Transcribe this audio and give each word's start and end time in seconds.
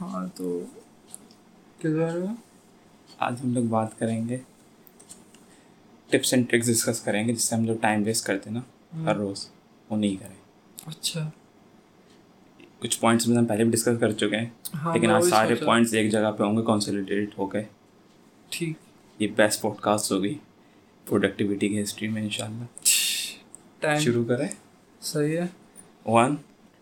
ہاں 0.00 0.26
تو 0.34 0.46
کس 1.78 1.92
بارے 1.92 2.18
میں؟ 2.18 2.34
آج 3.18 3.34
ہم 3.44 3.52
لوگ 3.52 3.64
بات 3.68 3.98
کریں 3.98 4.28
گے 4.28 4.36
ٹپس 6.10 6.32
اینڈ 6.32 6.48
ٹرکس 6.50 6.66
ڈسکس 6.68 7.00
کریں 7.00 7.26
گے 7.28 7.32
جس 7.32 7.42
سے 7.42 7.54
ہم 7.54 7.64
لوگ 7.64 7.76
ٹائم 7.80 8.02
ویسٹ 8.04 8.26
کرتے 8.26 8.50
ہیں 8.50 8.56
نا 8.56 8.62
ہر 9.04 9.16
روز 9.16 9.46
وہ 9.90 9.96
نہیں 9.96 10.16
کریں۔ 10.16 10.34
اچھا۔ 10.86 11.28
کچھ 12.80 12.98
پوائنٹس 13.00 13.26
میں 13.26 13.36
ہم 13.36 13.44
پہلے 13.46 13.64
بھی 13.64 13.72
ڈسکس 13.72 13.98
کر 14.00 14.12
چکے 14.12 14.36
ہیں 14.36 14.48
ہاں 14.74 14.94
لیکن 14.94 15.10
آج 15.10 15.24
سارے۔ 15.24 15.54
پوائنٹس 15.56 15.92
ایک 15.94 16.10
جگہ 16.12 16.30
پہ 16.38 16.44
ہوں 16.44 16.56
گے 16.56 16.62
کانسنٹریٹ 16.66 17.38
ہو 17.38 17.52
گئے 17.52 17.64
ٹھیک۔ 18.52 18.76
یہ 19.18 19.28
بیسٹ 19.36 19.60
پوڈ 19.60 19.76
کاسٹ 19.80 20.12
ہوگی 20.12 20.34
پروڈکٹیوٹی 21.06 21.68
کی 21.68 21.82
ہسٹری 21.82 22.08
میں 22.08 22.22
انشاء 22.22 22.44
اللہ 22.44 22.64
ٹائم 23.80 23.98
شروع 24.00 24.24
کریں۔ 24.24 24.48
صحیح 25.02 25.38
ہے۔ 25.38 25.46
ون 26.06 26.30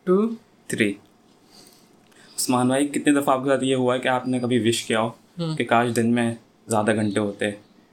ٹو 0.06 0.16
تھری 0.68 0.92
عثمان 2.36 2.66
بھائی 2.66 2.88
کتنے 2.88 3.20
دفعہ 3.20 3.38
آپ 3.38 3.44
کے 3.44 3.50
ساتھ 3.50 3.64
یہ 3.64 3.74
ہوا 3.74 3.94
ہے 3.94 4.00
کہ 4.00 4.08
آپ 4.08 4.28
نے 4.28 4.38
کبھی 4.40 4.68
وش 4.68 4.84
کیا 4.84 5.00
ہو 5.00 5.10
کہ 5.56 5.64
کاش 5.64 5.96
دن 5.96 6.14
میں 6.14 6.34
زیادہ 6.66 6.94
گھنٹے 6.94 7.20
ہوتے 7.20 7.46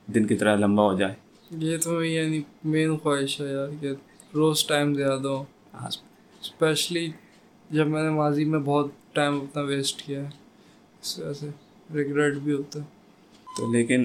دن 0.08 0.28
کی 0.28 0.36
طرح 0.36 0.56
لمبا 0.56 0.84
ہو 0.84 0.98
جائے؟ 0.98 1.14
یہ 1.52 1.78
تو 1.78 2.04
یعنی 2.04 2.42
مین 2.64 2.98
خواہش 2.98 3.42
ہے 3.42 3.46
یار 3.46 3.68
کہ 3.82 3.92
روز 4.34 4.66
ٹائم 4.66 4.94
زیادہ 4.94 5.28
ہو۔ 5.28 5.44
ہاں۔ 5.74 5.88
اسپیشلی 6.42 7.12
جب 7.70 7.88
میں 7.88 8.04
نے 8.04 8.10
ماضی 8.10 8.46
میں 8.46 8.60
بہت 8.60 8.88
ٹائم 9.12 9.42
اپنا 9.42 9.64
ویسٹ 9.64 10.02
کیا 10.06 10.24
ہے 10.24 10.30
اس 11.02 11.20
وجہ 11.20 11.34
سے 11.34 11.50
ریگریٹ 11.94 12.34
بھی 12.34 12.54
ہوتا 12.54 12.80
ہے۔ 12.80 12.86
تو 13.58 13.74
لیکن 13.74 14.04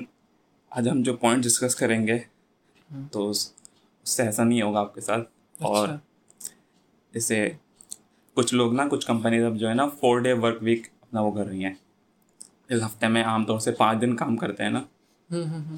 آج 0.70 0.88
ہم 0.88 1.02
جو 1.02 1.16
پوائنٹ 1.16 1.44
ڈسکس 1.44 1.74
کریں 1.74 2.06
گے 2.06 2.18
تو 3.12 3.30
اس 3.30 3.52
سے 4.04 4.22
ایسا 4.22 4.44
نہیں 4.44 4.62
ہوگا 4.62 4.80
آپ 4.80 4.94
کے 4.94 5.00
ساتھ۔ 5.00 5.28
اور 5.58 5.84
اچھا۔ 5.84 5.98
جیسے 7.14 7.48
کچھ 8.36 8.54
لوگ 8.54 8.74
نا 8.74 8.88
کچھ 8.90 9.06
کمپنیز 9.06 9.44
اب 9.44 9.56
جو 9.56 9.68
ہے 9.68 9.74
نا 9.74 9.88
فور 9.88 10.18
ڈے 10.18 10.32
ورک 10.32 10.58
ویک 10.60 10.86
اپنا 11.00 11.20
وہ 11.20 11.30
کر 11.30 11.46
رہی 11.46 11.64
ہیں۔ 11.64 11.74
اس 12.68 12.82
ہفتے 12.86 13.08
میں 13.08 13.24
عام 13.24 13.44
طور 13.44 13.58
سے 13.58 13.72
پانچ 13.72 14.00
دن 14.00 14.16
کام 14.16 14.36
کرتے 14.36 14.62
ہیں 14.62 14.70
نا۔ 14.70 14.82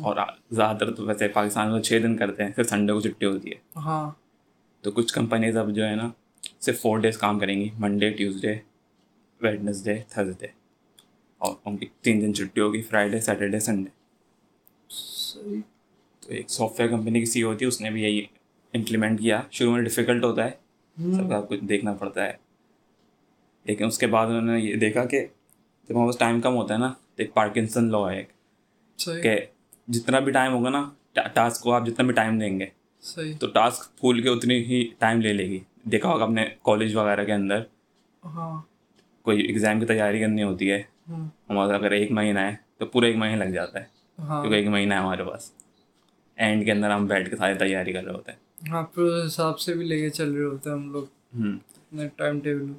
اور 0.01 0.17
زیادہ 0.51 0.77
تر 0.77 0.95
تو 0.95 1.05
ویسے 1.07 1.29
پاکستان 1.29 1.73
میں 1.73 1.83
چھ 1.83 1.99
دن 2.03 2.17
کرتے 2.17 2.45
ہیں 2.45 2.51
پھر 2.53 2.65
سنڈے 2.65 2.93
کو 2.93 3.01
چھٹی 3.01 3.27
ہوتی 3.27 3.51
ہے۔ 3.51 3.55
ہاں۔ 3.77 4.11
تو 4.81 4.91
کچھ 4.91 5.15
کمپنیز 5.15 5.57
اب 5.57 5.75
جو 5.75 5.89
ہے 5.89 5.95
نا 5.95 6.11
صرف 6.61 6.81
فور 6.81 6.99
ڈیز 6.99 7.19
کام 7.19 7.39
کریں 7.39 7.61
گی 7.61 7.69
منڈے 7.79 8.11
ٹیوزڈے 8.11 8.59
ویڈنسڈے 9.41 10.03
تھرسڈے 10.09 10.47
اور 11.39 11.55
ان 11.65 11.77
کی 11.77 11.87
تین 12.01 12.21
دن 12.21 12.35
چھٹی 12.35 12.61
ہوگی 12.61 12.83
فرائیڈے 12.83 13.21
سیٹرڈے 13.21 13.61
سنڈے 13.61 13.91
تو 16.21 16.29
ایک 16.29 16.51
سافٹ 16.51 16.81
ویئر 16.81 16.91
کمپنی 16.91 17.19
کی 17.19 17.27
سی 17.27 17.43
ہوتی 17.43 17.65
ہے 17.65 17.69
اس 17.69 17.81
نے 17.81 17.91
بھی 17.91 18.03
یہی 18.03 18.25
امپلیمنٹ 18.75 19.21
کیا۔ 19.21 19.43
شروع 19.51 19.73
میں 19.73 19.83
ڈیفیکلٹ 19.83 20.25
ہوتا 20.25 20.45
ہے 20.45 20.51
سب 20.97 21.31
کا 21.31 21.41
کچھ 21.41 21.65
دیکھنا 21.65 21.93
پڑتا 21.93 22.25
ہے۔ 22.25 22.48
لیکن 23.69 23.85
اس 23.85 23.99
کے 23.99 24.07
بعد 24.07 24.27
انہوں 24.27 24.43
نے 24.43 24.61
یہ 24.61 24.77
دیکھا 24.77 25.05
کہ 25.05 25.27
جب 25.89 25.95
ہمارے 25.95 26.07
پاس 26.07 26.19
ٹائم 26.19 26.41
کم 26.41 26.55
ہوتا 26.55 26.75
ہے 26.75 26.79
نا 26.79 26.89
تو 26.89 27.15
ایک 27.17 27.35
پارکنسن 27.35 27.85
لا 27.85 28.13
ہے 28.13 28.17
ایک۔ 28.17 29.23
کہ 29.23 29.41
جتنا 29.89 30.19
بھی 30.19 30.33
ٹائم 30.33 30.53
ہوگا 30.53 30.71
نا 30.71 30.91
ٹاسک 31.35 31.63
کو 31.63 31.73
آپ 31.73 31.87
جتنا 31.87 32.07
بھی 32.07 32.15
ٹائم 32.15 32.39
دیں 32.39 32.61
گے 32.61 32.67
تو 33.41 33.47
ٹاسک 33.47 33.99
پھول 34.01 34.23
کے 34.23 34.29
اتنی 34.29 34.55
ہی 34.55 34.89
ٹائم 34.99 35.21
لے 35.21 35.33
لے 35.33 35.45
گی۔ 35.45 35.59
دیکھا 35.85 36.09
ہوگا 36.09 36.25
اپنے 36.25 36.47
کالج 36.63 36.97
وغیرہ 36.97 37.25
کے 37.25 37.33
اندر۔ 37.33 37.63
ہاں۔ 38.25 38.63
کوئی 39.23 39.43
ایگزام 39.43 39.81
کی 39.81 39.87
تیاری 39.87 40.21
کرنی 40.21 40.43
ہوتی 40.43 40.71
ہے 40.71 40.83
ہوں 41.09 41.29
ہمارا 41.51 41.75
اگر 41.75 41.91
ایک 41.91 42.11
مہینہ 42.11 42.39
ہے 42.39 42.55
تو 42.79 42.87
پورا 42.87 43.07
ایک 43.07 43.17
مہینہ 43.17 43.45
لگ 43.45 43.49
جاتا 43.49 43.81
ہے۔ 43.81 43.85
ہاں۔ 44.19 44.43
کیونکہ 44.43 44.57
ایک 44.57 44.69
مہینہ 44.69 44.95
ہے 44.95 44.99
ہمارے 44.99 45.25
پاس۔ 45.25 45.53
اینڈ 46.37 46.65
کے 46.65 46.73
اندر 46.73 46.91
ہم 46.91 47.07
بیٹھ 47.07 47.31
کے 47.31 47.37
ساری 47.37 47.55
تیاری 47.55 47.93
کر 47.93 48.05
رہے 48.05 48.13
ہوتے 48.13 48.33
ہیں۔ 48.33 48.71
ہاں 48.71 48.83
پھر 48.83 49.03
اس 49.03 49.27
حساب 49.27 49.61
سے 49.61 49.75
بھی 49.75 49.85
لے 49.87 50.01
کے 50.01 50.11
چل 50.11 50.33
رہے 50.33 50.45
ہوتے 50.45 50.71
ہیں 50.71 50.77
ہم 50.77 50.93
لوگ۔ 50.93 51.05
Time 52.17 52.41
table. 52.41 52.73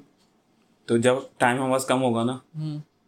تو 0.90 0.96
جب 0.96 1.14
ٹائم 1.38 1.56
ہمارے 1.56 1.72
پاس 1.72 1.84
کم 1.84 2.02
ہوگا 2.02 2.24
نا 2.24 2.38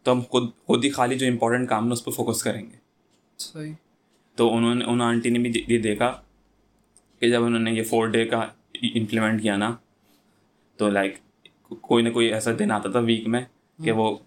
تو 0.03 0.11
ہم 0.11 0.21
خود 0.29 0.49
خود 0.65 0.85
ہی 0.85 0.89
خالی 0.89 1.17
جو 1.17 1.27
امپورٹنٹ 1.27 1.69
کام 1.69 1.87
ہے 1.87 1.93
اس 1.93 2.05
پہ 2.05 2.11
فوکس 2.11 2.43
کریں 2.43 2.61
گے۔ 2.61 2.77
صحیح۔ 3.37 3.73
تو 4.35 4.55
انہوں 4.55 4.75
نے 4.75 4.85
ان 4.85 5.01
آنٹی 5.01 5.29
نے 5.29 5.39
بھی 5.39 5.63
یہ 5.67 5.77
دیکھا 5.77 6.21
کہ 7.19 7.31
جب 7.31 7.43
انہوں 7.43 7.59
نے 7.59 7.71
یہ 7.71 7.83
فور 7.83 8.07
ڈے 8.07 8.25
کا 8.25 8.37
امپلیمنٹ 8.83 9.41
کیا 9.41 9.55
نا 9.55 9.75
تو 10.77 10.89
لائک 10.89 11.17
کوئی 11.81 12.03
نہ 12.03 12.09
کوئی 12.09 12.33
ایسا 12.33 12.51
دن 12.59 12.71
آتا 12.71 12.89
تھا 12.89 12.99
ویک 12.99 13.27
میں 13.27 13.41
کہ 13.83 13.91
وہ 13.91 14.17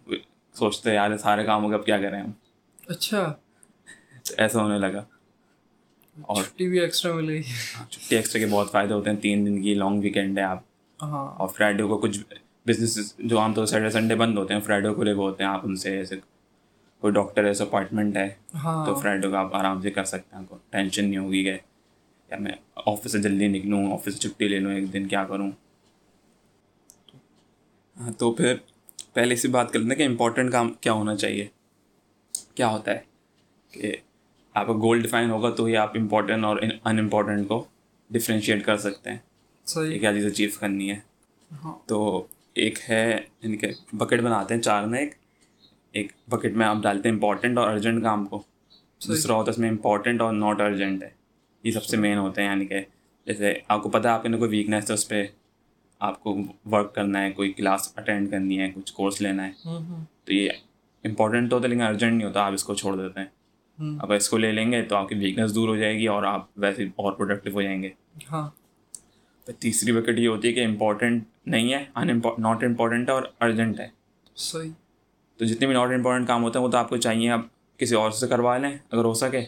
سوچتے 0.54 0.94
یار 0.94 1.16
سارے 1.16 1.44
کام 1.44 1.64
ہو 1.64 1.70
گئے 1.70 1.78
اب 1.78 1.86
کیا 1.86 1.98
کریں 1.98 2.22
ہم؟ 2.22 2.30
اچھا۔ 2.86 3.32
ایسا 4.38 4.62
ہونے 4.62 4.78
لگا۔ 4.78 5.04
اور 6.22 6.42
چھٹی 6.42 6.68
بھی 6.68 6.80
ایکسٹرا 6.80 7.14
مل 7.14 7.28
گئی۔ 7.28 7.42
چھٹی 7.90 8.16
ایکسٹرا 8.16 8.40
کے 8.40 8.46
بہت 8.50 8.70
فائدے 8.70 8.94
ہوتے 8.94 9.10
ہیں۔ 9.10 9.16
تین 9.16 9.46
دن 9.46 9.62
کی 9.62 9.74
لانگ 9.74 10.00
ویکینڈ 10.00 10.38
ہے 10.38 10.42
آپ۔ 10.42 10.58
ہاں۔ 11.02 11.38
اور 11.38 11.48
فرائیڈے 11.48 11.82
کو 11.82 11.98
کچھ 11.98 12.18
بزنس 12.66 13.14
جو 13.18 13.38
عام 13.40 13.54
طور 13.54 13.66
سے 13.66 13.70
سیٹرڈے 13.70 13.90
سنڈے 13.90 14.14
بند 14.14 14.38
ہوتے 14.38 14.54
ہیں 14.54 14.60
فرائیڈے 14.60 14.88
کو 14.88 15.02
لے 15.02 15.12
ہوتے 15.12 15.44
ہیں 15.44 15.50
آپ 15.50 15.60
ان 15.64 15.76
سے 15.76 15.96
ایسے 15.96 16.16
کوئی 16.98 17.12
ڈاکٹر 17.12 17.44
ایسا 17.44 17.64
اپارٹمنٹ 17.64 18.16
ہے 18.16 18.34
ہاں۔ 18.54 18.86
تو 18.86 18.94
فرائیڈے 18.94 19.28
کو 19.28 19.36
آپ 19.36 19.54
آرام 19.54 19.82
سے 19.82 19.90
کر 19.90 20.04
سکتے 20.04 20.36
ہیں 20.36 20.56
ٹینشن 20.70 21.04
نہیں 21.04 21.18
ہوگی 21.18 21.44
کہ 21.44 21.56
یا 22.30 22.38
میں 22.38 22.52
آفس 22.74 23.12
سے 23.12 23.18
جلدی 23.18 23.48
نکلوں 23.48 23.92
آفس 23.92 24.04
سے 24.04 24.28
چھٹی 24.28 24.48
لے 24.48 24.58
لوں 24.58 24.72
ایک 24.72 24.92
دن 24.92 25.08
کیا 25.08 25.24
کروں؟ 25.24 25.50
ہاں 28.00 28.12
تو 28.12 28.32
پھر 28.32 28.56
پہلے 29.12 29.36
سے 29.36 29.48
بات 29.48 29.72
کر 29.72 29.78
لیتے 29.78 29.90
ہیں 29.90 29.98
کہ 29.98 30.06
امپورٹنٹ 30.06 30.52
کام 30.52 30.72
کیا 30.72 30.92
ہونا 30.92 31.16
چاہیے۔ 31.16 31.46
کیا 32.54 32.68
ہوتا 32.68 32.90
ہے 32.90 32.98
کہ 33.70 33.96
آپ 34.54 34.66
کا 34.66 34.72
گول 34.72 35.02
ڈیفائن 35.02 35.30
ہوگا 35.30 35.50
تو 35.50 35.64
ہی 35.64 35.76
آپ 35.76 35.96
امپورٹنٹ 35.96 36.44
اور 36.44 36.56
ان 36.56 36.98
امپورٹنٹ 36.98 37.48
کو 37.48 37.64
ڈفرینشیٹ 38.10 38.64
کر 38.64 38.76
سکتے 38.76 39.10
ہیں۔ 39.10 39.18
صحیح۔ 39.66 39.98
کیا 39.98 40.12
چیز 40.12 40.26
اچیو 40.26 40.50
کرنی 40.60 40.90
ہے؟ 40.90 40.98
ہاں۔ 41.64 41.78
تو 41.86 42.26
ایک 42.56 42.78
ہے 42.90 43.18
ان 43.42 43.56
کے 43.56 43.66
بکٹ 43.92 44.20
بناتے 44.20 44.54
ہیں 44.54 44.60
چار 44.60 44.82
میں 44.82 44.98
ایک 45.00 45.14
ایک 45.92 46.12
بکٹ 46.28 46.52
میں 46.52 46.66
آپ 46.66 46.76
ڈالتے 46.82 47.08
ہیں 47.08 47.16
امپورٹنٹ 47.16 47.58
اور 47.58 47.70
ارجنٹ 47.70 48.02
کام 48.02 48.26
کو۔ 48.26 48.42
دوسرا 49.08 49.34
ہوتا 49.34 49.48
ہے 49.48 49.52
اس 49.52 49.58
میں 49.58 49.70
امپورٹنٹ 49.70 50.20
اور 50.20 50.32
ناٹ 50.32 50.60
ارجنٹ 50.60 51.02
ہے۔ 51.02 51.10
یہ 51.62 51.70
سب 51.70 51.84
سے 51.84 51.96
مین 51.96 52.18
ہوتے 52.18 52.42
ہیں 52.42 52.48
یعنی 52.48 52.66
کہ 52.66 52.80
جیسے 53.26 53.54
آپ 53.68 53.82
کو 53.82 53.88
پتہ 53.88 54.08
ہے 54.08 54.12
آپ 54.12 54.22
کے 54.22 54.28
اندر 54.28 54.38
کوئی 54.38 54.50
ویکنیس 54.50 54.90
ہے 54.90 54.94
اس 54.94 55.08
پہ 55.08 55.26
آپ 55.98 56.22
کو 56.22 56.38
ورک 56.70 56.94
کرنا 56.94 57.22
ہے 57.22 57.30
کوئی 57.30 57.52
کلاس 57.52 57.92
اٹینڈ 57.96 58.30
کرنی 58.30 58.60
ہے 58.60 58.70
کچھ 58.74 58.92
کورس 58.92 59.20
لینا 59.20 59.46
ہے۔ 59.46 59.52
تو 60.24 60.34
یہ 60.34 60.50
امپورٹنٹ 61.04 61.50
تو 61.50 61.56
ہوتا 61.56 61.64
ہے 61.64 61.68
لیکن 61.68 61.82
ارجنٹ 61.82 62.12
نہیں 62.12 62.28
ہوتا 62.28 62.46
آپ 62.46 62.52
اس 62.52 62.64
کو 62.64 62.74
چھوڑ 62.74 62.96
دیتے 62.96 63.20
ہیں۔ 63.20 63.26
اگر 64.00 64.14
اس 64.14 64.28
کو 64.28 64.38
لے 64.38 64.52
لیں 64.52 64.72
گے 64.72 64.82
تو 64.82 64.96
آپ 64.96 65.08
کی 65.08 65.14
ویکنیس 65.14 65.54
دور 65.54 65.68
ہو 65.68 65.76
جائے 65.76 65.94
گی 65.98 66.06
اور 66.06 66.22
آپ 66.22 66.46
ویسے 66.56 66.84
اور 66.84 67.12
پروڈکٹیو 67.12 67.52
ہو 67.52 67.62
جائیں 67.62 67.82
گے۔ 67.82 67.90
ہاں۔ 68.32 68.50
تیسری 69.52 69.92
بکٹ 69.92 70.18
یہ 70.18 70.28
ہوتی 70.28 70.48
ہے 70.48 70.52
کہ 70.52 70.64
امپورٹنٹ 70.64 71.24
نہیں 71.46 71.74
ہے 71.74 71.84
ان 71.94 72.20
ناٹ 72.38 72.64
امپورٹنٹ 72.64 73.08
ہے 73.08 73.14
اور 73.14 73.22
ارجنٹ 73.40 73.80
ہے۔ 73.80 73.88
صحیح۔ 74.36 74.70
تو 75.36 75.44
جتنے 75.44 75.66
بھی 75.66 75.74
ناٹ 75.74 75.88
امپورٹنٹ 75.88 76.28
کام 76.28 76.42
ہوتے 76.42 76.58
ہیں 76.58 76.66
وہ 76.66 76.70
تو 76.70 76.78
آپ 76.78 76.88
کو 76.88 76.96
چاہیے 76.96 77.30
آپ 77.30 77.40
کسی 77.76 77.94
اور 77.94 78.10
سے 78.10 78.28
کروا 78.28 78.58
لیں 78.58 78.78
اگر 78.90 79.04
ہو 79.04 79.14
سکے۔ 79.14 79.44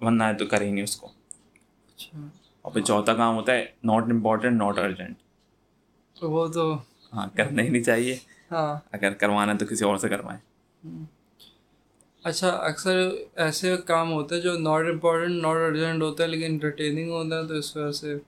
ورنہ 0.00 0.24
ہے 0.24 0.34
تو 0.34 0.46
کریں 0.46 0.76
گے 0.76 0.82
اس 0.82 0.96
کو۔ 0.96 1.06
اچھا۔ 1.06 2.26
اور 2.62 2.72
پھر 2.72 2.80
چوتھا 2.80 3.14
کام 3.14 3.36
ہوتا 3.36 3.52
ہے 3.52 3.66
ناٹ 3.84 4.02
امپورٹنٹ 4.02 4.58
ناٹ 4.58 4.78
ارجنٹ 4.78 5.16
وہ 6.22 6.46
تو 6.46 6.78
ہاں 7.12 7.26
کرنا 7.36 7.62
ہی 7.62 7.68
نہیں 7.68 7.82
چاہیے۔ 7.82 8.16
ہاں۔ 8.50 8.80
اگر 8.92 9.12
کروانا 9.12 9.52
ہے 9.52 9.58
تو 9.58 9.66
کسی 9.66 9.84
اور 9.84 9.96
سے 9.96 10.08
کروائیں۔ 10.08 10.40
اچھا 12.24 12.48
اکثر 12.48 13.08
ایسے 13.36 13.76
کام 13.76 14.12
ہوتے 14.12 14.34
ہیں 14.34 14.42
جو 14.42 14.58
ناٹ 14.58 14.84
امپورٹنٹ 14.86 15.42
ناٹ 15.42 15.56
ارجنٹ 15.56 16.02
ہوتا 16.02 16.22
ہے 16.22 16.28
لیکن 16.28 16.44
انٹرٹیننگ 16.44 17.10
ہوتا 17.10 17.38
ہے 17.38 17.46
تو 17.46 17.54
اس 17.54 17.76
وجہ 17.76 17.90
سے 17.90 18.18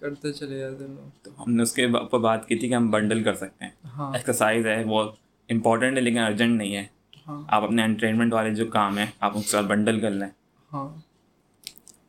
کرتے 0.00 0.32
چلے 0.32 0.58
جاتے 0.58 0.84
ہیں 0.84 0.94
لوگ 0.94 1.08
تو۔ 1.22 1.30
ہم 1.42 1.52
نے 1.54 1.62
اس 1.62 1.72
کے 1.72 1.84
اوپر 1.84 2.18
بات 2.18 2.48
کی 2.48 2.56
تھی 2.56 2.68
کہ 2.68 2.74
ہم 2.74 2.90
بنڈل 2.90 3.22
کر 3.22 3.34
سکتے 3.34 3.64
ہیں۔ 3.64 3.72
ہاں۔ 3.84 4.12
ایکسرسائز 4.12 4.66
ہے 4.66 4.84
وہ 4.84 5.02
امپورٹنٹ 5.48 5.96
ہے 5.96 6.02
لیکن 6.02 6.18
ارجنٹ 6.18 6.56
نہیں 6.56 6.76
ہے۔ 6.76 6.86
ہاں۔ 7.28 7.42
آپ 7.48 7.64
اپنے 7.64 7.82
انٹرٹینمنٹ 7.82 8.32
والے 8.32 8.54
جو 8.54 8.66
کام 8.66 8.98
ہیں 8.98 9.06
آپ 9.20 9.36
ان 9.36 9.42
کے 9.42 9.48
ساتھ 9.48 9.66
بنڈل 9.66 10.00
کر 10.00 10.10
لیں۔ 10.10 10.28
ہاں۔ 10.72 10.88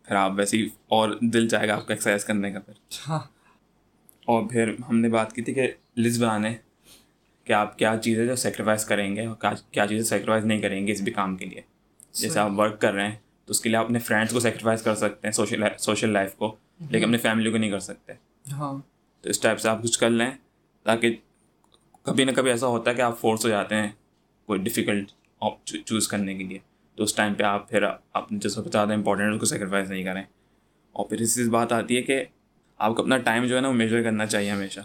پھر 0.04 0.16
آپ 0.16 0.32
ویسے 0.36 0.58
ہی 0.58 0.66
اور 0.88 1.10
دل 1.22 1.48
چاہے 1.48 1.68
گا 1.68 1.74
آپ 1.74 1.88
کو 1.88 1.94
ایکسرسائز 1.94 2.26
کرنے 2.26 2.52
کا 2.52 2.60
پھر۔ 2.60 2.74
ہاں 3.08 3.20
اور 4.26 4.50
پھر 4.50 4.74
ہم 4.90 5.00
نے 5.00 5.10
بات 5.10 5.34
کی 5.34 5.42
تھی 5.42 5.54
کہ 5.54 5.72
لسٹ 5.98 6.22
بنانے 6.22 6.56
کہ 7.44 7.54
آپ 7.54 7.78
کیا 7.78 7.96
چیزیں 8.04 8.28
جو 8.28 8.36
سیکریفائز 8.36 8.86
کریں 8.86 9.16
گے 9.16 9.26
اور 9.26 9.36
کیا 9.36 9.54
کیا 9.72 9.88
چیزیں 9.88 10.04
سیکریفائز 10.04 10.46
نہیں 10.46 10.62
کریں 10.62 10.88
گے 10.88 10.92
اس 10.92 11.02
بھی 11.02 11.12
کام 11.12 11.38
کے 11.38 11.46
لیے۔ 11.46 11.62
جیسے 12.14 12.40
آپ 12.40 12.52
ورک 12.58 12.82
کر 12.82 12.94
رہے 12.94 13.08
ہیں 13.08 13.16
تو 13.46 13.52
اس 13.52 13.62
کے 13.62 13.70
لیے 13.70 13.78
آپ 13.78 13.86
اپنے 13.86 14.00
فرینڈس 14.00 14.34
کو 14.34 14.40
سیکریفائز 14.40 14.82
کر 14.82 14.96
سکتے 14.96 15.28
ہیں 15.28 15.32
سوشل 15.32 15.64
سوشل 15.78 16.10
لائف 16.10 16.34
کو۔ 16.34 16.56
لیکن 16.90 17.06
اپنے 17.06 17.18
فیملی 17.18 17.52
کو 17.52 17.58
نہیں 17.58 17.72
کر 17.72 17.80
سکتے۔ 17.80 18.14
ہاں۔ 18.52 18.80
تو 19.22 19.30
اس 19.30 19.40
ٹائپ 19.40 19.60
سے 19.60 19.70
آپ 19.70 19.84
کچھ 19.84 20.00
کر 20.00 20.10
لیں 20.10 20.32
تاکہ 20.84 21.16
کبھی 22.04 22.24
نہ 22.24 22.32
کبھی 22.32 22.52
ایسا 22.52 22.68
ہوتا 22.68 22.92
ہے 22.92 22.96
کہ 22.96 23.02
آپ 23.02 23.20
فورس 23.20 23.46
ہو 23.46 23.50
جاتے 23.50 23.76
ہیں 23.76 23.90
کوئی 24.46 24.60
ڈیفیکلٹ 24.60 25.12
چوز 25.86 26.08
کرنے 26.08 26.36
کے 26.36 26.44
لیے۔ 26.44 26.58
تو 26.96 27.04
اس 27.04 27.16
ٹائم 27.16 27.34
پہ 27.34 27.44
آپ 27.44 27.70
پھر 27.70 27.84
اپنے 28.14 28.40
جو 28.40 28.50
سب 28.50 28.64
سے 28.64 28.70
زیادہ 28.72 28.94
امپورٹنٹ 28.94 29.30
ہے 29.30 29.34
اس 29.34 29.40
کو 29.40 29.46
سیکریفائز 29.46 29.92
نہیں 29.92 30.04
کریں۔ 30.04 30.24
اور 30.92 31.06
پھر 31.06 31.22
اس 31.22 31.36
چیز 31.36 31.50
بات 31.50 31.72
آتی 31.72 31.98
ہے 31.98 32.02
کہ 32.02 32.26
آپ 32.78 32.96
کو 32.96 33.02
اپنا 33.02 33.18
ٹائم 33.18 33.46
جو 33.46 33.56
ہے 33.56 33.62
نا 33.62 33.68
وہ 33.68 33.74
میجر 33.74 34.04
کرنا 34.04 34.26
چاہیے 34.26 34.52
ہمیشہ۔ 34.52 34.80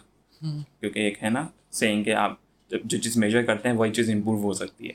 کیونکہ 0.81 0.99
ایک 0.99 1.23
ہے 1.25 1.31
نا 1.31 1.49
سینگ 1.71 2.05
کہ 2.05 2.15
آپ 2.15 2.33
جب 2.69 2.79
جو 2.85 2.99
چیز 2.99 3.17
میجر 3.17 3.43
کرتے 3.43 3.69
ہیں 3.69 3.77
وہی 3.77 3.93
چیز 3.93 4.11
امپروو 4.11 4.43
ہو 4.43 4.53
سکتی 4.53 4.89
ہے۔ 4.89 4.93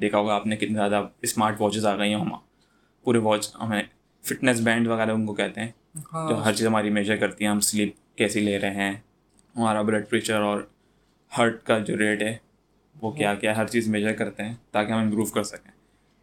دیکھا 0.00 0.18
ہوگا 0.18 0.34
آپ 0.34 0.46
نے 0.46 0.56
کتنے 0.56 0.74
زیادہ 0.74 1.08
اسمارٹ 1.22 1.60
واچز 1.60 1.86
آ 1.86 1.96
گئی 1.96 2.14
ہیں۔ 2.14 2.20
ہم 2.20 2.32
پورے 3.04 3.18
واچ 3.18 3.56
ہمیں 3.60 3.82
فٹنس 4.24 4.60
بینڈ 4.60 4.88
وغیرہ 4.88 5.10
ان 5.10 5.26
کو 5.26 5.34
کہتے 5.34 5.60
ہیں۔ 5.60 5.68
جو 6.12 6.44
ہر 6.44 6.52
چیز 6.52 6.66
ہماری 6.66 6.90
میجر 6.90 7.16
کرتی 7.16 7.44
ہیں 7.44 7.50
ہم 7.50 7.60
سلیپ 7.60 8.16
کیسی 8.16 8.40
لے 8.40 8.58
رہے 8.58 8.70
ہیں 8.70 8.92
ہمارا 9.56 9.82
بلڈ 9.82 10.08
پریشر 10.08 10.40
اور 10.40 10.60
ہرٹ 11.38 11.62
کا 11.62 11.78
جو 11.78 11.98
ریٹ 11.98 12.22
ہے 12.22 12.36
وہ 13.02 13.10
کیا 13.10 13.34
کیا 13.34 13.56
ہر 13.56 13.66
چیز 13.66 13.88
میجر 13.88 14.12
کرتے 14.12 14.42
ہیں 14.42 14.54
تاکہ 14.70 14.92
ہم 14.92 14.98
امپروو 14.98 15.24
کر 15.24 15.42
سکیں۔ 15.42 15.70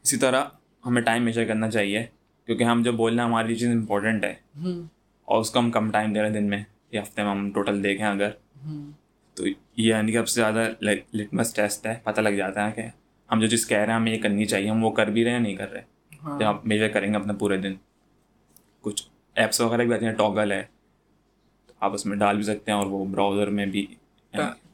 اسی 0.04 0.18
طرح 0.18 0.46
ہمیں 0.86 1.02
ٹائم 1.02 1.24
میجر 1.24 1.46
کرنا 1.46 1.70
چاہیے 1.72 2.06
کیونکہ 2.46 2.64
ہم 2.64 2.82
جو 2.84 2.92
بولنا 2.92 3.26
ہماری 3.26 3.56
چیز 3.56 3.70
امپورٹنٹ 3.70 4.24
ہے۔ 4.24 4.36
اور 5.26 5.40
اس 5.42 5.52
کو 5.52 5.60
ہم 5.60 5.72
کم 5.72 5.92
ٹائم 5.92 6.14
دے 6.14 6.22
رہے 6.22 6.28
ہیں 6.28 6.36
دن 6.36 6.44
میں 6.44 6.64
یا 6.92 7.02
ہفتے 7.02 7.24
میں 7.24 7.32
ہم 7.32 7.52
ٹوٹل 7.52 7.84
دیکھیں 7.84 8.06
اگر۔ 8.06 8.30
تو 9.34 9.48
یہ 9.48 9.54
یعنی 9.76 10.12
کہ 10.12 10.18
سب 10.18 10.28
سے 10.28 10.42
زیادہ 10.42 10.70
لٹمس 11.14 11.54
ٹیسٹ 11.54 11.88
ہے 11.88 11.96
پتہ 12.04 12.22
لگ 12.22 12.30
جاتا 12.30 12.68
ہے 12.68 12.72
کہ 12.72 12.82
ہم 13.32 13.40
جو 13.40 13.48
چیز 13.48 13.68
کہہ 13.68 13.78
رہے 13.78 13.86
ہیں 13.86 13.94
ہمیں 13.94 14.12
یہ 14.12 14.22
کرنی 14.22 14.46
چاہیے 14.46 14.70
ہم 14.70 14.86
وہ 14.86 14.92
کر 14.92 15.08
بھی 15.08 15.24
رہے 15.24 15.32
ہیں 15.32 15.40
نہیں 15.40 15.56
کر 15.56 15.72
رہے۔ 15.72 15.82
ہاں۔ 16.24 16.40
جب 16.40 16.46
آپ 16.46 16.68
میجر 16.68 16.88
کریں 16.88 17.12
گے 17.12 17.16
اپنا 17.16 17.34
پورے 17.34 17.58
دن۔ 17.58 17.74
کچھ 18.82 19.08
ایپس 19.36 19.62
وغیرہ 19.62 19.84
بھی 19.84 19.94
آتی 19.94 20.06
ہیں 20.06 20.14
ٹاگل 20.14 20.52
ہے. 20.52 20.64
آپ 21.80 21.94
اس 21.94 22.06
میں 22.06 22.18
ڈال 22.18 22.36
بھی 22.36 22.44
سکتے 22.44 22.72
ہیں 22.72 22.78
اور 22.78 22.88
وہ 22.88 23.06
براؤزر 23.06 23.50
میں 23.50 23.66
بھی 23.66 23.86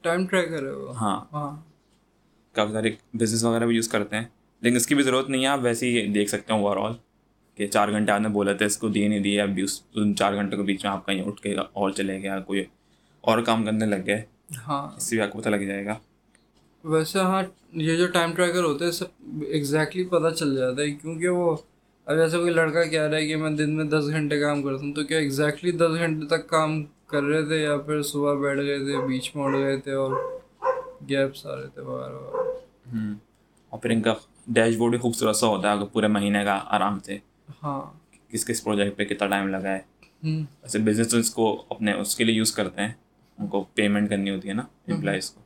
ٹائم 0.01 0.25
ٹریکر 0.25 0.65
ہے 0.65 0.71
وہ. 0.71 0.95
ہاں. 0.95 1.25
ہاں. 1.33 1.61
کافی 2.53 2.73
سارے 2.73 2.89
بزنس 3.13 3.43
وغیرہ 3.43 3.65
بھی 3.65 3.75
یوز 3.75 3.87
کرتے 3.87 4.15
ہیں. 4.15 4.23
لیکن 4.61 4.75
اس 4.75 4.87
کی 4.87 4.95
بھی 4.95 5.03
ضرورت 5.03 5.29
نہیں 5.29 5.41
ہے 5.41 5.47
آپ 5.47 5.59
ویسے 5.61 5.89
ہی 5.89 6.07
دیکھ 6.07 6.29
سکتے 6.29 6.53
ہیں 6.53 6.59
اوور 6.59 6.77
آل 6.77 6.93
کہ 7.55 7.67
چار 7.67 7.87
گھنٹے 7.87 8.11
آپ 8.11 8.21
نے 8.21 8.29
بولا 8.29 8.53
تھا 8.53 8.65
اس 8.65 8.77
کو 8.77 8.89
دیے 8.89 9.07
نہیں 9.07 9.19
دیے 9.19 9.41
اب 9.41 9.49
بھی 9.49 9.63
اس 9.63 9.81
ان 9.95 10.15
چار 10.15 10.33
گھنٹے 10.33 10.55
کے 10.55 10.63
بیچ 10.63 10.85
میں 10.85 10.91
آپ 10.91 11.05
کہیں 11.05 11.21
اٹھ 11.21 11.41
کے 11.41 11.55
اور 11.73 11.91
چلے 11.91 12.21
گیا 12.21 12.39
کوئی 12.39 12.63
اور 13.21 13.41
کام 13.41 13.65
کرنے 13.65 13.85
لگ 13.85 14.05
گئے 14.05 14.21
ہاں. 14.67 14.87
اس 14.97 15.03
سے 15.03 15.15
بھی 15.15 15.23
آپ 15.23 15.31
کو 15.31 15.39
پتہ 15.39 15.49
لگ 15.49 15.65
جائے 15.67 15.85
گا. 15.85 15.95
ویسے 16.83 17.19
ہاں 17.19 17.43
یہ 17.73 17.97
جو 17.97 18.07
ٹائم 18.07 18.33
ٹریکر 18.33 18.63
ہوتے 18.63 18.85
ہیں 18.85 18.91
سب 18.91 19.43
ایگزیکٹلی 19.47 20.03
پتہ 20.03 20.33
چل 20.35 20.55
جاتا 20.55 20.81
ہے 20.81 20.91
کیونکہ 20.91 21.29
وہ 21.29 21.55
اب 22.05 22.17
جیسے 22.17 22.37
کوئی 22.37 22.51
لڑکا 22.51 22.83
کہہ 22.83 23.01
رہا 23.01 23.17
ہے 23.17 23.27
کہ 23.27 23.35
میں 23.35 23.49
دن 23.49 23.75
میں 23.75 23.85
دس 23.85 24.03
گھنٹے 24.07 24.39
کام 24.39 24.63
کرتا 24.63 24.85
ہوں 24.85 24.93
تو 24.93 25.03
کیا 25.03 25.17
ایگزیکٹلی 25.17 25.71
دس 25.71 25.97
گھنٹے 25.99 26.27
تک 26.27 26.49
کام 26.49 26.83
کر 27.05 27.23
رہے 27.23 27.45
تھے 27.45 27.57
یا 27.63 27.77
پھر 27.77 28.01
صبح 28.01 28.33
بیٹھ 28.33 28.59
گئے 28.59 28.77
تھے 28.77 29.07
بیچ 29.07 29.35
میں 29.35 29.43
اڑ 29.43 29.53
گئے 29.53 29.77
تھے 29.77 29.91
اور 29.91 30.11
گیپس 31.09 31.45
آ 31.45 31.55
رہے 31.55 31.67
تھے 31.67 31.81
وغیرہ 31.81 32.13
وغیرہ؟ 32.13 33.13
اور 33.69 33.79
پھر 33.79 33.89
ان 33.89 34.01
کا 34.01 34.13
ڈیش 34.47 34.75
بورڈ 34.77 34.91
بھی 34.91 34.99
خوبصورت 34.99 35.35
سا 35.35 35.47
ہوتا 35.47 35.67
ہے 35.67 35.77
اگر 35.77 35.85
پورے 35.85 36.07
مہینے 36.07 36.43
کا 36.43 36.59
آرام 36.65 36.99
سے۔ 36.99 37.17
ہاں۔ 37.63 37.81
کس 38.31 38.45
کس 38.45 38.63
پروجیکٹ 38.63 38.97
پہ 38.97 39.03
کتنا 39.05 39.27
ٹائم 39.27 39.47
لگا 39.47 39.69
ہے؟ 39.69 39.79
ایسے 40.63 40.79
بزنس 40.79 41.13
اس 41.13 41.31
کو 41.31 41.63
اپنے 41.69 41.93
اس 41.93 42.15
کے 42.15 42.23
لیے 42.23 42.35
یوز 42.35 42.51
کرتے 42.51 42.81
ہیں۔ 42.81 42.93
ان 43.37 43.47
کو 43.47 43.63
پیمنٹ 43.73 44.09
کرنی 44.09 44.29
ہوتی 44.29 44.47
ہے 44.49 44.53
نا 44.53 44.63
امپلائیز 44.87 45.31
کو۔ 45.31 45.41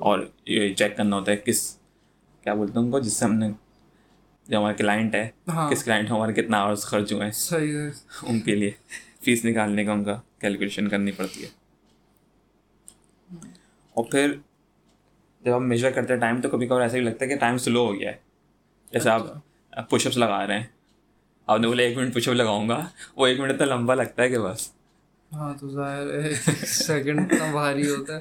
اور 0.00 0.18
یہ 0.46 0.74
چیک 0.74 0.96
کرنا 0.96 1.16
ہوتا 1.16 1.32
ہے 1.32 1.36
کس 1.36 1.78
کیا 2.42 2.54
بولتے 2.54 2.78
ہیں 2.78 2.84
ان 2.86 2.92
کو 2.92 2.98
جس 2.98 3.12
سے 3.12 3.24
ہم 3.24 3.34
نے 3.34 3.50
جو 4.48 4.58
ہمارا 4.58 4.72
کلائنٹ 4.72 5.14
ہے 5.14 5.28
ہاں۔ 5.48 5.70
کس 5.70 5.84
کلائنٹ 5.84 6.10
ہمارے 6.10 6.32
کتنا 6.32 6.58
آورس 6.58 6.82
خرچ 6.82 7.12
ہوئے 7.12 7.24
ہیں؟ 7.24 7.32
صحیح 7.32 7.76
ان 8.22 8.40
کے 8.40 8.54
لیے۔ 8.54 8.70
فیس 9.22 9.44
نکالنے 9.44 9.84
کا 9.84 9.92
ان 9.92 10.04
کا 10.04 10.20
کیلکولیشن 10.38 10.88
کرنی 10.88 11.12
پڑتی 11.12 11.44
ہے۔ 11.44 11.48
اور 13.94 14.04
پھر 14.04 14.34
جب 15.40 15.56
ہم 15.56 15.68
میجر 15.68 15.90
کرتے 15.90 16.12
ہیں 16.12 16.20
ٹائم 16.20 16.40
تو 16.40 16.48
کبھی 16.48 16.66
کبھار 16.66 16.80
ایسا 16.80 16.92
بھی 16.92 17.04
لگتا 17.04 17.24
ہے 17.24 17.30
کہ 17.30 17.36
ٹائم 17.36 17.58
سلو 17.58 17.86
ہو 17.86 17.94
گیا 17.94 18.10
ہے۔ 18.12 18.16
جیسے 18.92 19.10
آپ 19.10 19.22
پش 19.90 20.06
اپس 20.06 20.16
لگا 20.16 20.46
رہے 20.46 20.58
ہیں۔ 20.58 20.66
آپ 21.46 21.60
نے 21.60 21.66
بولا 21.66 21.82
ایک 21.82 21.96
منٹ 21.96 22.14
پش 22.14 22.28
اپ 22.28 22.34
لگاؤں 22.34 22.68
گا 22.68 22.88
وہ 23.16 23.26
ایک 23.26 23.40
منٹ 23.40 23.52
اتنا 23.52 23.74
لمبا 23.74 23.94
لگتا 23.94 24.22
ہے 24.22 24.28
کہ 24.28 24.38
بس۔ 24.38 24.72
ہاں 25.32 25.54
تو 25.60 25.68
ظاہر 25.68 26.22
ہے۔ 26.22 26.34
سیکنڈ 26.66 27.32
اتنا 27.32 27.50
بھاری 27.50 27.90
ہوتا 27.90 28.16
ہے۔ 28.16 28.20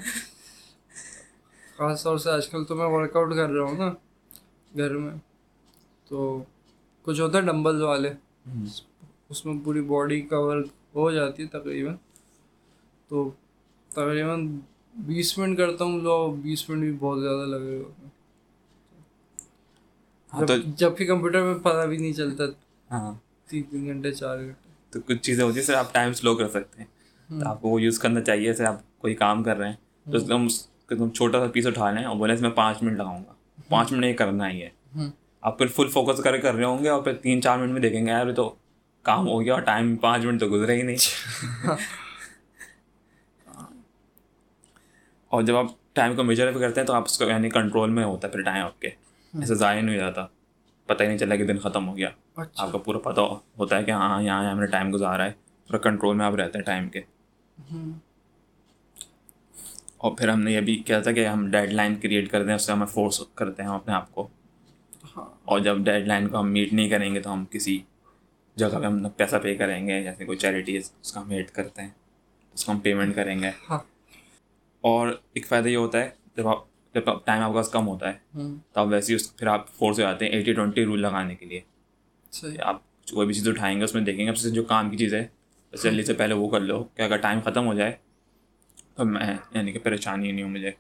خاص 1.78 2.04
طور 2.04 2.18
سے 2.18 2.30
آج 2.30 2.50
کل 2.50 2.64
تو 2.64 2.76
میں 2.76 2.86
ورک 2.86 3.16
آؤٹ 3.16 3.36
کر 3.36 3.50
رہا 3.50 3.64
ہوں 3.64 3.78
نا 3.78 3.94
گھر 4.78 4.92
میں۔ 4.98 5.33
تو 6.14 6.44
کچھ 7.02 7.22
ہوتا 7.22 7.38
ہے 7.38 7.44
ڈمبل 7.44 7.82
والے 7.82 8.14
اس 9.30 9.46
میں 9.46 9.54
پوری 9.64 9.82
باڈی 9.82 10.22
کور 10.22 10.58
ہو 10.96 11.12
جاتی 11.12 11.44
ہے 11.44 11.48
تقریباً۔ 11.48 11.96
تو 13.08 13.32
تقریباً 13.90 14.58
بیس 14.96 15.38
منٹ 15.38 15.58
کرتا 15.58 15.86
ہوں 15.86 16.02
لو 16.02 16.32
بیس 16.32 16.70
منٹ 16.70 16.80
بھی 16.80 16.92
بہت 17.00 17.22
زیادہ 17.22 17.46
لگے 17.46 17.78
ہوتے 17.78 18.08
ہاں 20.34 20.70
جبکہ 20.78 21.06
کمپیوٹر 21.06 21.42
میں 21.42 21.54
پتہ 21.54 21.88
بھی 21.88 21.98
نہیں 21.98 22.14
چلتا۔ 22.14 22.44
ہاں۔ 22.92 23.14
تین 23.48 23.64
تین 23.64 23.86
گھنٹے 23.86 24.12
چار 24.12 24.38
گھنٹے۔ 24.38 24.70
تو 24.90 25.00
کچھ 25.02 25.18
چیزیں 25.18 25.44
ہوتی 25.44 25.58
ہیں 25.58 25.66
سر 25.66 25.74
آپ 25.74 25.94
ٹائم 25.94 26.14
سلو 26.14 26.36
کر 26.36 26.48
سکتے 26.48 26.82
ہیں۔ 26.82 26.88
تو 27.42 27.50
آپ 27.50 27.62
کو 27.62 27.70
وہ 27.70 27.82
یوز 27.82 28.00
کرنا 28.00 28.22
چاہیے 28.22 28.44
جیسے 28.44 28.66
آپ 28.66 29.00
کوئی 29.00 29.16
کام 29.16 29.44
کر 29.44 29.58
رہے 29.58 29.70
ہیں۔ 29.70 30.12
تو 30.12 30.18
اس 30.18 30.24
کا 30.28 30.36
ہم 30.36 30.48
تم 30.88 31.10
چھوٹا 31.10 31.46
سا 31.46 31.52
پیس 31.52 31.68
اٹھا 31.68 31.92
لیں 31.92 32.04
اور 32.04 32.16
بولیں 32.16 32.36
اس 32.36 32.42
میں 32.42 32.50
پانچ 32.50 32.84
منٹ 32.84 32.98
لگاؤں 32.98 33.24
گا۔ 33.28 33.34
پانچ 33.70 33.92
منٹ 33.92 34.06
یہ 34.06 34.14
کرنا 34.14 34.50
ہی 34.50 34.64
ہے۔ 34.64 34.70
آپ 35.44 35.58
پھر 35.58 35.68
فل 35.68 35.88
فوکس 35.88 36.24
کر 36.24 36.38
کر 36.38 36.54
رہے 36.56 36.64
ہوں 36.64 36.84
گے 36.84 36.90
اور 36.90 37.02
پھر 37.02 37.14
تین 37.14 37.42
چار 37.42 37.58
منٹ 37.58 37.72
میں 37.72 37.82
دیکھیں 37.82 38.06
گے 38.06 38.12
یار 38.12 38.34
تو 38.34 38.56
کام 39.02 39.28
ہو 39.28 39.42
گیا 39.42 39.54
اور 39.54 39.62
ٹائم 39.62 39.96
پانچ 39.96 40.26
منٹ 40.26 40.40
تو 40.40 40.48
گزرے 40.48 40.76
ہی 40.76 40.82
نہیں۔ 40.82 40.96
اور 45.28 45.42
جب 45.42 45.56
آپ 45.56 45.66
ٹائم 45.94 46.16
کو 46.16 46.24
میجر 46.24 46.52
کرتے 46.60 46.80
ہیں 46.82 46.88
تو 46.88 46.94
آپ 46.94 47.04
اس 47.06 47.18
کو 47.20 47.26
یعنی 47.26 47.50
کنٹرول 47.50 47.90
میں 47.90 48.04
ہوتا 48.04 48.28
ہے 48.28 48.34
پھر 48.34 48.42
ٹائم 48.42 48.66
آپ 48.66 48.82
کے 48.82 48.88
ایسے 48.88 49.56
ضائع 49.56 49.82
نہیں 49.82 49.96
ہو 49.96 50.00
جاتا۔ 50.00 50.26
پتہ 50.86 51.04
ہی 51.04 51.08
نہیں 51.08 51.18
چلا 51.18 51.36
کہ 51.36 51.46
دن 51.46 51.58
ختم 51.58 51.88
ہو 51.88 51.98
گیا۔ 51.98 52.10
اچھا۔ 52.36 52.64
آپ 52.64 52.72
کا 52.72 52.78
پورا 52.78 53.00
پتہ 53.00 53.22
ہوتا 53.58 53.78
ہے 53.78 53.84
کہ 53.84 53.92
ہاں 53.92 54.22
یہاں 54.22 54.52
ہم 54.52 54.60
نے 54.60 54.66
ٹائم 54.66 54.94
گزارا 54.94 55.26
ہے 55.26 55.32
پورا 55.68 55.78
کنٹرول 55.78 56.18
میں 56.18 56.26
آپ 56.26 56.36
رہتے 56.36 56.58
ہیں 56.58 56.66
ٹائم 56.66 56.90
کے۔ 56.90 57.02
اور 59.98 60.12
پھر 60.18 60.30
ہم 60.30 60.40
نے 60.40 60.52
یہ 60.52 60.62
بھی 60.62 60.76
کیا 60.76 61.00
تھا 61.00 61.12
کہ 61.12 61.28
ہم 61.28 61.52
ڈیڈ 61.52 61.74
لائن 61.74 61.96
کریٹ 61.96 62.32
کرتے 62.32 62.48
ہیں 62.48 62.56
اس 62.56 62.66
سے 62.66 62.72
ہمیں 62.72 62.86
فورس 62.86 63.22
کرتے 63.36 63.64
ہیں 63.64 63.70
ہم 63.70 63.76
اپنے 63.76 63.94
آپ 63.94 64.12
کو۔ 64.12 64.28
اور 65.46 65.60
جب 65.60 65.78
ڈیڈ 65.78 66.08
لائن 66.08 66.28
کو 66.28 66.40
ہم 66.40 66.52
میٹ 66.52 66.74
نہیں 66.74 66.90
کریں 66.90 67.16
گے 67.16 67.20
تو 67.20 67.34
ہم 67.34 67.46
کسی 67.46 67.80
جگہ 68.56 68.80
پہ 68.80 68.86
ہم 68.86 69.10
پیسہ 69.10 69.36
پے 69.36 69.56
کریں 69.56 69.88
گے 69.88 70.04
جیسے 70.04 70.26
کوئی 70.26 70.38
چیریٹیز 70.38 70.92
اس 71.02 71.14
کا 71.14 71.22
ہم 71.22 71.30
ویٹ 71.30 71.52
کرتے 71.52 71.82
ہیں 71.82 71.90
اس 72.54 72.66
کو 72.66 72.72
ہم 72.72 72.80
پیمنٹ 72.80 73.16
کریں 73.16 73.40
گے۔ 73.40 73.52
ہاں۔ 73.70 73.80
اور 74.82 75.08
ایک 75.34 75.48
فائدہ 75.48 75.68
یہ 75.68 75.78
ہوتا 75.78 76.00
ہے 76.00 76.10
جب 76.36 76.48
آپ 76.48 76.64
جب 76.96 77.02
ٹائم 77.26 77.42
آپ 77.42 77.50
کے 77.50 77.56
پاس 77.56 77.70
کم 77.70 77.88
ہوتا 77.88 78.08
ہے 78.08 78.14
ہوں۔ 78.36 78.58
تو 78.74 78.80
آپ 78.82 78.88
ویسے 78.88 79.12
ہی 79.14 79.16
اس 79.16 79.36
پھر 79.38 79.48
آپ 79.48 79.70
فورس 79.70 79.98
ہو 79.98 80.04
جاتے 80.04 80.26
ہیں 80.26 80.32
ایٹی 80.32 80.54
ٹوینٹی 80.54 80.86
رول 80.86 81.02
لگانے 81.02 81.36
کے 81.36 81.46
لیے۔ 81.46 81.60
آپ 82.60 82.82
کوئی 83.12 83.28
بھی 83.28 83.34
چیز 83.36 83.48
اٹھائیں 83.48 83.80
گے 83.80 83.84
اس 83.84 83.94
میں 83.96 84.02
دیکھیں 84.02 84.26
گے 84.26 84.30
اب 84.30 84.38
سے 84.38 84.50
جو 84.50 84.64
کام 84.64 84.90
کی 84.90 84.98
چیز 84.98 85.14
ہے 85.14 85.28
جلدی 85.74 86.04
سے 86.04 86.14
پہلے 86.14 86.34
وہ 86.34 86.50
کر 86.50 86.60
لو 86.60 86.84
کہ 86.84 87.02
اگر 87.02 87.18
ٹائم 87.18 87.40
ختم 87.40 87.68
ہو 87.68 87.74
جائے 87.74 87.92
تو 88.96 89.06
میں 89.06 89.34
یعنی 89.52 89.72
کہ 89.72 89.80
پریشانی 89.80 90.32
نہیں 90.32 90.44
ہو 90.44 90.50
مجھے 90.50 90.72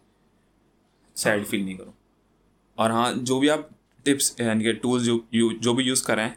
سیڈ 1.16 1.48
فیل 1.48 1.64
نہیں 1.66 1.78
کروں۔ 1.78 1.92
اور 2.78 2.90
ہاں 2.90 3.14
جو 3.16 3.40
بھی 3.40 3.50
آپ 3.50 3.60
ٹپس 4.04 4.40
یعنی 4.40 4.64
کہ 4.64 4.74
ٹولس 4.74 5.06
جو 5.06 5.20
جو 5.52 5.74
بھی 5.74 5.86
یوز 5.86 6.02
کریں 6.02 6.30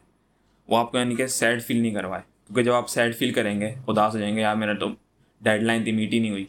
وہ 0.68 0.76
آپ 0.76 0.92
کو 0.92 0.98
یعنی 0.98 1.14
کہ 1.14 1.26
سیڈ 1.26 1.62
فیل 1.62 1.76
نہیں 1.76 1.94
کروائے۔ 1.94 2.22
کیونکہ 2.46 2.62
جب 2.62 2.72
آپ 2.72 2.88
سیڈ 2.88 3.16
فیل 3.16 3.32
کریں 3.32 3.60
گے 3.60 3.74
اداس 3.86 4.14
ہو 4.14 4.18
جائیں 4.18 4.36
گے 4.36 4.40
یار 4.40 4.56
میرا 4.56 4.72
تو 4.72 4.86
ڈیڈ 5.40 5.62
لائن 5.62 5.84
تھی 5.84 5.92
میٹ 5.92 6.12
ہی 6.12 6.18
نہیں 6.18 6.30
ہوئی۔ 6.30 6.44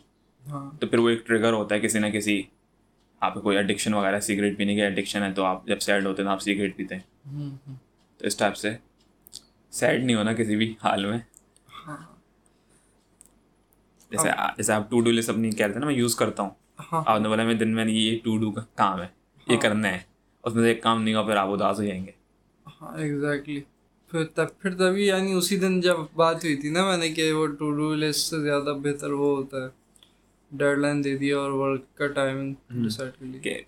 ہاں۔ 0.52 0.72
تو 0.82 0.88
پھر 0.88 1.00
وہ 1.00 1.10
ایک 1.10 1.28
ٹریگر 1.28 1.54
ہوتا 1.54 1.76
ہے 1.76 1.80
کسی 1.80 2.00
نہ 2.00 2.08
کسی 2.08 2.44
آپ 3.20 3.34
کو 3.34 3.42
کوئی 3.42 3.58
ایڈکشن 3.58 3.94
وغیرہ 3.94 4.20
سگریٹ 4.20 4.58
پینے 4.58 4.76
کی 4.76 4.82
ایڈکشن 4.82 5.24
ہے 5.24 5.32
تو 5.32 5.44
آپ 5.44 5.68
جب 5.68 5.80
سیڈ 5.80 6.06
ہوتے 6.06 6.22
ہیں 6.22 6.28
تو 6.28 6.34
آپ 6.34 6.42
سگریٹ 6.42 6.76
پیتے 6.76 6.96
ہیں۔ 6.96 7.30
تو 8.18 8.26
اس 8.26 8.36
ٹائپ 8.36 8.56
سے 8.56 8.78
سیڈ 9.72 10.04
نہیں 10.04 10.16
ہونا 10.16 10.34
کسی 10.34 10.56
بھی 10.56 10.74
حال 10.84 11.06
میں۔ 11.06 11.20
ہاں۔ 11.88 11.98
جیسے 14.12 14.30
جیسے 14.58 14.74
آپ 14.74 14.92
ٹو 14.92 15.02
ڈو 15.02 15.12
لسٹ 15.12 15.30
اپنی 15.30 15.52
کہتے 15.52 15.74
ہیں 15.74 15.80
نا 15.80 15.86
میں 15.86 15.96
یوز 15.96 16.16
کرتا 16.16 16.44
ہوں۔ 16.44 16.50
ہاں۔ 16.92 17.04
آپ 17.06 17.20
نے 17.22 17.30
بولا 17.30 17.44
میں 17.44 17.54
دن 17.54 17.76
میں 17.76 17.86
یہ 17.86 18.20
ٹو 18.24 18.38
ڈو 18.38 18.52
کا 18.52 18.62
کام 18.76 19.02
ہے 19.02 19.08
یہ 19.48 19.58
کرنا 19.58 19.88
ہے۔ 19.88 20.17
اس 20.48 20.56
میں 20.56 20.64
سے 20.64 20.70
ایک 20.70 20.84
کام 20.84 21.04
نہیں 21.04 21.16
ہوا 21.16 21.24
پھر 21.24 21.36
آپ 21.36 21.48
اداس 21.48 21.80
ہو 21.80 21.84
جائیں 21.84 22.06
گے۔ 22.06 22.12
ہاں 22.82 22.98
ایگزیکٹلی 22.98 23.62
پھر 24.12 24.24
تب 24.26 24.46
پھر 24.60 24.76
تبھی 24.76 25.06
یعنی 25.06 25.34
اسی 25.34 25.58
دن 25.58 25.82
جب 25.82 25.96
بات 26.16 26.44
ہوئی 26.44 26.56
تھی 26.56 26.70
نا 26.70 26.86
میں 26.86 26.98
نے 26.98 27.10
کہ 27.10 27.32
وہ 27.32 27.48
ٹو 27.48 27.72
ڈو 27.72 27.96
لسٹ 27.96 28.30
سے 28.30 28.40
زیادہ 28.40 28.74
بہتر 28.84 29.12
وہ 29.12 29.38
ہوتا 29.38 29.58
ہے۔ 29.64 29.68
ڈیڈ 30.52 30.78
لائن 30.78 31.04
دے 31.04 31.18
دیا 31.18 31.38
اور 31.38 31.52
ورک 31.52 31.96
کا 31.96 32.08
ٹائمنگ 32.08 32.54
ڈیسائڈ 32.70 33.10
کر 33.20 33.26
لیا۔ 33.26 33.42
کہ 33.42 33.62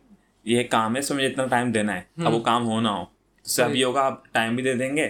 یہ 0.44 0.64
کام 0.64 0.94
ہے 0.94 1.00
اس 1.00 1.12
میں 1.12 1.28
اتنا 1.28 1.46
ٹائم 1.46 1.72
دینا 1.72 1.96
ہے۔ 1.96 2.02
اب 2.26 2.34
وہ 2.34 2.40
کام 2.40 2.66
ہونا 2.66 2.92
ہو۔ 2.92 3.02
اس 3.44 3.52
سے 3.52 3.64
اب 3.64 3.76
یہ 3.76 3.86
ہوگا 3.86 4.02
آپ 4.02 4.34
ٹائم 4.34 4.56
بھی 4.56 4.64
دے 4.64 4.74
دیں 4.74 4.98
گے 4.98 5.10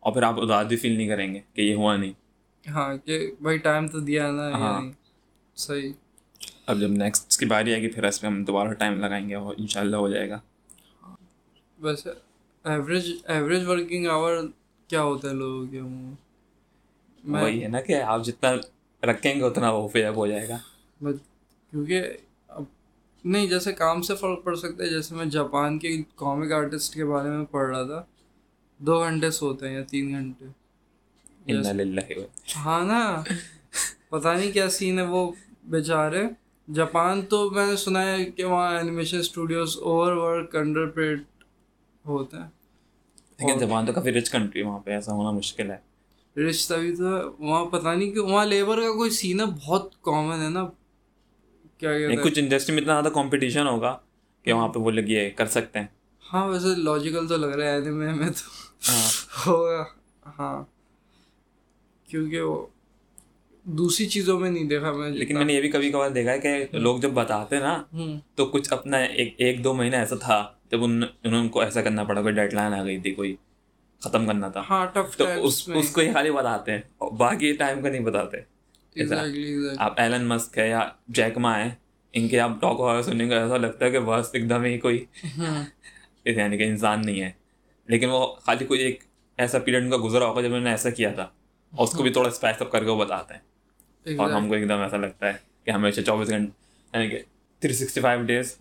اور 0.00 0.12
پھر 0.12 0.22
آپ 0.22 0.40
اداس 0.40 0.66
بھی 0.66 0.76
فیل 0.76 0.92
نہیں 0.92 1.08
کریں 1.08 1.34
گے 1.34 1.40
کہ 1.54 1.60
یہ 1.60 1.74
ہوا 1.74 1.96
نہیں۔ 1.96 2.12
ہاں 2.68 2.96
کہ 3.06 3.30
بھائی 3.40 3.58
ٹائم 3.58 3.88
تو 3.88 4.00
دیا 4.00 4.26
ہے 4.26 4.32
نا 4.32 4.50
ہاں۔ 4.50 4.82
صحیح۔ 5.56 5.92
اب 6.66 6.80
جب 6.80 6.88
نیکسٹ 6.88 7.40
کی 7.40 7.46
باری 7.46 7.72
آئے 7.72 7.82
گی 7.82 7.88
پھر 7.88 8.04
اس 8.04 8.20
پہ 8.20 8.26
ہم 8.26 8.44
دوبارہ 8.44 8.72
ٹائم 8.72 9.00
لگائیں 9.00 9.28
گے 9.28 9.34
اور 9.34 9.54
ان 9.58 9.66
شاء 9.66 9.80
اللہ 9.80 9.96
ہو 9.96 10.08
جائے 10.08 10.30
گا۔ 10.30 10.38
ویسے 11.80 12.10
ایوریج 12.64 13.12
ایوریج 13.24 13.66
ورکنگ 13.66 14.06
آور 14.06 14.36
کیا 14.88 15.02
ہوتا 15.02 15.28
ہے 15.28 15.34
لوگوں 15.34 15.66
کے 15.66 15.80
میں 17.24 17.42
وہی 17.42 17.62
ہے 17.62 17.68
نا 17.68 17.80
کہ 17.80 18.02
آپ 18.02 18.24
جتنا 18.24 18.52
رکھیں 19.06 19.34
گے 19.34 19.42
اتنا 19.42 19.70
وہ 19.70 19.88
پے 19.88 20.08
ہو 20.08 20.26
جائے 20.26 20.48
گا۔ 20.48 20.58
بس 21.02 21.14
کیونکہ 21.70 22.02
اب 22.48 22.64
نہیں 23.24 23.46
جیسے 23.46 23.72
کام 23.72 24.02
سے 24.02 24.14
فرق 24.14 24.44
پڑ 24.44 24.54
سکتا 24.54 24.84
ہے 24.84 24.88
جیسے 24.88 25.14
میں 25.14 25.24
جاپان 25.24 25.78
کے 25.78 26.02
کامک 26.16 26.52
آرٹسٹ 26.52 26.94
کے 26.94 27.04
بارے 27.04 27.28
میں 27.28 27.44
پڑھ 27.44 27.70
رہا 27.70 27.82
تھا 27.82 28.02
دو 28.78 29.00
گھنٹے 29.00 29.30
سوتے 29.30 29.68
ہیں 29.68 29.74
یا 29.74 29.82
تین 29.82 30.08
گھنٹے۔ 30.08 30.44
ہاں 32.56 32.84
نا؟ 32.84 33.22
پتہ 34.08 34.28
نہیں 34.28 34.52
کیا 34.52 34.70
سین 34.70 34.98
ہے 34.98 35.04
وہ 35.04 35.32
بیچارے۔ 35.64 36.22
جاپان 36.72 37.22
تو 37.22 37.50
میں 37.50 37.66
نے 37.66 37.76
سنا 37.76 38.02
ہے 38.02 38.24
کہ 38.24 38.44
وہاں 38.44 38.76
animation 38.76 39.18
studios 39.18 39.78
over 39.82 40.12
work 40.12 40.56
under 40.56 40.86
paid 40.86 41.22
ہوتے 42.04 42.36
ہیں 42.36 42.48
لیکن 43.38 43.58
جاپان 43.58 43.86
تو 43.86 43.92
کافی 43.92 44.12
رچ 44.12 44.30
کنٹری 44.30 44.62
وہاں 44.62 44.78
پہ 44.78 44.90
ایسا 44.90 45.12
ہونا 45.12 45.30
مشکل 45.30 45.70
ہے۔ 45.70 45.76
رشتہ 46.40 46.74
بھی 46.74 46.96
تو 46.96 47.16
ہے 47.16 47.22
وہاں 47.38 47.64
پتہ 47.64 47.88
نہیں 47.88 48.10
کہ 48.10 48.20
وہاں 48.20 48.46
لیبر 48.46 48.80
کا 48.80 48.92
کوئی 48.92 49.10
سین 49.10 49.40
ہے 49.40 49.44
بہت 49.46 50.02
کامن 50.02 50.42
ہے 50.42 50.48
نا۔ 50.48 50.66
کیا 51.78 51.90
کچھ 52.24 52.38
انڈسٹری 52.38 52.74
میں 52.74 52.82
اتنا 52.82 53.00
زیادہ 53.00 53.14
کمپٹیشن 53.14 53.66
ہوگا 53.66 53.96
کہ 54.42 54.52
وہاں 54.52 54.68
پہ 54.68 54.78
وہ 54.78 54.92
یہ 55.06 55.30
کر 55.30 55.46
سکتے 55.46 55.78
ہیں۔ 55.78 55.86
ہاں 56.32 56.46
ویسے 56.48 56.74
لاجیکل 56.76 57.26
تو 57.28 57.36
لگ 57.36 57.46
رہا 57.46 57.64
ہے 57.64 57.74
اینیمے 57.74 58.12
میں 58.12 58.28
تو۔ 58.28 58.50
ہاں۔ 58.88 59.08
ہوگا 59.46 59.84
ہاں۔ 60.38 60.64
کیونکہ 62.08 62.40
وہ 62.40 62.66
دوسری 63.64 64.06
چیزوں 64.06 64.40
میں 64.40 64.50
نہیں 64.50 64.64
دیکھا 64.64 64.92
میں 64.92 65.10
لیکن 65.10 65.34
میں 65.34 65.44
نے 65.44 65.52
یہ 65.52 65.60
بھی 65.60 65.70
کبھی 65.70 65.90
کبھار 65.90 66.10
دیکھا 66.10 66.32
ہے 66.32 66.38
کہ 66.38 66.66
لوگ 66.72 66.98
جب 66.98 67.10
بتاتے 67.10 67.58
نا 67.58 67.82
تو 68.34 68.46
کچھ 68.46 68.72
اپنا 68.72 68.96
ایک 68.98 69.34
ایک 69.38 69.64
دو 69.64 69.74
مہینہ 69.74 69.96
ایسا 69.96 70.16
تھا 70.16 70.52
جب 70.70 70.84
ان 70.84 71.02
انہوں 71.24 71.48
کو 71.48 71.60
ایسا 71.60 71.82
کرنا 71.82 72.04
پڑا 72.04 72.22
کوئی 72.22 72.34
ڈیڈ 72.34 72.54
لائن 72.54 72.74
آ 72.74 72.84
گئی 72.84 72.98
تھی 72.98 73.14
کوئی 73.14 73.36
ختم 74.00 74.26
کرنا 74.26 74.48
تھا۔ 74.48 74.62
ہاں 74.70 74.86
ٹف 74.92 75.16
تو 75.16 75.24
اس 75.36 75.68
اس 75.74 75.90
کو 75.92 76.02
یہ 76.02 76.12
خالی 76.12 76.30
بتاتے 76.30 76.72
ہیں 76.72 77.04
باقی 77.12 77.56
ٹائم 77.56 77.82
کا 77.82 77.88
نہیں 77.88 78.00
بتاتے۔ 78.00 78.36
آپ 79.78 80.00
ایلن 80.00 80.24
مسک 80.24 80.58
ہے 80.58 80.68
یا 80.68 80.88
جیک 81.08 81.38
ما 81.38 81.58
ہے 81.58 81.70
ان 82.12 82.28
کے 82.28 82.40
آپ 82.40 82.50
ٹاک 82.60 82.80
وغیرہ 82.80 83.02
سننے 83.02 83.28
کا 83.28 83.42
ایسا 83.42 83.56
لگتا 83.56 83.84
ہے 83.84 83.90
کہ 83.90 84.00
بس 84.00 84.30
ایک 84.32 84.50
دم 84.50 84.64
ہی 84.64 84.78
کوئی۔ 84.78 85.04
یعنی 86.24 86.58
کہ 86.58 86.62
انسان 86.62 87.06
نہیں 87.06 87.22
ہے۔ 87.22 87.30
لیکن 87.86 88.08
وہ 88.10 88.26
خالی 88.26 88.66
کوئی 88.66 88.80
ایک 88.80 89.00
ایسا 89.36 89.58
پیریڈ 89.58 89.82
ان 89.82 89.90
کا 89.90 89.96
گزرا 90.04 90.26
ہوگا 90.26 90.40
جب 90.40 90.46
انہوں 90.46 90.60
نے 90.60 90.70
ایسا 90.70 90.90
کیا 90.90 91.12
تھا۔ 91.12 91.22
اور 91.22 91.86
اس 91.86 91.92
کو 91.92 92.02
بھی 92.02 92.10
تھوڑا 92.12 92.28
اسپیس 92.28 92.62
اپ 92.62 92.72
کر 92.72 92.84
کے 92.84 92.90
وہ 92.90 93.04
بتاتے 93.04 93.34
ہیں۔ 93.34 93.40
اور 94.18 94.30
ہم 94.30 94.48
کو 94.48 94.54
ایک 94.54 94.68
دم 94.68 94.80
ایسا 94.80 94.96
لگتا 94.96 95.26
ہے 95.26 95.32
کہ 95.64 95.70
ہمیشہ 95.70 96.00
چوبیس 96.00 96.30
گھنٹے 96.30 96.52
یعنی 96.94 97.10
کہ 97.10 97.18
تھری 97.58 97.72
سکسٹی 97.72 98.00
فائیو 98.00 98.22
ڈیز 98.22 98.56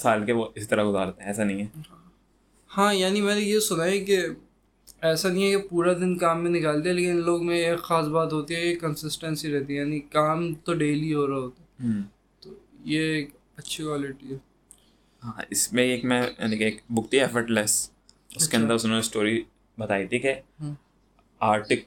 سال 0.00 0.24
کے 0.26 0.32
وہ 0.32 0.48
اس 0.54 0.68
طرح 0.68 0.84
گزارتے 0.90 1.22
ہیں 1.22 1.28
ایسا 1.28 1.44
نہیں 1.44 1.62
ہے۔ 1.62 1.80
ہاں 2.76 2.94
یعنی 2.94 3.20
میں 3.20 3.34
نے 3.34 3.40
یہ 3.40 3.58
سنا 3.58 3.84
ہے 3.84 3.98
کہ 4.00 4.20
ایسا 5.02 5.28
نہیں 5.28 5.44
ہے 5.44 5.60
کہ 5.60 5.68
پورا 5.68 5.92
دن 5.92 6.18
کام 6.18 6.42
میں 6.42 6.50
نکال 6.50 6.84
دیا 6.84 6.92
لیکن 6.92 7.10
ان 7.10 7.16
لوگ 7.16 7.46
میں 7.46 7.56
ایک 7.56 7.78
خاص 7.78 8.06
بات 8.06 8.32
ہوتی 8.32 8.54
ہے 8.54 8.60
کہ 8.60 8.78
کنسسٹنسی 8.78 9.52
رہتی 9.52 9.76
ہے 9.76 9.80
یعنی 9.80 10.00
کام 10.00 10.54
تو 10.54 10.74
ڈیلی 10.74 11.14
ہو 11.14 11.26
رہا 11.26 11.36
ہوتا 11.36 11.62
ہے۔ 11.62 12.00
تو 12.40 12.50
یہ 12.84 13.00
ایک 13.00 13.30
اچھی 13.56 13.84
کوالٹی 13.84 14.32
ہے۔ 14.32 14.36
ہاں 15.24 15.32
اس 15.50 15.72
میں 15.72 15.82
ایک 15.82 16.04
میں 16.04 16.22
یعنی 16.38 16.58
کہ 16.58 16.64
ایک 16.64 16.80
بک 16.88 17.10
تھی 17.10 17.20
ایفرٹ 17.20 17.50
لیس 17.50 17.90
اس 18.36 18.48
کے 18.48 18.56
اندر 18.56 18.74
اس 18.74 18.84
نے 18.84 18.98
اسٹوری 18.98 19.42
بتائی 19.78 20.06
تھی 20.06 20.18
کہ 20.18 20.34
آرٹک 21.40 21.80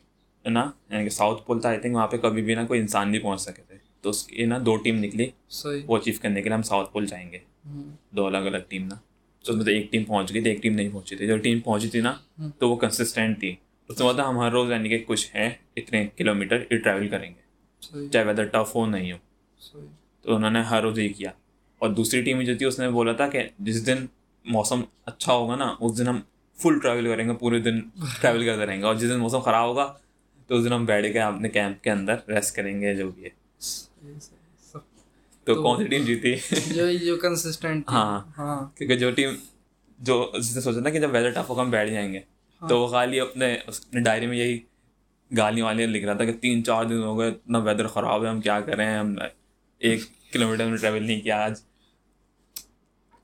نا 0.45 0.71
یعنی 0.89 1.03
کہ 1.03 1.09
ساؤتھ 1.09 1.45
پول 1.45 1.61
تھا 1.61 1.69
آئی 1.69 1.79
تھنک 1.79 1.95
وہاں 1.95 2.07
پہ 2.07 2.17
کبھی 2.17 2.41
بھی 2.41 2.55
نا 2.55 2.65
کوئی 2.65 2.79
انسان 2.79 3.11
نہیں 3.11 3.21
پہنچ 3.21 3.41
سکے 3.41 3.61
تھے۔ 3.67 3.77
تو 4.01 4.09
اس 4.09 4.23
کی 4.27 4.45
نا 4.45 4.57
دو 4.65 4.75
ٹیم 4.77 4.95
نکلی۔ 5.03 5.29
صحیح۔ 5.49 5.81
وہ 5.87 5.97
اچیو 5.97 6.13
کرنے 6.21 6.41
کے 6.41 6.49
لیے 6.49 6.55
ہم 6.55 6.61
ساؤتھ 6.61 6.93
پول 6.93 7.05
جائیں 7.05 7.31
گے۔ 7.31 7.37
دو 8.11 8.25
الگ 8.27 8.37
الگ 8.37 8.57
ٹیم 8.67 8.85
نا۔ 8.85 8.95
تو 9.43 9.51
اس 9.51 9.57
میں 9.57 9.65
تو 9.65 9.71
ایک 9.71 9.91
ٹیم 9.91 10.03
پہنچ 10.03 10.33
گئی 10.33 10.41
تھی 10.41 10.49
ایک 10.49 10.63
ٹیم 10.63 10.73
نہیں 10.73 10.89
پہنچی 10.93 11.15
تھی۔ 11.15 11.27
جو 11.27 11.37
ٹیم 11.37 11.59
پہنچی 11.59 11.87
تھی 11.89 12.01
نا 12.01 12.13
تو 12.59 12.69
وہ 12.69 12.75
کنسسٹینٹ 12.75 13.39
تھی۔ 13.39 13.55
اس 13.89 13.99
میں 13.99 14.13
بتا 14.13 14.29
ہم 14.29 14.39
ہر 14.39 14.51
روز 14.51 14.71
یعنی 14.71 14.89
کہ 14.89 15.03
کچھ 15.07 15.35
ہے 15.35 15.53
اتنے 15.75 16.07
کلو 16.17 16.35
میٹر 16.35 16.63
یہ 16.71 16.77
ٹریول 16.77 17.07
کریں 17.07 17.29
گے۔ 17.29 17.43
چاہے 18.09 18.25
ویدر 18.25 18.45
ٹف 18.45 18.75
ہو 18.75 18.85
نہیں 18.85 19.11
ہو۔ 19.11 19.17
تو 20.21 20.35
انہوں 20.35 20.51
نے 20.51 20.61
ہر 20.61 20.81
روز 20.81 20.99
یہ 20.99 21.09
کیا۔ 21.17 21.29
اور 21.79 21.89
دوسری 21.89 22.21
ٹیم 22.21 22.41
جو 22.41 22.57
تھی 22.57 22.65
اس 22.65 22.79
نے 22.79 22.89
بولا 22.89 23.13
تھا 23.13 23.27
کہ 23.27 23.43
جس 23.59 23.85
دن 23.87 24.05
موسم 24.45 24.81
اچھا 25.05 25.33
ہوگا 25.33 25.55
نا 25.55 25.75
اس 25.79 25.97
دن 25.97 26.07
ہم 26.07 26.19
فل 26.55 26.79
ٹریول 26.79 27.05
کریں 27.07 27.27
گے 27.27 27.33
پورے 27.33 27.59
دن 27.59 27.79
ٹریول 28.21 28.45
کرتے 28.45 28.65
رہیں 28.65 28.77
گے۔ 28.77 28.83
اور 28.83 28.95
جس 28.95 29.09
دن 29.09 29.19
موسم 29.19 29.39
خراب 29.39 29.69
ہوگا 29.69 29.93
تو 30.47 30.55
اس 30.55 30.65
دن 30.65 30.73
ہم 30.73 30.85
بیٹھ 30.85 31.13
کے 31.13 31.19
اپنے 31.19 31.49
کیمپ 31.49 31.83
کے 31.83 31.91
اندر 31.91 32.15
ریسٹ 32.27 32.55
کریں 32.55 32.81
گے 32.81 32.95
جو 32.95 33.11
بھی 33.11 33.23
ہے۔ 33.23 33.29
تو 35.43 35.63
کون 35.63 35.77
سی 35.77 35.87
ٹیم 35.87 36.03
جیتی؟ 36.03 36.35
جو 36.73 36.91
جو 36.91 37.17
کنسسٹنٹ 37.17 37.89
ہاں. 37.89 38.21
ہاں. 38.37 38.77
کیونکہ 38.77 38.95
جو 38.95 39.11
ٹیم 39.11 39.29
جو 39.99 40.31
جس 40.39 40.55
نے 40.55 40.61
سوچا 40.61 40.79
نا 40.79 40.89
کہ 40.89 40.99
جب 40.99 41.09
ویدر 41.13 41.29
ٹف 41.29 41.49
ہوگا 41.49 41.61
ہم 41.61 41.69
بیٹھ 41.69 41.91
جائیں 41.91 42.13
گے۔ 42.13 42.19
تو 42.69 42.79
وہ 42.79 42.87
خالی 42.87 43.19
اپنے 43.19 43.57
اس 43.67 43.91
ڈائری 43.91 44.27
میں 44.27 44.37
یہی 44.37 44.59
گالیاں 45.37 45.65
والیاں 45.65 45.87
لکھ 45.87 46.05
رہا 46.05 46.13
تھا 46.13 46.25
کہ 46.25 46.33
تین 46.33 46.63
چار 46.63 46.85
دن 46.85 47.03
ہو 47.03 47.19
گئے 47.19 47.29
اتنا 47.29 47.57
ویدر 47.57 47.87
خراب 47.87 48.23
ہے 48.23 48.29
ہم 48.29 48.41
کیا 48.41 48.61
کریں 48.61 48.97
ہم 48.97 49.15
ایک 49.79 49.99
کلو 50.33 50.49
میٹر 50.49 50.65
میں 50.65 50.77
ٹریول 50.77 51.03
نہیں 51.03 51.21
کیا 51.21 51.45
آج۔ 51.45 51.53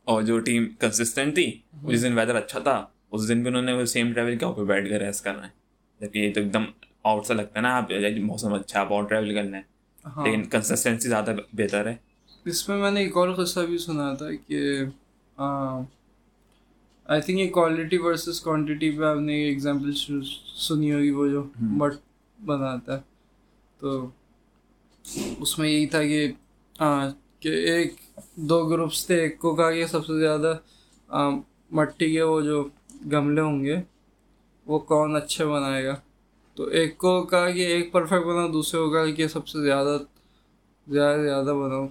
اور 0.04 0.22
جو 0.22 0.40
ٹیم 0.40 0.68
کنسسٹنٹ 0.80 1.36
تھی 1.36 1.60
جس 1.84 2.04
دن 2.04 2.20
ویدر 2.20 2.36
اچھا 2.36 2.60
تھا 2.60 2.86
اس 3.12 3.30
دن 3.30 3.40
بھی 3.40 3.48
انہوں 3.50 3.62
نے 3.62 3.74
وہ 3.74 3.86
سیم 3.86 4.14
ٹریول 4.14 4.38
کیا 4.38 4.48
اوپر 4.48 4.64
بیٹھ 4.64 4.90
کے 4.90 5.00
ریسٹ 5.00 5.24
کرنا 5.24 5.48
ہے۔ 5.48 5.60
جبکہ 6.00 6.20
یہ 6.20 6.34
تو 6.34 6.42
ایک 6.42 6.54
دم 6.54 6.64
آؤٹ 7.04 7.26
سا 7.26 7.34
لگتا 7.34 7.52
ہے 7.56 7.62
نا 7.62 7.78
آپ 7.78 7.92
موسم 8.18 8.54
اچھا 8.54 8.80
آپ 8.80 8.94
اور 8.94 9.04
ٹریول 9.04 9.34
کرنا 9.36 9.58
ہے۔ 9.58 9.62
ہاں. 10.06 10.26
لیکن 10.26 10.44
کنسسٹنسی 10.44 11.10
زیادہ 11.10 11.36
بہتر 11.54 11.88
ہے۔ 11.88 11.96
اس 12.46 12.68
میں 12.70 12.78
میں 12.78 12.92
نے 12.92 13.00
ایک 13.02 13.18
اور 13.18 13.34
قصہ 13.36 13.60
بھی 13.60 13.78
سنا 13.78 14.14
تھا 14.14 14.32
کہ 14.48 14.60
آئی 17.10 17.22
تھنک 17.22 17.40
یہ 17.40 17.50
کوالٹی 17.52 17.98
ورسز 17.98 18.40
کوانٹٹی 18.42 18.90
پہ 18.98 19.04
آپ 19.06 19.18
نے 19.18 19.38
یہ 19.38 19.48
ایگزامپل 19.48 19.92
سنی 20.68 20.92
ہوگی 20.94 21.10
وہ 21.12 21.28
جو 21.28 21.44
بٹ 21.78 21.94
بناتا 22.40 22.96
ہے. 22.96 23.02
تو 23.80 24.08
اس 25.42 25.58
میں 25.60 25.70
یہی 25.70 25.86
تھا 25.88 26.04
کہ 26.04 26.28
ہاں 26.76 27.10
کہ 27.40 27.50
ایک 27.72 27.94
دو 28.50 28.64
گروپس 28.70 29.06
تھے 29.06 29.20
ایک 29.22 29.40
کو 29.40 29.56
کہا 29.56 29.72
کہ 29.72 29.86
سب 29.88 30.06
سے 30.06 30.20
زیادہ 30.20 30.54
مٹی 31.72 32.12
کے 32.14 32.22
وہ 32.22 32.42
جو 32.42 32.68
گملے 33.12 33.42
ہوں 33.42 33.64
گے 33.64 33.76
وہ 34.68 34.80
کون 34.90 35.16
اچھے 35.16 35.46
بنائے 35.46 35.86
گا؟ 35.86 35.96
تو 36.58 36.64
ایک 36.78 36.98
کو 36.98 37.22
کہا 37.24 37.50
کہ 37.52 37.66
ایک 37.66 37.92
پرفیکٹ 37.92 38.26
بناؤ 38.26 38.52
دوسرے 38.54 38.80
کو 38.80 38.90
کہا 38.92 39.12
کہ 39.16 39.28
سب 39.28 39.48
سے 39.48 39.62
زیادہ 39.64 39.98
زیادہ 40.88 41.18
سے 41.18 41.24
زیادہ 41.24 41.54
بناؤ. 41.56 41.88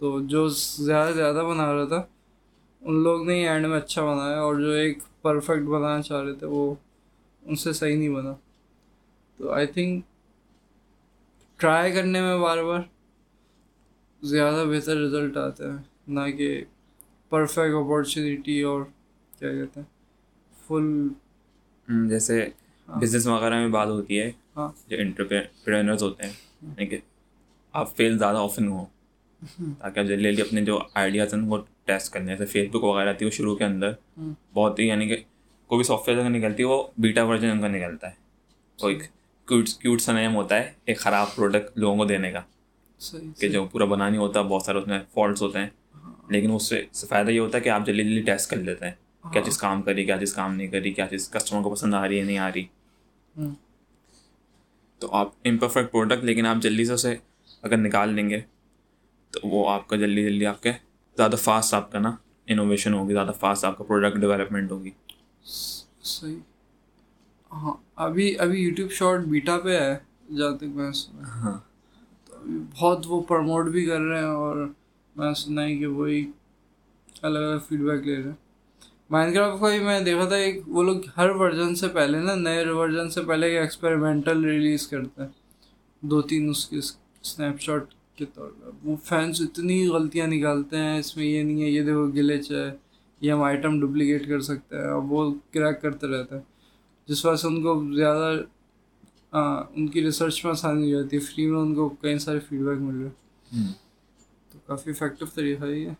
تو 0.00 0.20
جو 0.20 0.46
زیادہ 0.48 1.12
زیادہ 1.12 1.42
بنا 1.48 1.72
رہا 1.74 1.84
تھا 1.84 2.02
ان 2.82 3.02
لوگ 3.02 3.26
نے 3.26 3.48
اینڈ 3.48 3.66
میں 3.66 3.76
اچھا 3.76 4.04
بنایا 4.04 4.40
اور 4.40 4.54
جو 4.54 4.70
ایک 4.72 4.98
پرفیکٹ 5.22 5.62
بنانا 5.62 6.02
چاہ 6.02 6.22
رہے 6.22 6.34
تھے 6.34 6.46
وہ 6.46 6.74
ان 7.42 7.56
سے 7.56 7.72
صحیح 7.72 7.96
نہیں 7.96 8.08
بنا۔ 8.08 8.34
تو 9.38 9.50
آئی 9.50 9.66
تھنک 9.66 10.04
ٹرائی 11.60 11.92
کرنے 11.92 12.20
میں 12.20 12.38
بار 12.38 12.62
بار 12.62 12.80
زیادہ 14.22 14.64
بہتر 14.68 14.96
رزلٹ 14.96 15.36
آتے 15.36 15.64
ہیں 15.64 15.76
نہ 16.08 16.30
کہ 16.36 16.64
پرفیکٹ 17.32 17.74
اپارچونیٹی 17.74 18.62
اور 18.62 18.82
کیا 19.38 19.52
کہتے 19.52 19.80
ہیں 19.80 19.86
فل 20.66 22.08
جیسے 22.08 22.44
بزنس 22.88 23.26
وغیرہ 23.26 23.54
میں 23.54 23.68
بات 23.68 23.88
ہوتی 23.88 24.20
ہے 24.20 24.30
ہاں۔ 24.56 24.68
جو 24.88 24.96
انٹرپرینرز 24.98 26.02
ہوتے 26.02 26.26
ہیں 26.26 26.32
یعنی 26.62 26.86
کہ 26.86 26.98
آپ 27.74 27.96
فیل 27.96 28.18
زیادہ 28.18 28.38
آفن 28.38 28.68
ہو۔ 28.68 28.84
تاکہ 29.78 30.00
آپ 30.00 30.06
جلدی 30.06 30.22
جلدی 30.22 30.42
اپنے 30.42 30.64
جو 30.64 30.78
آئیڈیاز 30.94 31.34
ہیں 31.34 31.42
وہ 31.42 31.58
ٹیسٹ 31.84 32.12
کرنے 32.12 32.26
جیسے 32.26 32.46
فیس 32.46 32.68
بک 32.68 32.84
وغیرہ 32.84 33.12
تھی 33.12 33.26
وہ 33.26 33.30
شروع 33.30 33.56
کے 33.56 33.64
اندر 33.64 34.20
بہت 34.54 34.78
ہی 34.78 34.86
یعنی 34.86 35.08
کہ 35.08 35.16
کوئی 35.66 35.76
بھی 35.76 35.84
سافٹ 35.84 36.08
ویئر 36.08 36.30
نکلتی 36.30 36.62
ہے 36.62 36.68
وہ 36.68 36.84
بیٹا 36.98 37.24
ورژن 37.24 37.50
ان 37.50 37.60
کا 37.60 37.68
نکلتا 37.68 38.08
ہے۔ 38.08 38.14
وہ 38.82 38.88
ایک 38.88 39.02
کیوٹ 39.48 39.68
کیوٹ 39.68 40.00
سا 40.00 40.12
نیم 40.12 40.34
ہوتا 40.34 40.56
ہے 40.56 40.72
ایک 40.84 40.98
خراب 40.98 41.34
پروڈکٹ 41.34 41.78
لوگوں 41.78 41.96
کو 41.96 42.04
دینے 42.04 42.32
کا۔ 42.32 42.40
کہ 43.38 43.48
جو 43.48 43.64
پورا 43.64 43.84
بنا 43.84 44.08
نہیں 44.08 44.20
ہوتا 44.20 44.42
بہت 44.42 44.62
سارے 44.62 44.78
اس 44.78 44.86
میں 44.86 44.98
فالٹس 45.14 45.42
ہوتے 45.42 45.58
ہیں۔ 45.58 45.68
لیکن 46.28 46.52
اس 46.52 46.62
سے 46.68 47.06
فائدہ 47.08 47.30
یہ 47.30 47.40
ہوتا 47.40 47.58
ہے 47.58 47.62
کہ 47.62 47.68
آپ 47.68 47.86
جلدی 47.86 48.04
جلدی 48.04 48.22
ٹیسٹ 48.22 48.50
کر 48.50 48.56
لیتے 48.56 48.84
ہیں۔ 48.84 48.92
کیا 49.32 49.42
چیز 49.42 49.58
کام 49.58 49.82
کری 49.82 50.04
کیا 50.04 50.18
چیز 50.18 50.34
کام 50.34 50.54
نہیں 50.54 50.68
کری 50.68 50.92
کیا 50.92 51.06
چیز 51.06 51.30
کسٹمر 51.30 51.62
کو 51.62 51.70
پسند 51.70 51.94
آ 51.94 52.08
رہی 52.08 52.18
ہے 52.18 52.24
نہیں 52.24 52.38
آ 52.38 52.48
رہی۔ 52.48 52.64
ہوں 53.36 53.54
تو 54.98 55.08
آپ 55.12 55.28
امپرفیکٹ 55.44 55.92
پروڈکٹ 55.92 56.24
لیکن 56.24 56.46
آپ 56.46 56.56
جلدی 56.56 56.84
سے 56.84 56.92
اسے 56.92 57.16
اگر 57.62 57.76
نکال 57.76 58.14
لیں 58.14 58.30
گے 58.30 58.40
تو 59.30 59.48
وہ 59.48 59.70
آپ 59.70 59.88
کا 59.88 59.96
جلدی 59.96 60.24
جلدی 60.24 60.46
آپ 60.46 60.62
کے 60.62 60.72
زیادہ 61.16 61.36
فاسٹ 61.36 61.74
آپ 61.74 61.92
کا 61.92 61.98
نا 61.98 62.16
انوویشن 62.46 62.94
ہوگی 62.94 63.12
زیادہ 63.12 63.30
فاسٹ 63.40 63.64
آپ 63.64 63.78
کا 63.78 63.84
پروڈکٹ 63.84 64.16
ڈیولپمنٹ 64.16 64.70
ہوگی۔ 64.70 64.90
صحیح۔ 66.02 66.36
ہاں 67.52 67.74
ابھی 67.96 68.38
ابھی 68.38 68.62
یوٹیوب 68.62 68.90
شارٹ 68.90 69.20
بیٹا 69.20 69.58
پہ 69.58 69.80
ہے 69.80 69.96
جہاں 70.36 70.56
تک 70.56 70.64
میں 70.64 70.92
سنا۔ 70.92 71.28
ہاں۔ 71.28 71.58
تو 72.26 72.36
ابھی 72.36 72.58
بہت 72.78 73.04
وہ 73.08 73.22
پروموٹ 73.22 73.66
بھی 73.66 73.86
کر 73.86 74.00
رہے 74.00 74.18
ہیں 74.18 74.26
اور 74.26 74.66
میں 75.16 75.34
سنا 75.34 75.62
ہے 75.62 75.76
کہ 75.76 75.86
وہی 75.86 76.30
الگ 77.22 77.38
الگ 77.38 77.58
فیڈ 77.68 77.80
بیک 77.80 78.06
لے 78.06 78.16
رہے 78.16 78.22
ہیں۔ 78.22 78.48
مائنڈ 79.10 79.34
کرافٹ 79.34 79.60
کا 79.60 79.68
بھی 79.68 79.78
میں 79.78 80.00
دیکھا 80.00 80.28
تھا 80.28 80.36
ایک 80.36 80.62
وہ 80.66 80.82
لوگ 80.82 80.96
ہر 81.16 81.30
ورژن 81.30 81.74
سے 81.74 81.88
پہلے 81.88 82.18
نا 82.18 82.34
نئے 82.34 82.64
ورژن 82.66 83.10
سے 83.10 83.22
پہلے 83.22 83.46
ایک 83.46 83.58
ایکسپیریمنٹل 83.58 84.44
ریلیز 84.44 84.88
کرتے 84.88 85.22
ہیں۔ 85.22 85.28
دو 86.00 86.22
تین 86.22 86.48
اس 86.48 86.66
کے 86.68 86.78
اسنیپ 86.78 87.60
شاٹ 87.60 87.84
کے 88.18 88.24
طور 88.34 88.50
پر۔ 88.50 88.70
وہ 88.84 88.96
فینس 89.04 89.40
اتنی 89.40 89.88
غلطیاں 89.88 90.26
نکالتے 90.26 90.76
ہیں 90.76 90.98
اس 90.98 91.16
میں 91.16 91.24
یہ 91.24 91.42
نہیں 91.42 91.62
ہے 91.62 91.68
یہ 91.68 91.82
دیکھو 91.82 92.06
گلیچ 92.06 92.52
ہے 92.52 92.76
یہ 93.20 93.32
ہم 93.32 93.42
آئٹم 93.42 93.80
ڈپلیکیٹ 93.80 94.28
کر 94.28 94.40
سکتے 94.40 94.76
ہیں۔ 94.76 94.88
اور 94.88 95.02
وہ 95.02 95.34
کریک 95.50 95.82
کرتے 95.82 96.06
رہتے 96.06 96.34
ہیں۔ 96.34 96.42
جس 97.08 97.24
وجہ 97.24 97.36
سے 97.36 97.46
ان 97.46 97.62
کو 97.62 97.84
زیادہ 97.96 98.36
ان 99.74 99.86
کی 99.88 100.02
ریسرچ 100.02 100.44
میں 100.44 100.52
آسانی 100.52 100.94
ہو 100.94 101.00
جاتی 101.00 101.16
ہے۔ 101.16 101.20
فری 101.20 101.46
میں 101.46 101.60
ان 101.60 101.74
کو 101.74 101.88
کئی 101.88 102.18
سارے 102.18 102.38
فیڈ 102.38 102.60
بیک 102.60 102.78
مل 102.78 103.02
رہے 103.02 103.08
تو 104.52 104.58
کافی 104.66 104.90
افیکٹو 104.90 105.26
طریقہ 105.26 105.64
ہے 105.64 105.78
یہ۔ 105.78 105.90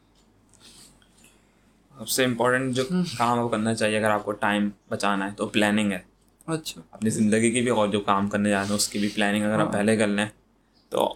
سب 1.99 2.09
سے 2.09 2.25
امپورٹنٹ 2.25 2.75
جو 2.75 2.85
کام 3.19 3.39
آپ 3.39 3.43
کو 3.43 3.49
کرنا 3.49 3.75
چاہیے 3.75 3.99
اگر 3.99 4.11
آپ 4.11 4.25
کو 4.25 4.33
ٹائم 4.33 4.71
بچانا 4.89 5.25
ہے 5.25 5.31
تو 5.37 5.47
پلاننگ 5.47 5.93
ہے۔ 5.93 5.99
اچھا۔ 6.47 6.81
اپنی 6.91 7.11
زندگی 7.11 7.51
کی 7.51 7.61
بھی 7.61 7.71
اور 7.71 7.89
جو 7.89 8.01
کام 8.01 8.29
کرنے 8.29 8.51
جانا 8.51 8.69
ہے 8.69 8.75
اس 8.75 8.89
کی 8.89 8.99
بھی 8.99 9.09
پلاننگ 9.09 9.43
اگر 9.43 9.59
آپ 9.59 9.73
پہلے 9.73 9.97
کر 9.97 10.07
لیں 10.07 10.27
تو 10.89 11.15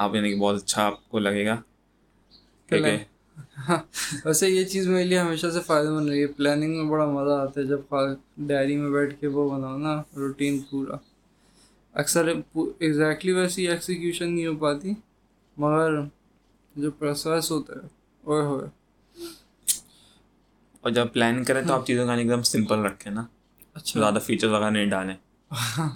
آپ 0.00 0.14
یعنی 0.14 0.30
کہ 0.32 0.36
بہت 0.36 0.56
اچھا 0.62 0.86
آپ 0.86 1.08
کو 1.08 1.18
لگے 1.18 1.46
گا۔ 1.46 1.56
کیونکہ 2.66 2.96
ہاں 3.58 3.78
ویسے 4.24 4.48
یہ 4.48 4.64
چیز 4.64 4.88
میرے 4.88 5.04
لیے 5.04 5.18
ہمیشہ 5.18 5.46
سے 5.52 5.60
فائدہ 5.60 5.90
مند 5.90 6.08
رہی 6.08 6.22
ہے۔ 6.22 6.26
پلاننگ 6.26 6.76
میں 6.76 6.84
بڑا 6.84 7.06
مزہ 7.06 7.32
آتا 7.32 7.60
ہے 7.60 7.66
جب 7.66 7.80
ڈائری 8.36 8.76
میں 8.76 8.90
بیٹھ 8.90 9.20
کے 9.20 9.26
وہ 9.26 9.50
بناؤ 9.50 9.78
نا 9.78 10.02
روٹین 10.16 10.60
پورا۔ 10.60 10.96
اکثر 11.92 12.28
ایگزیکٹلی 12.78 13.32
ویسی 13.32 13.68
ایکسیکیوشن 13.68 14.34
نہیں 14.34 14.46
ہو 14.46 14.56
پاتی 14.56 14.92
مگر 15.56 16.00
جو 16.76 16.90
پروسیس 16.90 17.50
ہوتا 17.50 17.72
ہے 17.72 17.88
اوئے 18.24 18.42
ہوئے۔ 18.42 18.68
اور 20.80 20.90
جب 20.90 21.06
پلان 21.12 21.44
کریں 21.44 21.62
تو 21.62 21.72
آپ 21.72 21.86
چیزوں 21.86 22.06
کا 22.06 22.14
ایک 22.14 22.28
دم 22.28 22.42
سمپل 22.42 22.78
رکھیں 22.78 23.12
نا۔ 23.12 23.24
اچھا۔ 23.74 24.00
زیادہ 24.00 24.18
فیچر 24.26 24.48
وغیرہ 24.48 24.70
نہیں 24.70 24.86
ڈالیں۔ 24.86 25.14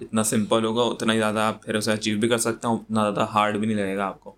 جتنا 0.01 0.23
سمپل 0.23 0.65
ہوگا 0.65 0.83
اتنا 0.83 1.13
ہی 1.13 1.19
زیادہ 1.19 1.39
آپ 1.39 1.63
پھر 1.63 1.75
اسے 1.75 1.93
اچیو 1.93 2.19
بھی 2.19 2.29
کر 2.29 2.39
سکتے 2.39 2.69
ہیں 2.69 2.75
اتنا 2.75 3.01
زیادہ 3.03 3.31
ہارڈ 3.31 3.57
بھی 3.57 3.67
نہیں 3.67 3.77
لگے 3.77 3.97
گا 3.97 4.07
آپ 4.07 4.21
کو۔ 4.21 4.35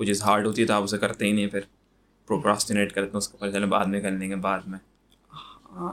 وہ 0.00 0.04
چیز 0.04 0.22
ہارڈ 0.22 0.46
ہوتی 0.46 0.62
ہے 0.62 0.66
تو 0.66 0.72
آپ 0.72 0.82
اسے 0.82 0.98
کرتے 0.98 1.26
ہی 1.26 1.32
نہیں 1.32 1.46
پھر 1.46 1.60
پروپراسٹینیٹ 2.26 2.92
کرتے 2.92 3.10
ہیں 3.10 3.16
اس 3.16 3.28
کو 3.28 3.38
پھر 3.38 3.50
چلے 3.50 3.66
بعد 3.66 3.86
میں 3.86 4.00
کر 4.00 4.10
لیں 4.10 4.30
گے 4.30 4.36
بعد 4.36 4.60
میں۔ 4.66 4.78
ہاں۔ 5.70 5.92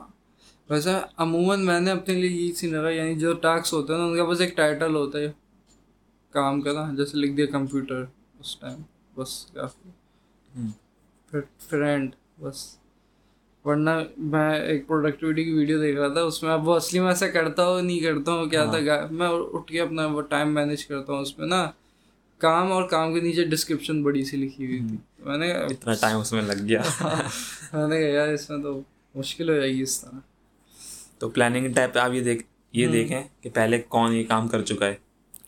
ویسے 0.69 0.89
عموماً 1.17 1.65
میں 1.65 1.79
نے 1.79 1.91
اپنے 1.91 2.13
لیے 2.13 2.29
یہی 2.29 2.53
سی 2.53 2.69
لگا 2.69 2.89
یعنی 2.89 3.15
جو 3.15 3.33
ٹاسک 3.33 3.73
ہوتے 3.73 3.93
ہیں 3.93 3.99
نا 3.99 4.05
ان 4.05 4.15
کے 4.15 4.23
پاس 4.23 4.41
ایک 4.41 4.57
ٹائٹل 4.57 4.95
ہوتا 4.95 5.19
ہے 5.19 5.31
کام 6.29 6.61
کا 6.61 6.73
نا 6.73 6.93
جیسے 6.93 7.17
لکھ 7.17 7.33
دیا 7.33 7.45
کمپیوٹر 7.45 8.05
اس 8.39 8.57
ٹائم 8.57 8.81
بس 9.15 9.45
کافی۔ 9.45 9.89
پھر 11.31 11.39
فرینڈ 11.59 12.15
بس۔ 12.39 12.77
ورنہ 13.65 13.89
میں 14.17 14.59
ایک 14.59 14.87
پروڈکٹیوٹی 14.87 15.43
کی 15.43 15.51
ویڈیو 15.51 15.81
دیکھ 15.81 15.97
رہا 15.97 16.07
تھا 16.07 16.21
اس 16.21 16.43
میں 16.43 16.51
اب 16.51 16.67
وہ 16.67 16.75
اصلی 16.75 16.99
میں 16.99 17.07
ایسا 17.07 17.27
کرتا 17.27 17.67
ہوں 17.67 17.81
نہیں 17.81 17.99
کرتا 17.99 18.31
ہوں 18.31 18.45
کیا 18.45 18.65
تھا 18.65 19.07
میں 19.11 19.27
اٹھ 19.27 19.67
کے 19.67 19.81
اپنا 19.81 20.05
وہ 20.05 20.21
ٹائم 20.21 20.53
مینیج 20.53 20.85
کرتا 20.85 21.13
ہوں 21.13 21.19
اس 21.19 21.39
میں 21.39 21.47
نا۔ 21.47 21.71
کام 22.37 22.71
اور 22.71 22.83
کام 22.83 23.13
کے 23.13 23.19
نیچے 23.19 23.45
ڈسکرپشن 23.45 24.03
بڑی 24.03 24.23
سی 24.23 24.37
لکھی 24.37 24.65
ہوئی 24.65 24.79
تھی۔ 24.79 24.97
میں 25.19 25.37
نے 25.37 25.51
اتنا 25.51 25.93
ٹائم 25.93 26.17
اس 26.19 26.33
میں 26.33 26.41
لگ 26.41 26.63
گیا۔ 26.69 26.81
میں 27.73 27.87
نے 27.87 27.99
کہا 27.99 28.09
یار 28.09 28.27
اس 28.27 28.49
میں 28.49 28.63
تو 28.63 28.81
مشکل 29.15 29.49
ہو 29.49 29.55
جائے 29.55 29.73
گی 29.73 29.81
اس 29.81 30.01
طرح۔ 30.01 30.19
تو 31.17 31.29
پلاننگ 31.29 31.73
ٹائپ 31.73 31.97
آپ 31.97 32.13
یہ 32.13 32.21
دیکھ 32.21 32.43
یہ 32.71 32.87
دیکھیں 32.87 33.23
کہ 33.41 33.49
پہلے 33.49 33.81
کون 33.81 34.13
یہ 34.13 34.23
کام 34.23 34.47
کر 34.47 34.61
چکا 34.61 34.85
ہے۔ 34.85 34.95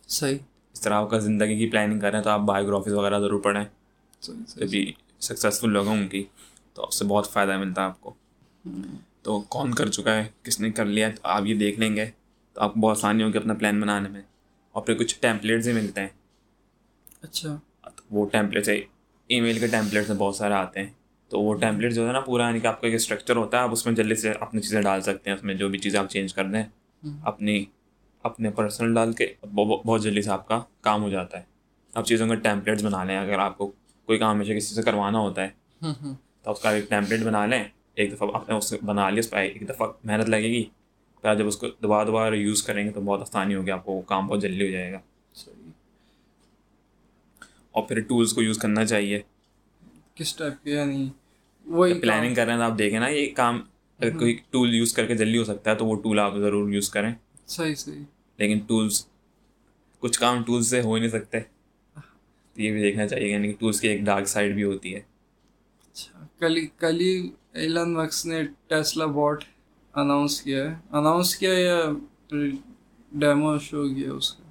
صحیح۔ 0.08 0.38
اس 0.74 0.82
طرح 0.82 0.94
آپ 0.94 1.10
کا 1.10 1.20
زندگی 1.20 1.58
کی 1.58 1.70
پلاننگ 1.70 2.00
کریں 2.00 2.22
تو 2.22 2.30
آپ 2.30 2.40
بایوگرافیز 2.40 2.94
وغیرہ 2.94 3.20
ضرور 3.20 3.42
پڑھیں۔ 3.42 3.66
سکسیزفل 5.20 5.70
لوگ 5.70 5.88
ہیں 5.88 6.02
ان 6.02 6.08
کی۔ 6.08 6.24
تو 6.78 6.84
اس 6.84 6.96
سے 7.00 7.06
بہت 7.06 7.30
فائدہ 7.30 7.58
ملتا 7.58 7.82
ہے 7.82 7.86
آپ 7.88 8.02
کو۔ 8.02 8.14
تو 9.22 9.42
کون 9.42 9.74
کر 9.74 9.88
چکا 9.88 10.16
ہے؟ 10.16 10.28
کس 10.44 10.60
نے 10.60 10.72
کر 10.72 10.86
لیا؟ 10.86 11.10
تو 11.10 11.20
آپ 11.24 11.42
یہ 11.46 11.56
دیکھ 11.56 11.80
لیں 11.80 11.96
گے۔ 11.96 12.06
تو 12.54 12.62
آپ 12.62 12.74
کو 12.74 12.80
بہت 12.80 12.98
آسانی 12.98 13.24
ہوگی 13.24 13.38
اپنا 13.38 13.54
پلان 13.54 13.82
بنانے 13.82 14.10
میں۔ 14.10 14.22
اور 14.72 14.84
پھر 14.84 14.94
کچھ 14.94 15.20
ٹیمپلیٹس 15.20 15.66
بھی 15.66 15.74
ملتے 15.74 16.02
ہیں۔ 16.02 16.08
اچھا۔ 17.22 17.58
وہ 18.12 18.30
ٹیمپلیٹس 18.30 18.70
ای 19.28 19.42
میل 19.42 19.60
کے 19.60 19.68
ٹیمپلیٹس 19.68 20.12
بہت 20.18 20.36
سارے 20.36 20.54
آتے 20.54 20.80
ہیں۔ 20.80 20.90
تو 21.30 21.40
وہ 21.40 21.54
ٹیمپلیٹ 21.54 21.94
جو 21.94 22.08
ہے 22.08 22.14
نا 22.14 22.20
پورا 22.20 22.44
یعنی 22.44 22.60
کہ 22.60 22.68
آپ 22.68 22.82
کا 22.82 22.88
ایک 22.88 22.96
اسٹرکچر 22.96 23.36
ہوتا 23.36 23.58
ہے 23.58 23.62
آپ 23.62 23.72
اس 23.72 23.86
میں 23.86 23.94
جلدی 23.94 24.16
سے 24.16 24.32
اپنی 24.32 24.62
چیزیں 24.62 24.82
ڈال 24.82 25.02
سکتے 25.02 25.30
ہیں۔ 25.30 25.38
اس 25.38 25.44
میں 25.44 25.54
جو 25.54 25.70
بھی 25.70 25.80
چیزیں 25.80 26.00
آپ 26.00 26.10
چینج 26.10 26.34
کر 26.34 26.46
دیں 26.46 26.64
اپنی 27.24 27.66
اپنے 28.24 28.50
پرسنل 28.50 28.94
ڈال 28.94 29.14
کے 29.14 29.34
بہت 29.54 30.02
جلدی 30.04 30.22
سے 30.22 30.30
آپ 30.32 30.48
کا 30.48 30.62
کام 30.82 31.04
ہو 31.04 31.10
جاتا 31.10 31.38
ہے۔ 31.38 31.44
آپ 31.94 32.06
چیزوں 32.06 32.28
کے 32.28 32.36
ٹیمپلیٹس 32.36 32.84
بنا 32.84 33.04
لیں۔ 33.04 33.18
اگر 33.18 33.40
آپ 33.40 33.58
کو 33.58 33.68
کوئی 34.06 34.20
کام 34.20 34.36
ہمیشہ 34.36 34.54
کسی 34.54 34.76
سے 34.76 34.82
کروانا 34.82 35.20
ہوتا 35.20 35.44
ہے 35.44 35.50
تو 36.48 36.54
اس 36.54 36.60
کا 36.60 36.70
ایک 36.72 36.90
ٹیمپلیٹ 36.90 37.22
بنا 37.22 37.46
لیں 37.46 37.64
ایک 37.96 38.12
دفعہ 38.12 38.28
آپ 38.34 38.50
نے 38.50 38.56
اس 38.56 38.74
بنا 38.86 39.10
لیا 39.10 39.20
اس 39.20 39.30
پہ 39.30 39.38
ایک 39.38 39.70
دفعہ 39.70 39.88
محنت 40.04 40.30
لگے 40.30 40.48
گی۔ 40.48 40.64
پھر 41.22 41.36
جب 41.36 41.48
اس 41.48 41.58
کو 41.58 41.68
دوبارہ 41.68 42.08
دوبارہ 42.08 42.36
یوز 42.36 42.64
کریں 42.64 42.86
گے 42.86 42.92
تو 42.92 43.02
بہت 43.02 43.22
آسانی 43.22 43.56
ہوگی 43.56 43.72
آپ 43.72 43.86
کو 43.86 44.02
کام 44.02 44.28
بہت 44.28 44.42
جلدی 44.42 44.66
ہو 44.66 44.72
جائے 44.72 44.92
گا۔ 44.92 45.00
اور 47.72 47.84
پھر 47.84 48.00
ٹولس 48.00 48.34
کو 48.34 48.42
یوز 48.44 48.58
کرنا 48.58 48.86
چاہیے۔ 48.86 49.20
کس 50.16 50.36
ٹائپ 50.36 50.54
کے؟ 50.64 50.72
یعنی 50.72 51.10
وہی 51.66 51.94
پلاننگ 52.02 52.36
کر 52.36 52.46
رہے 52.46 52.54
ہیں 52.54 52.60
تو 52.60 52.72
آپ 52.72 52.78
دیکھیں 52.78 53.00
نا 53.00 53.08
یہ 53.08 53.36
کام 53.36 53.62
اگر 54.00 54.18
کوئی 54.18 54.38
ٹول 54.50 54.76
یوز 54.76 54.94
کر 54.94 55.06
کے 55.06 55.16
جلدی 55.16 55.38
ہو 55.38 55.44
سکتا 55.44 55.72
ہے 55.72 55.76
تو 55.76 55.86
وہ 55.86 56.02
ٹول 56.02 56.20
آپ 56.20 56.36
ضرور 56.36 56.70
یوز 56.70 56.90
کریں۔ 56.90 57.14
صحیح 57.48 57.76
صحیح۔ 57.76 58.04
لیکن 58.38 58.60
ٹولس 58.60 59.08
کچھ 60.00 60.20
کام 60.20 60.44
ٹولس 60.44 60.70
سے 60.70 60.82
ہو 60.82 60.94
ہی 60.94 61.00
نہیں 61.00 61.10
سکتے۔ 61.10 61.40
تو 62.54 62.62
یہ 62.62 62.72
بھی 62.72 62.82
دیکھنا 62.82 63.08
چاہیے 63.08 63.28
یعنی 63.28 63.48
کہ 63.48 63.60
ٹولس 63.60 63.82
کی 63.82 63.88
ایک 63.88 64.02
ڈارک 64.02 64.26
سائڈ 64.26 64.54
بھی 64.54 64.64
ہوتی 64.64 64.96
ہے۔ 64.96 65.00
اچھا۔ 65.92 66.27
کل 66.40 66.68
کل 66.68 67.00
ہی 67.00 67.30
ایلن 67.54 67.94
مکس 67.94 68.26
نے 68.26 68.44
ٹیسلا 68.68 69.06
باٹ 69.06 69.44
اناؤنس 69.96 70.42
کیا 70.42 70.72
ہے۔ 70.72 70.76
اناؤنس 70.92 71.36
کیا 71.36 71.54
یا 71.54 71.86
ڈیمو 73.12 73.58
شو 73.58 73.88
کیا 73.88 74.12
اس 74.12 74.34
کا؟ 74.34 74.44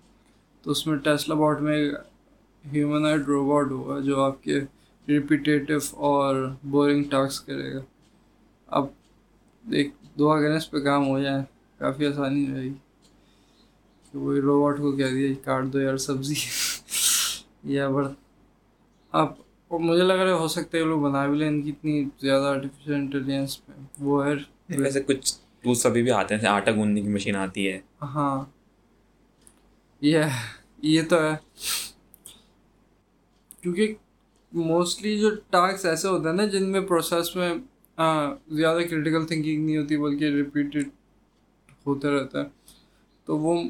تو 0.63 0.71
اس 0.71 0.87
میں 0.87 0.99
ٹیسلا 0.99 1.35
باٹ 1.35 1.61
میں 1.61 1.91
ہیومنائڈ 2.73 3.21
روبوٹ 3.21 3.71
ہوگا 3.71 4.01
جو 4.01 4.21
آپ 4.21 4.43
کے 4.43 4.61
ریپیٹیو 5.09 5.79
اور 5.93 6.51
بورنگ 6.63 7.05
ٹاسک 7.05 7.47
کرے 7.47 7.75
گا۔ 7.75 7.81
اب 8.67 8.87
ایک 9.73 9.91
دعا 10.19 10.41
کریں 10.41 10.57
اس 10.57 10.71
پہ 10.71 10.79
کام 10.79 11.09
ہو 11.09 11.21
جائے، 11.21 11.43
کافی 11.79 12.07
آسانی 12.07 12.47
ہو 12.47 12.53
جائے 12.53 12.65
گی۔ 12.65 12.75
کہ 14.13 14.19
وہی 14.19 14.41
روبوٹ 14.41 14.79
کو 14.79 14.93
کہہ 14.93 15.11
دیا 15.11 15.35
کاٹ 15.45 15.65
دو 15.65 15.81
یار 15.81 15.97
سبزی۔ 15.97 16.35
یا 17.65 17.89
بڑھ۔ 17.89 18.09
اب 19.13 19.46
اور 19.71 19.81
مجھے 19.81 20.03
لگ 20.03 20.13
رہا 20.13 20.27
ہے 20.27 20.39
ہو 20.39 20.49
سکتا 20.49 20.79
ہے 20.79 20.83
لوگ 20.85 21.01
بنا 21.01 21.27
بھی 21.27 21.39
لیں 21.39 21.49
ان 21.49 21.63
کی 21.63 21.71
اتنی 21.71 22.05
زیادہ 22.21 22.45
آرٹیفیشیل 22.45 22.95
انٹیلیجنس 22.95 23.67
پہ 23.67 23.73
وہ 23.99 24.27
ہے۔ 24.27 24.35
ویسے 24.79 25.03
کچھ 25.03 25.33
ٹولس 25.63 25.87
ابھی 25.87 26.03
بھی 26.03 26.11
آتے 26.11 26.35
ہیں 26.35 26.49
آٹا 26.49 26.73
گوندنے 26.73 27.03
کی 27.03 27.09
مشین 27.09 27.37
آتی 27.37 27.69
ہے۔ 27.69 27.81
ہاں۔ 28.03 28.45
یہ 30.03 30.23
یہ 30.83 31.03
تو 31.09 31.21
ہے۔ 31.21 31.35
کیونکہ 33.61 33.95
موسٹلی 34.53 35.19
جو 35.19 35.31
ٹاسک 35.51 35.87
ایسے 35.87 36.09
ہوتے 36.09 36.29
ہیں 36.29 36.37
نا 36.37 36.45
جن 36.45 36.73
میں 36.73 36.81
پروسیس 36.81 37.37
میں 37.37 37.55
زیادہ 38.49 38.79
کرٹیکل 38.91 39.27
تھنکنگ 39.27 39.65
نہیں 39.67 39.77
ہوتی 39.77 39.97
بلکہ 39.97 40.25
ریپیٹیڈ 40.25 40.89
ہوتا 41.87 42.11
رہتا 42.11 42.41
ہے 42.41 42.49
تو 43.25 43.39
وہ 43.39 43.63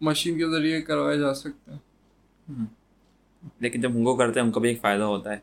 مشین 0.00 0.38
کے 0.38 0.50
ذریعے 0.50 0.80
کروائے 0.82 1.18
جا 1.18 1.34
سکتے 1.34 1.72
ہیں 1.72 1.78
لیکن 3.58 3.80
جب 3.80 3.90
ہم 3.90 4.04
کو 4.04 4.16
کرتے 4.16 4.40
ہیں 4.40 4.46
ہم 4.46 4.52
کو 4.52 4.60
بھی 4.60 4.68
ایک 4.68 4.80
فائدہ 4.80 5.02
ہوتا 5.02 5.32
ہے 5.32 5.36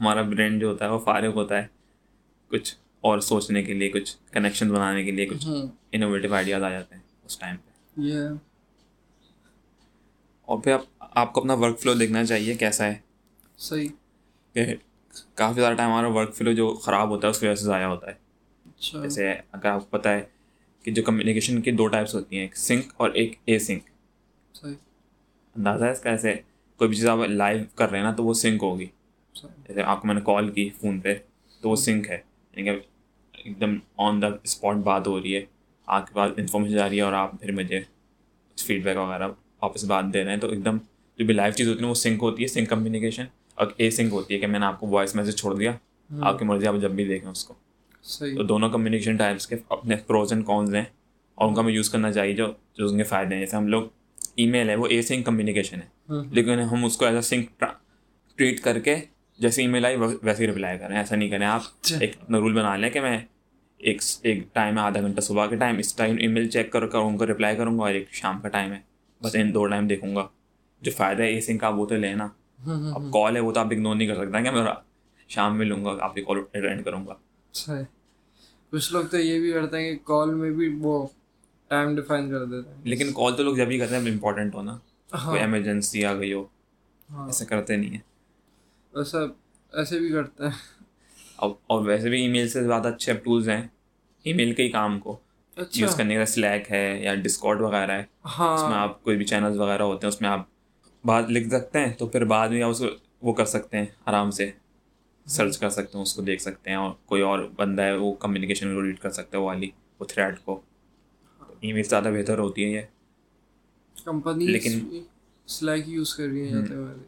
ہمارا 0.00 0.22
برین 0.22 0.58
جو 0.58 0.68
ہوتا 0.68 0.84
ہے 0.84 0.90
وہ 0.90 0.98
فارغ 0.98 1.32
ہوتا 1.34 1.62
ہے 1.62 1.66
کچھ 2.48 2.76
اور 3.00 3.18
سوچنے 3.18 3.62
کے 3.62 3.74
لیے 3.74 3.88
کچھ 3.88 4.16
کنیکشن 4.32 4.68
بنانے 4.68 5.04
کے 5.04 5.10
لیے 5.10 5.26
کچھ 5.26 5.46
انوویٹیو 5.92 6.34
آئیڈیاز 6.34 6.62
آ 6.62 6.70
جاتے 6.70 6.94
ہیں 6.94 7.02
اس 7.24 7.38
ٹائم 7.38 7.56
پہ۔ 7.56 8.00
اور 10.42 10.58
پھر 10.58 10.72
آپ 10.72 10.82
آپ 11.00 11.32
کو 11.32 11.40
اپنا 11.40 11.54
ورک 11.54 11.80
فلو 11.80 11.94
دیکھنا 11.94 12.24
چاہیے 12.24 12.54
کیسا 12.54 12.86
ہے۔ 12.86 12.94
صحیح۔ 13.58 13.88
کہ 14.52 14.74
کافی 15.34 15.60
زیادہ 15.60 15.76
ٹائم 15.76 15.90
ہمارا 15.90 16.08
ورک 16.08 16.34
فلو 16.34 16.52
جو 16.52 16.74
خراب 16.74 17.08
ہوتا 17.08 17.26
ہے 17.26 17.30
اس 17.30 17.40
کی 17.40 17.46
وجہ 17.46 17.54
سے 17.54 17.64
ضائع 17.64 17.86
ہوتا 17.86 18.06
ہے۔ 18.06 18.14
اچھا۔ 18.66 19.02
جیسے 19.02 19.30
اگر 19.52 19.66
آپ 19.66 19.80
کو 19.80 19.98
پتہ 19.98 20.08
ہے 20.08 20.22
کہ 20.82 20.90
جو 20.90 21.02
کمیونیکیشن 21.02 21.60
کی 21.60 21.70
دو 21.70 21.86
ٹائپس 21.86 22.14
ہوتی 22.14 22.36
ہیں 22.36 22.42
ایک 22.42 22.56
سنک 22.56 22.84
اور 22.96 23.10
ایک 23.10 23.38
اے 23.44 23.58
سنک 23.58 23.82
اندازہ 25.56 25.84
ہے 25.84 25.90
اس 25.90 26.00
کا 26.00 26.10
ایسے 26.10 26.34
کوئی 26.76 26.88
بھی 26.88 26.96
چیز 26.96 27.06
آپ 27.06 27.18
لائیو 27.18 27.64
کر 27.74 27.90
رہے 27.90 27.98
ہیں 27.98 28.04
نا 28.04 28.12
تو 28.12 28.24
وہ 28.24 28.34
سنک 28.34 28.62
ہوگی۔ 28.62 28.86
جیسے 29.68 29.82
آپ 29.82 30.00
کو 30.00 30.06
میں 30.06 30.14
نے 30.14 30.20
کال 30.24 30.50
کی 30.50 30.70
فون 30.80 31.00
پہ 31.00 31.14
تو 31.60 31.70
وہ 31.70 31.76
سنک 31.76 32.08
ہے۔ 32.10 32.18
یعنی 32.56 32.64
کہ 32.64 32.80
ایک 33.32 33.60
دم 33.60 33.76
آن 33.96 34.22
دا 34.22 34.26
اسپاٹ 34.42 34.76
بات 34.76 35.06
ہو 35.06 35.22
رہی 35.22 35.36
ہے۔ 35.36 35.44
آپ 35.86 36.06
کے 36.06 36.14
پاس 36.14 36.32
انفارمیشن 36.36 36.76
جا 36.76 36.88
رہی 36.88 36.96
ہے 36.96 37.02
اور 37.02 37.12
آپ 37.12 37.40
پھر 37.40 37.52
مجھے 37.52 37.80
فیڈ 38.66 38.84
بیک 38.84 38.96
وغیرہ 38.96 39.28
واپس 39.62 39.84
بات 39.84 40.04
دے 40.12 40.24
رہے 40.24 40.30
ہیں۔ 40.30 40.38
تو 40.38 40.48
ایک 40.48 40.64
دم 40.64 40.76
جو 41.18 41.24
بھی 41.24 41.34
لائیو 41.34 41.52
چیز 41.52 41.68
ہوتی 41.68 41.84
ہے 41.84 41.88
وہ 41.88 41.94
سنک 41.94 42.22
ہوتی 42.22 42.42
ہے 42.42 42.48
سنک 42.48 42.68
کمیونیکیشن 42.68 43.24
اور 43.54 43.66
اے 43.76 43.90
سنک 43.90 44.12
ہوتی 44.12 44.34
ہے 44.34 44.38
کہ 44.38 44.46
میں 44.46 44.58
نے 44.60 44.66
آپ 44.66 44.80
کو 44.80 44.86
وائس 44.86 45.14
میسیج 45.14 45.36
چھوڑ 45.36 45.56
دیا۔ 45.56 45.72
آپ 46.20 46.38
کی 46.38 46.44
مرضی 46.44 46.66
آپ 46.66 46.74
جب 46.80 46.90
بھی 46.90 47.04
دیکھیں 47.04 47.30
اس 47.30 47.44
کو۔ 47.44 47.54
تو 48.36 48.42
دونوں 48.42 48.70
کمیونیکیشن 48.70 49.16
ٹائپس 49.16 49.46
کے 49.46 49.56
اپنے 49.68 49.96
پروز 49.96 50.32
اینڈ 50.32 50.46
کونز 50.46 50.74
ہیں۔ 50.74 50.84
اور 51.34 51.48
ان 51.48 51.54
کا 51.54 51.60
ہمیں 51.60 51.72
یوز 51.72 51.90
کرنا 51.90 52.12
چاہیے 52.12 52.34
جو 52.34 52.46
جو 52.74 52.88
ان 52.88 52.96
کے 52.96 53.02
فائدے 53.02 53.34
ہیں۔ 53.34 53.42
جیسے 53.42 53.56
ہم 53.56 53.68
لوگ 53.68 53.84
ای 54.36 54.46
میل 54.50 54.70
ہے 54.70 54.74
وہ 54.74 54.86
اے 54.86 55.02
سنک 55.02 55.26
کمیونیکیشن 55.26 55.76
ہے۔ 55.76 56.14
لیکن 56.30 56.50
ہم 56.50 56.84
اس 56.84 56.96
کو 56.96 57.04
ایز 57.04 57.14
اے 57.14 57.22
سنک 57.22 57.64
ٹریٹ 58.36 58.60
کر 58.60 58.78
کے 58.78 58.96
جیسے 59.38 59.62
ای 59.62 59.66
میل 59.66 59.86
آئی 59.86 59.96
ویسے 60.22 60.46
ہی 60.46 60.50
رپلائی 60.50 60.78
کریں۔ 60.78 60.96
ایسا 60.96 61.16
نہیں 61.16 61.28
کریں۔ 61.28 61.46
آپ 61.46 61.62
ایک 62.00 62.12
اپنا 62.20 62.38
رول 62.38 62.52
بنا 62.52 62.76
لیں 62.76 62.90
کہ 62.90 63.00
میں 63.00 63.18
ایک 63.78 64.02
ایک 64.22 64.54
ٹائم 64.54 64.78
ہے 64.78 64.82
آدھا 64.82 65.00
گھنٹہ 65.00 65.20
صبح 65.20 65.46
کے 65.46 65.56
ٹائم 65.56 65.78
اس 65.78 65.94
ٹائم 65.94 66.16
ای 66.20 66.26
میل 66.26 66.48
چیک 66.48 66.72
کر 66.72 66.86
کر 66.86 66.98
ان 66.98 67.16
کو 67.16 67.26
رپلائی 67.26 67.56
کروں 67.56 67.78
گا 67.78 67.82
اور 67.84 67.90
ایک 67.90 68.08
شام 68.12 68.40
کا 68.40 68.48
ٹائم 68.48 68.72
ہے۔ 68.72 68.78
بس 69.22 69.34
ان 69.34 69.54
دو 69.54 69.66
ٹائم 69.66 69.86
دیکھوں 69.86 70.16
گا۔ 70.16 70.28
جو 70.80 70.90
فائدہ 70.96 71.22
ہے 71.22 71.28
اے 71.28 71.40
سنک 71.40 71.60
کا 71.60 71.68
وہ 71.68 71.86
تو 71.86 71.94
لینا 71.96 72.28
اب 72.94 73.02
کال 73.12 73.36
ہے 73.36 73.40
وہ 73.40 73.52
تو 73.52 73.60
آپ 73.60 73.66
اگنور 73.66 73.96
نہیں 73.96 74.08
کر 74.08 74.14
سکتے 74.14 74.42
کہ 74.42 74.50
میں 74.50 74.62
شام 75.28 75.58
میں 75.58 75.66
لوں 75.66 75.84
گا 75.84 75.96
آپ 76.00 76.14
کی 76.14 76.22
کال 76.22 76.38
اٹینڈ 76.38 76.84
کروں 76.84 77.06
گا۔ 77.06 77.14
صحیح 77.52 77.84
کچھ 78.70 78.92
لوگ 78.92 79.04
تو 79.04 79.18
یہ 79.18 79.38
بھی 79.38 79.52
کرتے 79.52 79.80
ہیں 79.80 79.90
کہ 79.90 80.04
کال 80.04 80.34
میں 80.34 80.50
بھی 80.50 80.68
وہ 80.78 81.06
ٹائم 81.70 81.94
ڈیفائن 81.96 82.30
کر 82.30 82.44
دیتے 82.44 82.68
ہیں. 82.68 82.80
لیکن 82.84 83.12
کال 83.12 83.36
تو 83.36 83.42
لوگ 83.42 83.56
جب 83.56 83.70
ہی 83.70 83.78
کرتے 83.78 83.96
ہیں 83.96 84.10
امپورٹنٹ 84.10 84.54
ہونا 84.54 84.76
کوئی 85.10 85.40
ایمرجنسی 85.40 86.04
آ 86.04 86.14
گئی 86.14 86.32
ہو 86.32 86.46
ایسا 87.08 87.44
کرتے 87.44 87.76
نہیں 87.76 87.90
ہیں. 87.90 88.00
ایسا 88.92 89.18
ایسے 89.72 89.98
بھی 89.98 90.08
کرتے 90.08 90.44
ہیں. 90.44 90.50
اور 91.38 91.84
ویسے 91.86 92.08
بھی 92.10 92.20
ای 92.22 92.28
میل 92.28 92.48
سے 92.48 92.62
زیادہ 92.64 92.88
اچھے 92.88 93.12
اب 93.12 93.24
ٹولس 93.24 93.48
ہیں. 93.48 93.62
ای 94.24 94.32
میل 94.32 94.52
کے 94.54 94.62
ہی 94.62 94.70
کام 94.70 94.98
کو. 94.98 95.16
یوز 95.56 95.94
کرنے 95.96 96.14
کا 96.16 96.24
سلیک 96.26 96.70
ہے 96.72 96.98
یا 97.02 97.14
ڈسکاؤٹ 97.14 97.60
وغیرہ 97.60 97.92
ہے 97.92 98.04
اس 98.24 98.62
میں 98.62 98.76
آپ 98.76 99.02
کوئی 99.04 99.16
بھی 99.16 99.24
چینلز 99.24 99.58
وغیرہ 99.58 99.82
ہوتے 99.82 100.06
ہیں 100.06 100.12
اس 100.14 100.20
میں 100.20 100.28
آپ 100.30 100.46
بات 101.04 101.30
لکھ 101.30 101.48
سکتے 101.48 101.78
ہیں 101.78 101.92
تو 101.98 102.06
پھر 102.06 102.24
بعد 102.24 102.48
میں 102.48 102.62
آپ 102.62 102.70
اس 102.70 102.78
کو 102.78 102.86
وہ 103.22 103.32
کر 103.32 103.44
سکتے 103.46 103.78
ہیں 103.78 103.86
آرام 104.06 104.30
سے 104.30 104.50
سرچ 105.26 105.58
کر 105.58 105.70
سکتے 105.70 105.98
ہیں 105.98 106.02
اس 106.02 106.14
کو 106.14 106.22
دیکھ 106.22 106.42
سکتے 106.42 106.70
ہیں 106.70 106.76
اور 106.76 106.90
کوئی 107.06 107.22
اور 107.22 107.48
بندہ 107.56 107.82
ہے 107.82 107.96
وہ 107.96 108.12
کمیونیکیشن 108.14 108.74
کو 108.74 108.82
ریڈ 108.82 108.98
کر 108.98 109.10
سکتا 109.10 109.36
ہے 109.36 109.42
وہ 109.42 109.46
والی 109.46 109.70
وہ 110.00 110.04
تھریڈ 110.04 110.38
کو. 110.44 110.60
ای 111.64 111.72
میل 111.72 111.82
زیادہ 111.82 112.08
بہتر 112.08 112.38
ہوتی 112.38 112.64
ہے 112.64 112.70
یہ 112.70 112.80
کمپنی 113.96 114.46
لیکن 114.46 114.78
سلیک 115.48 115.88
یوز 115.88 116.14
کر 116.14 116.26
رہی 116.26 116.48
ہے 116.48 116.60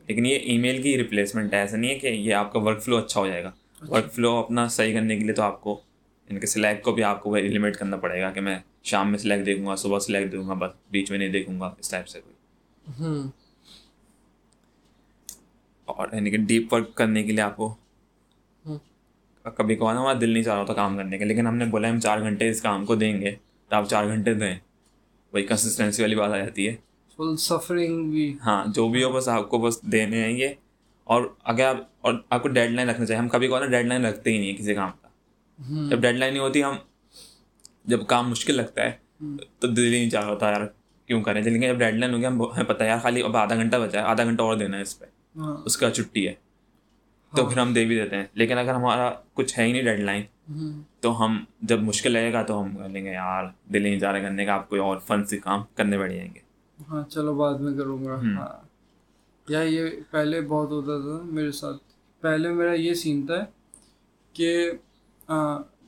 لیکن 0.06 0.26
یہ 0.26 0.38
ای 0.38 0.56
میل 0.58 0.82
کی 0.82 0.96
ریپلیسمنٹ 0.98 1.54
ہے 1.54 1.58
ایسا 1.58 1.76
نہیں 1.76 1.90
ہے 1.90 1.98
کہ 1.98 2.06
یہ 2.06 2.34
آپ 2.34 2.52
کا 2.52 2.58
ورک 2.58 2.82
فلو 2.82 2.96
اچھا 2.96 3.20
ہو 3.20 3.26
جائے 3.26 3.42
گا 3.44 3.50
ورک 3.88 4.12
فلو 4.12 4.30
اپنا 4.36 4.66
صحیح 4.68 4.94
کرنے 4.94 5.18
کے 5.18 5.24
لیے 5.24 5.34
تو 5.34 5.42
آپ 5.42 5.60
کو 5.60 5.80
ان 6.30 6.40
کے 6.40 6.46
سلیک 6.46 6.82
کو 6.82 6.92
بھی 6.92 7.02
آپ 7.02 7.22
کو 7.22 7.36
لمٹ 7.36 7.76
کرنا 7.76 7.96
پڑے 7.96 8.20
گا 8.22 8.30
کہ 8.30 8.40
میں 8.40 8.58
شام 8.82 9.10
میں 9.10 9.18
سلیک 9.18 9.46
دیکھوں 9.46 9.66
گا 9.66 9.74
صبح 9.76 9.98
سلیک 9.98 10.32
دیکھوں 10.32 10.48
گا 10.48 10.54
بس 10.54 10.70
بیچ 10.90 11.10
میں 11.10 11.18
نہیں 11.18 11.32
دیکھوں 11.32 11.60
گا 11.60 11.74
اس 11.78 11.90
ٹائپ 11.90 12.08
سے 12.08 12.20
کوئی 12.20 13.06
اور 15.88 16.08
یعنی 16.12 16.30
کہ 16.30 16.36
ڈیپ 16.36 16.72
ورک 16.74 16.94
کرنے 16.94 17.22
کے 17.22 17.32
لیے 17.32 17.40
آپ 17.40 17.56
کو 17.56 17.74
کبھی 19.56 19.74
کبھار 19.76 19.94
ہمارا 19.94 20.18
دل 20.20 20.30
نہیں 20.30 20.42
چاہ 20.42 20.54
رہا 20.54 20.60
ہوتا 20.60 20.74
کام 20.74 20.96
کرنے 20.96 21.18
کا 21.18 21.24
لیکن 21.24 21.46
ہم 21.46 21.56
نے 21.56 21.64
بولا 21.64 21.90
ہم 21.90 22.00
چار 22.00 22.20
گھنٹے 22.20 22.48
اس 22.48 22.62
کام 22.62 22.84
کو 22.84 22.94
دیں 22.94 23.20
گے 23.20 23.34
تو 23.68 23.76
آپ 23.76 23.88
چار 23.88 24.06
گھنٹے 24.06 24.34
دیں 24.34 24.58
وہی 25.32 25.42
کنسسٹینسی 25.42 26.02
والی 26.02 26.14
بات 26.14 26.32
آ 26.32 26.36
جاتی 26.36 26.68
ہے۔ 26.68 26.76
فل 27.16 27.36
سفرنگ 27.36 28.10
بھی۔ 28.10 28.36
ہاں 28.46 28.64
جو 28.74 28.88
بھی 28.88 29.04
ہو 29.04 29.12
بس 29.12 29.28
آپ 29.28 29.48
کو 29.48 29.58
بس 29.58 29.82
دینے 29.82 30.24
ہیں 30.24 30.32
یہ۔ 30.32 30.48
اور 31.04 31.22
اگر 31.44 31.66
آپ 31.66 31.76
اور 32.00 32.14
آپ 32.30 32.42
کو 32.42 32.48
ڈیڈ 32.48 32.70
لائن 32.70 32.88
رکھنا 32.90 33.06
چاہیے۔ 33.06 33.22
ہم 33.22 33.28
کبھی 33.28 33.46
کبھار 33.46 33.66
ڈیڈ 33.66 33.86
لائن 33.86 34.04
رکھتے 34.04 34.32
ہی 34.32 34.38
نہیں 34.38 34.50
ہیں 34.50 34.56
کسی 34.56 34.74
کام 34.74 34.90
کا۔ 35.02 35.08
جب 35.90 36.00
ڈیڈ 36.00 36.16
لائن 36.16 36.32
نہیں 36.32 36.42
ہوتی 36.42 36.62
ہم 36.62 36.76
جب 37.84 38.06
کام 38.06 38.30
مشکل 38.30 38.54
لگتا 38.54 38.82
ہے 38.82 38.92
تو 39.58 39.68
دل 39.68 39.84
ہی 39.84 39.90
نہیں 39.90 40.10
چاہ 40.10 40.24
ہوتا 40.24 40.50
یار 40.50 40.60
کیوں 41.06 41.22
کریں؟ 41.22 41.42
لیکن 41.42 41.60
جب 41.60 41.78
ڈیڈ 41.78 41.94
لائن 41.94 42.14
ہو 42.14 42.18
گیا 42.18 42.28
ہم 42.28 42.42
ہمیں 42.42 42.64
پتہ 42.64 42.82
ہے 42.82 42.88
یار 42.88 42.98
خالی 42.98 43.22
اب 43.22 43.36
آدھا 43.36 43.54
گھنٹہ 43.54 43.76
بچا 43.76 44.00
ہے 44.00 44.04
آدھا 44.04 44.24
گھنٹہ 44.24 44.42
اور 44.42 44.56
دینا 44.56 44.76
ہے 44.76 44.82
اس 44.82 44.98
پہ۔ 44.98 45.04
ہاں۔ 45.36 45.56
اس 45.64 45.76
کا 45.76 45.90
چھٹی 45.90 46.28
ہے۔ 46.28 46.34
تو 47.36 47.46
پھر 47.46 47.58
ہم 47.58 47.72
دے 47.72 47.84
بھی 47.84 47.96
دیتے 47.96 48.16
ہیں۔ 48.16 48.24
لیکن 48.34 48.58
اگر 48.58 48.74
ہمارا 48.74 49.12
کچھ 49.34 49.58
ہے 49.58 49.64
ہی 49.64 49.72
نہیں 49.72 49.82
ڈیڈ 49.82 50.00
لائن 50.00 50.22
تو 51.00 51.24
ہم 51.24 51.44
جب 51.62 51.82
مشکل 51.82 52.12
لگے 52.12 52.32
گا 52.32 52.42
تو 52.42 52.64
ہم 52.64 52.92
لیں 52.92 53.04
گے 53.04 53.12
یار 53.12 53.44
دل 53.72 53.84
ہی 53.84 53.90
نہیں 53.90 54.00
چاہ 54.00 54.12
رہا 54.12 54.20
کرنے 54.20 54.44
کا 54.44 54.52
آپ 54.52 54.68
کوئی 54.68 54.80
اور 54.80 54.98
فن 54.98 55.24
سے 55.24 55.38
کام 55.38 55.62
کرنے 55.74 55.98
بیٹھ 55.98 56.12
جائیں 56.12 56.34
گے۔ 56.34 56.40
ہاں 56.88 57.02
چلو 57.02 57.34
بعد 57.34 57.54
میں 57.54 57.74
کروں 57.74 58.04
گا. 58.04 58.14
ہاں۔ 58.14 58.66
یا 59.48 59.60
یہ 59.60 59.86
پہلے 60.10 60.40
بہت 60.40 60.70
ہوتا 60.70 60.98
تھا 60.98 61.24
میرے 61.24 61.52
ساتھ۔ 61.52 61.76
پہلے 62.20 62.52
میرا 62.52 62.72
یہ 62.72 62.94
سین 62.94 63.26
تھا 63.26 63.44
کہ 64.32 64.70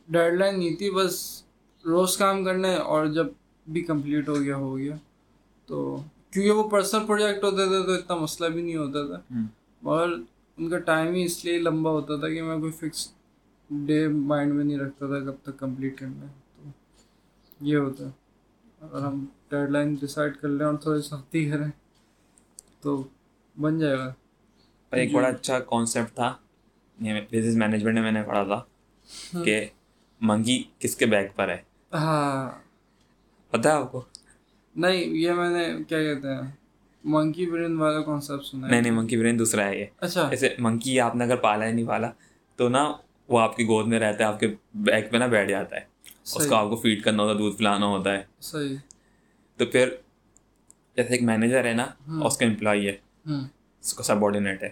ڈیڈ 0.08 0.34
لائن 0.34 0.58
نہیں 0.58 0.76
تھی 0.76 0.90
بس 0.90 1.42
روز 1.84 2.16
کام 2.16 2.44
کرنا 2.44 2.68
ہے 2.68 2.76
اور 2.76 3.06
جب 3.06 3.26
بھی 3.72 3.80
کمپلیٹ 3.80 4.28
ہو 4.28 4.40
گیا 4.40 4.56
ہو 4.56 4.78
گیا۔ 4.78 4.94
تو 5.66 6.02
کیونکہ 6.30 6.50
وہ 6.50 6.68
پرسنل 6.68 7.06
پروجیکٹ 7.06 7.44
ہوتے 7.44 7.68
تھے 7.68 7.86
تو 7.86 7.92
اتنا 7.92 8.16
مسئلہ 8.16 8.48
بھی 8.48 8.62
نہیں 8.62 8.76
ہوتا 8.76 9.06
تھا۔ 9.06 9.38
مگر 9.82 10.06
ان 10.56 10.68
کا 10.70 10.78
ٹائم 10.78 11.14
ہی 11.14 11.24
اس 11.24 11.44
لیے 11.44 11.58
لمبا 11.58 11.90
ہوتا 11.90 12.16
تھا 12.16 12.28
کہ 12.28 12.42
میں 12.42 12.58
کوئی 12.58 12.72
فکس 12.72 13.17
ڈے 13.70 14.08
مائنڈ 14.08 14.52
میں 14.52 14.64
نہیں 14.64 14.78
رکھتا 14.78 15.06
تھا 15.06 15.18
کب 15.20 15.34
تک 15.42 15.58
کمپلیٹ 15.58 15.98
کرنا 15.98 16.26
ہے 16.26 16.32
تو 16.56 16.68
یہ 17.60 17.76
ہوتا 17.76 18.04
ہے۔ 18.04 18.10
اگر 18.80 19.00
ہم 19.00 19.26
ڈیڈ 19.48 19.70
لائن 19.70 19.94
ڈسائڈ 19.94 20.36
کر 20.36 20.48
لیں 20.48 20.66
اور 20.66 20.74
تھوڑی 20.74 21.02
سختی 21.02 21.50
کریں 21.50 21.70
تو 22.80 23.02
بن 23.60 23.78
جائے 23.78 23.98
گا۔ 23.98 24.12
پر 24.90 24.96
ایک 24.96 25.12
بڑا 25.12 25.28
اچھا 25.28 25.58
کانسیپٹ 25.60 26.14
تھا 26.14 26.36
بزنس 27.00 27.56
مینجمنٹ 27.56 27.94
میں 27.94 28.02
میں 28.02 28.12
نے 28.12 28.22
پڑھا 28.22 28.44
تھا 28.44 28.62
کہ 29.44 29.66
منگی 30.20 30.62
کس 30.78 30.96
کے 30.96 31.06
بیگ 31.06 31.26
پر 31.36 31.48
ہے۔ 31.48 31.62
ہاں۔ 31.92 32.50
پتہ 33.50 33.68
ہے 33.68 33.72
آپ 33.72 33.92
کو؟ 33.92 34.04
نہیں 34.76 35.04
یہ 35.04 35.32
میں 35.32 35.50
نے 35.50 35.84
کیا 35.84 35.98
کہتے 35.98 36.28
ہیں 36.28 36.50
منکی 37.04 37.46
برین 37.46 37.76
والا 37.76 38.00
کانسیپٹ 38.00 38.44
سنا 38.44 38.68
نہیں 38.68 38.80
نہیں 38.80 38.92
منکی 38.92 39.16
برین 39.16 39.38
دوسرا 39.38 39.64
ہے 39.66 39.78
یہ۔ 39.80 39.84
اچھا۔ 40.00 40.28
جیسے 40.30 40.54
منکی 40.58 41.00
آپ 41.00 41.16
نے 41.16 41.24
اگر 41.24 41.36
پالا 41.36 41.64
ہے 41.64 41.72
نہیں 41.72 41.86
پالا 41.86 42.10
تو 42.56 42.68
نا 42.68 42.92
وہ 43.28 43.40
آپ 43.40 43.56
کی 43.56 43.64
گود 43.64 43.86
میں 43.86 44.00
رہتا 44.00 44.18
ہے 44.18 44.28
آپ 44.28 44.40
کے 44.40 44.54
بیگ 44.74 45.02
پہ 45.10 45.16
نا 45.16 45.26
بیٹھ 45.26 45.50
جاتا 45.50 45.76
ہے۔ 45.76 45.80
اس 46.22 46.46
کو 46.46 46.54
آپ 46.54 46.70
کو 46.70 46.76
فیڈ 46.76 47.02
کرنا 47.02 47.22
ہوتا 47.22 47.32
ہے 47.34 47.38
دودھ 47.38 47.56
پلانا 47.56 47.86
ہوتا 47.86 48.12
ہے۔ 48.12 48.22
صحیح۔ 48.40 48.76
تو 49.56 49.66
پھر 49.66 49.88
جیسے 50.96 51.12
ایک 51.12 51.22
مینیجر 51.22 51.64
ہے 51.64 51.72
نا 51.72 51.86
اس 52.24 52.36
کا 52.36 52.46
امپلائی 52.46 52.88
ہے۔ 52.88 52.96
اس 53.80 53.94
کا 53.94 54.02
سب 54.02 54.24
آرڈینیٹ 54.24 54.62
ہے۔ 54.62 54.68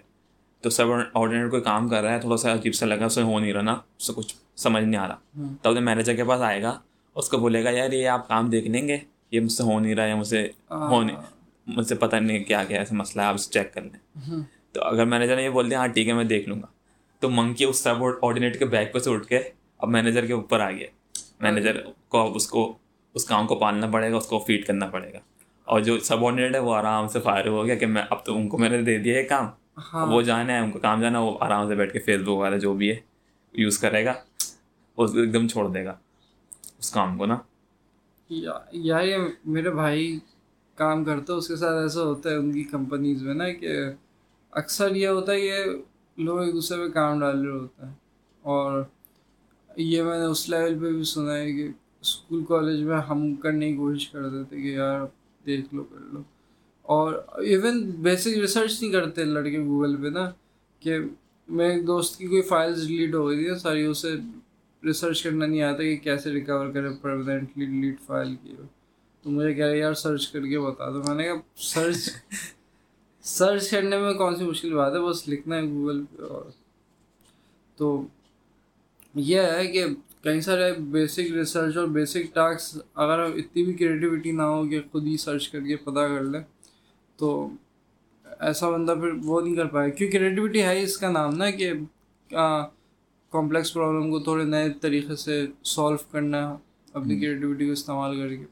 تو 0.61 0.71
سب 0.71 0.85
آرڈینیٹ 1.15 1.51
کوئی 1.51 1.63
کام 1.63 1.89
کر 1.89 2.03
رہا 2.03 2.15
ہے 2.15 2.21
تھوڑا 2.21 2.37
سا 2.37 2.53
عجیب 2.53 2.75
سا 2.75 2.87
لگا 2.87 3.05
اسے 3.05 3.23
ہو 3.23 3.39
نہیں 3.39 3.53
رہا 3.53 3.63
نا 3.63 3.73
اس 3.73 4.07
سے 4.07 4.13
کچھ 4.17 4.35
سمجھ 4.57 4.85
نہیں 4.85 5.01
آ 5.01 5.09
رہا۔ 5.09 5.17
تو 5.63 5.69
اپنے 5.69 5.81
مینیجر 5.81 6.17
کے 6.17 6.25
پاس 6.25 6.41
آئے 6.41 6.63
گا 6.63 6.81
اس 7.15 7.29
کو 7.29 7.39
بولے 7.39 7.65
گا 7.65 7.71
یار 7.71 7.93
یہ 7.93 8.09
آپ 8.09 8.29
کام 8.29 8.51
دیکھ 8.51 8.69
لیں 8.69 8.89
گے 8.89 8.99
یہ 9.31 9.41
مجھ 9.41 9.53
سے 9.53 9.63
ہو 9.63 9.81
نہیں 9.81 9.95
رہا 9.95 10.05
ہے 10.05 10.15
مجھ 10.15 10.27
سے 10.27 10.49
ہو 10.71 11.03
نہیں 11.03 11.17
مجھ 11.67 11.87
سے 11.87 11.95
پتہ 11.95 12.17
نہیں 12.17 12.45
کیا 12.45 12.65
کیا 12.65 12.79
ایسا 12.79 12.95
مسئلہ 12.95 13.23
ہے 13.23 13.27
آپ 13.27 13.35
اسے 13.35 13.53
چیک 13.53 13.75
کر 13.75 13.83
لیں۔ 13.83 14.21
تو 14.73 14.83
اگر 14.83 15.05
مینیجر 15.05 15.37
نے 15.37 15.43
یہ 15.45 15.49
بول 15.49 15.71
دیا 15.71 15.79
ہاں 15.79 15.87
ٹھیک 15.87 16.09
ہے 16.09 16.13
میں 16.13 16.25
دیکھ 16.25 16.49
لوں 16.49 16.63
گا۔ 16.63 16.67
تو 17.19 17.31
منکی 17.31 17.65
اس 17.65 17.79
سب 17.79 17.95
آرڈینیٹ 18.23 18.59
کے 18.59 18.65
بیگ 18.65 18.87
پہ 18.93 18.99
سے 18.99 19.11
اٹھ 19.11 19.27
کے 19.27 19.41
اب 19.79 19.89
مینیجر 19.89 20.27
کے 20.27 20.33
اوپر 20.33 20.61
آ 20.61 20.71
گیا۔ 20.71 20.87
مینیجر 21.41 21.77
کو 22.09 22.19
اب 22.19 22.33
اس 22.35 22.49
کو 22.49 22.79
اس 23.15 23.25
کام 23.25 23.47
کو 23.47 23.57
پالنا 23.57 23.87
پڑے 23.87 24.13
گا 24.13 24.17
اس 24.17 24.27
کو 24.27 24.39
فیڈ 24.39 24.67
کرنا 24.67 24.87
پڑے 24.87 25.13
گا۔ 25.13 25.19
اور 25.65 25.81
جو 25.81 25.99
سب 25.99 26.27
آرڈینیٹ 26.27 26.55
ہے 26.55 26.61
وہ 26.61 26.75
آرام 26.75 27.09
سے 27.09 27.21
فائر 27.21 27.47
ہو 27.47 27.67
گیا 27.67 27.75
کہ 27.75 27.87
میں 27.87 28.03
اب 28.11 28.25
تو 28.25 28.37
ان 28.37 28.49
کو 28.49 28.59
میں 28.59 28.69
نے 28.69 28.83
دے 28.83 28.99
دیا 28.99 29.21
یہ 29.21 29.29
کام۔ 29.29 29.47
ہاں۔ 29.95 30.07
وہ 30.07 30.23
جانا 30.23 30.53
ہے 30.53 30.59
ان 30.59 30.71
کو 30.71 30.79
کام 30.79 31.01
جانا 31.01 31.19
ہے 31.19 31.25
وہ 31.25 31.39
آرام 31.41 31.69
سے 31.69 31.75
بیٹھ 31.75 31.93
کے 31.93 31.99
فیس 31.99 32.21
بک 32.21 32.29
وغیرہ 32.29 32.59
جو 32.59 32.75
بھی 32.75 32.91
ہے 32.91 32.97
یوز 33.53 33.79
کرے 33.79 34.05
گا 34.05 34.13
وہ 34.97 35.07
ایک 35.07 35.33
دم 35.35 35.49
چھوڑ 35.49 35.69
دے 35.69 35.85
گا۔ 35.85 35.95
اس 36.79 36.91
کام 36.91 37.19
کو 37.19 37.27
نا۔ 37.27 37.37
یا- 38.29 38.65
یار 38.73 39.05
یہ 39.05 39.17
میرے 39.45 39.71
بھائی 39.71 40.19
کام 40.75 41.05
کرتے 41.05 41.33
اس 41.33 41.49
کے 41.49 41.57
ساتھ 41.57 41.83
ایسا 41.83 42.03
ہوتا 42.03 42.31
ہے 42.31 42.35
ان 42.35 42.53
کی 42.53 42.65
کمپنیز 42.65 43.23
میں 43.23 43.35
نا 43.35 43.53
کہ 43.53 43.79
اکثر 44.51 44.95
یہ 44.95 45.09
ہوتا 45.09 45.33
ہے 45.33 45.41
کہ 45.41 45.65
لوگ 46.19 46.41
ایک 46.41 46.53
دوسرے 46.53 46.79
پہ 46.79 46.89
کام 46.89 47.21
ڈال 47.21 47.45
رہے 47.45 47.53
ہوتے 47.53 47.87
ہیں۔ 47.87 47.93
اور 48.43 48.83
یہ 49.77 50.03
میں 50.03 50.19
نے 50.19 50.25
اس 50.25 50.49
لیول 50.49 50.79
پہ 50.79 50.93
بھی 50.93 51.05
سنا 51.05 51.37
ہے 51.37 51.53
کہ 51.53 51.69
اسکول 52.01 52.45
کالج 52.45 52.83
میں 52.83 52.97
ہم 52.97 53.35
کرنے 53.35 53.71
کی 53.71 53.77
کوشش 53.77 54.09
کرتے 54.09 54.45
تھے 54.45 54.63
کہ 54.63 54.67
یار 54.67 55.01
دیکھ 55.47 55.75
لو، 55.75 55.85
کر 55.85 56.13
لو۔ 56.13 56.23
اور 56.83 57.13
ایون 57.39 57.91
بیسک 57.91 58.29
ریسرچ 58.29 58.83
نہیں 58.83 58.93
کرتے 58.93 59.25
لڑکے 59.25 59.59
گوگل 59.59 59.97
پہ 59.97 60.07
نا 60.07 60.31
کہ 60.81 60.99
میں 61.49 61.75
ایک 61.75 61.87
دوست 61.87 62.19
کی 62.19 62.27
کوئی 62.27 62.43
فائلز 62.43 62.89
ڈیلیٹ 62.89 63.15
ہو 63.15 63.29
گئی 63.29 63.45
تھی 63.45 63.59
ساری 63.59 63.83
اسے 63.85 64.15
ریسرچ 64.85 65.23
کرنا 65.23 65.47
نہیں 65.47 65.63
آتا 65.63 65.83
کہ 65.83 65.97
کیسے 65.97 66.31
ریکور 66.31 66.73
کرے 66.73 66.89
پرماننٹلی 67.03 67.67
ڈیلیٹ 67.67 68.01
فائل 68.07 68.35
کی۔ 68.43 68.55
ہو 68.59 68.63
تو 69.23 69.31
مجھے 69.31 69.55
کہہ 69.55 69.65
رہے 69.65 69.79
یار 69.79 69.95
سرچ 69.95 70.29
کر 70.29 70.47
کے 70.47 70.61
بتا 70.61 70.91
دو۔ 70.91 71.03
میں 71.07 71.15
نے 71.15 71.23
کہا 71.25 71.35
سرچ 71.57 71.97
سرچ 73.27 73.69
کرنے 73.71 73.99
میں 73.99 74.13
کون 74.15 74.37
سی 74.37 74.45
مشکل 74.45 74.75
بات 74.75 74.93
ہے؟ 74.95 75.01
بس 75.01 75.29
لکھنا 75.29 75.57
ہے 75.57 75.63
گوگل 75.63 76.05
پہ 76.11 76.23
اور 76.25 76.45
تو 77.79 77.87
یہ 79.15 79.41
ہے 79.53 79.67
کہ 79.73 79.85
کئی 80.25 80.41
سارے 80.41 80.73
بیسک 80.93 81.33
ریسرچ 81.35 81.77
اور 81.77 81.87
بیسک 81.97 82.35
ٹاسک 82.35 82.77
اگر 82.95 83.19
اتنی 83.25 83.63
بھی 83.65 83.73
کریٹیوٹی 83.75 84.31
نہ 84.33 84.43
ہو 84.43 84.67
کہ 84.69 84.81
خود 84.93 85.07
ہی 85.07 85.17
سرچ 85.17 85.49
کر 85.49 85.61
کے 85.61 85.77
پتہ 85.85 86.01
کر 86.15 86.23
لیں 86.25 86.41
تو 87.19 87.29
ایسا 88.41 88.71
بندہ 88.71 88.95
پھر 89.01 89.13
وہ 89.25 89.41
نہیں 89.41 89.55
کر 89.57 89.67
پائے۔ 89.75 89.91
کیوں 89.91 90.11
کریٹیوٹی 90.13 90.63
ہے 90.63 90.83
اس 90.83 90.97
کا 90.99 91.11
نام 91.11 91.35
نا 91.37 91.51
کہ 91.51 91.73
کمپلیکس 93.33 93.73
پرابلم 93.75 94.11
کو 94.11 94.19
تھوڑے 94.25 94.45
نئے 94.45 94.69
طریقے 94.81 95.17
سے 95.17 95.45
سولو 95.75 95.97
کرنا 96.11 96.41
اپنی 96.95 97.19
کریٹیوٹی 97.21 97.67
کو 97.67 97.73
استعمال 97.73 98.21
کر 98.21 98.35
کے۔ 98.37 98.45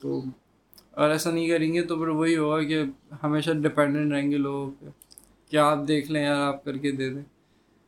تو 0.00 0.20
اگر 0.92 1.10
ایسا 1.10 1.30
نہیں 1.30 1.48
کریں 1.48 1.74
گے 1.74 1.82
تو 1.82 1.98
پھر 1.98 2.08
وہی 2.08 2.36
ہوگا 2.36 2.62
کہ 2.62 2.82
ہمیشہ 3.22 3.50
ڈپینڈنٹ 3.50 4.12
رہیں 4.12 4.30
گے 4.30 4.36
لوگوں 4.36 4.70
پہ 4.80 4.86
کہ 5.50 5.56
آپ 5.56 5.78
دیکھ 5.88 6.10
لیں 6.12 6.22
یار 6.24 6.36
آپ 6.36 6.64
کر 6.64 6.76
کے 6.76 6.92
دے 6.92 7.10
دیں۔ 7.10 7.22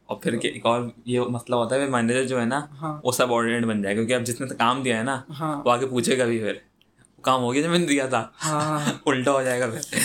اور 0.06 0.16
پھر 0.16 0.36
کہ 0.36 0.48
ایک 0.48 0.66
اور 0.66 0.82
یہ 1.04 1.20
مسئلہ 1.20 1.56
ہوتا 1.56 1.74
ہے 1.76 1.86
مینیجر 1.86 2.24
جو 2.24 2.40
ہے 2.40 2.44
نا 2.44 2.66
ہاں۔ 2.80 3.00
وہ 3.04 3.12
سب 3.12 3.34
آرڈینیٹ 3.34 3.64
بن 3.64 3.82
جائے 3.82 3.94
گا 3.94 3.98
کیونکہ 3.98 4.14
اب 4.14 4.22
جس 4.22 4.40
نے 4.40 4.46
کام 4.58 4.82
دیا 4.82 4.98
ہے 4.98 5.02
نا 5.02 5.22
ہاں۔ 5.40 5.62
وہ 5.64 5.70
آگے 5.70 5.86
پوچھے 5.86 6.18
گا 6.18 6.24
بھی 6.24 6.38
پھر۔ 6.38 6.52
وہ 7.18 7.22
کام 7.22 7.40
ہو 7.42 7.54
گیا 7.54 7.62
جو 7.62 7.70
میں 7.70 7.78
نے 7.78 7.86
دیا 7.86 8.06
تھا۔ 8.06 8.28
ہاں۔ 8.44 8.92
الٹا 9.06 9.32
ہو 9.32 9.42
جائے 9.42 9.60
گا 9.60 9.70
پھر۔ 9.70 9.98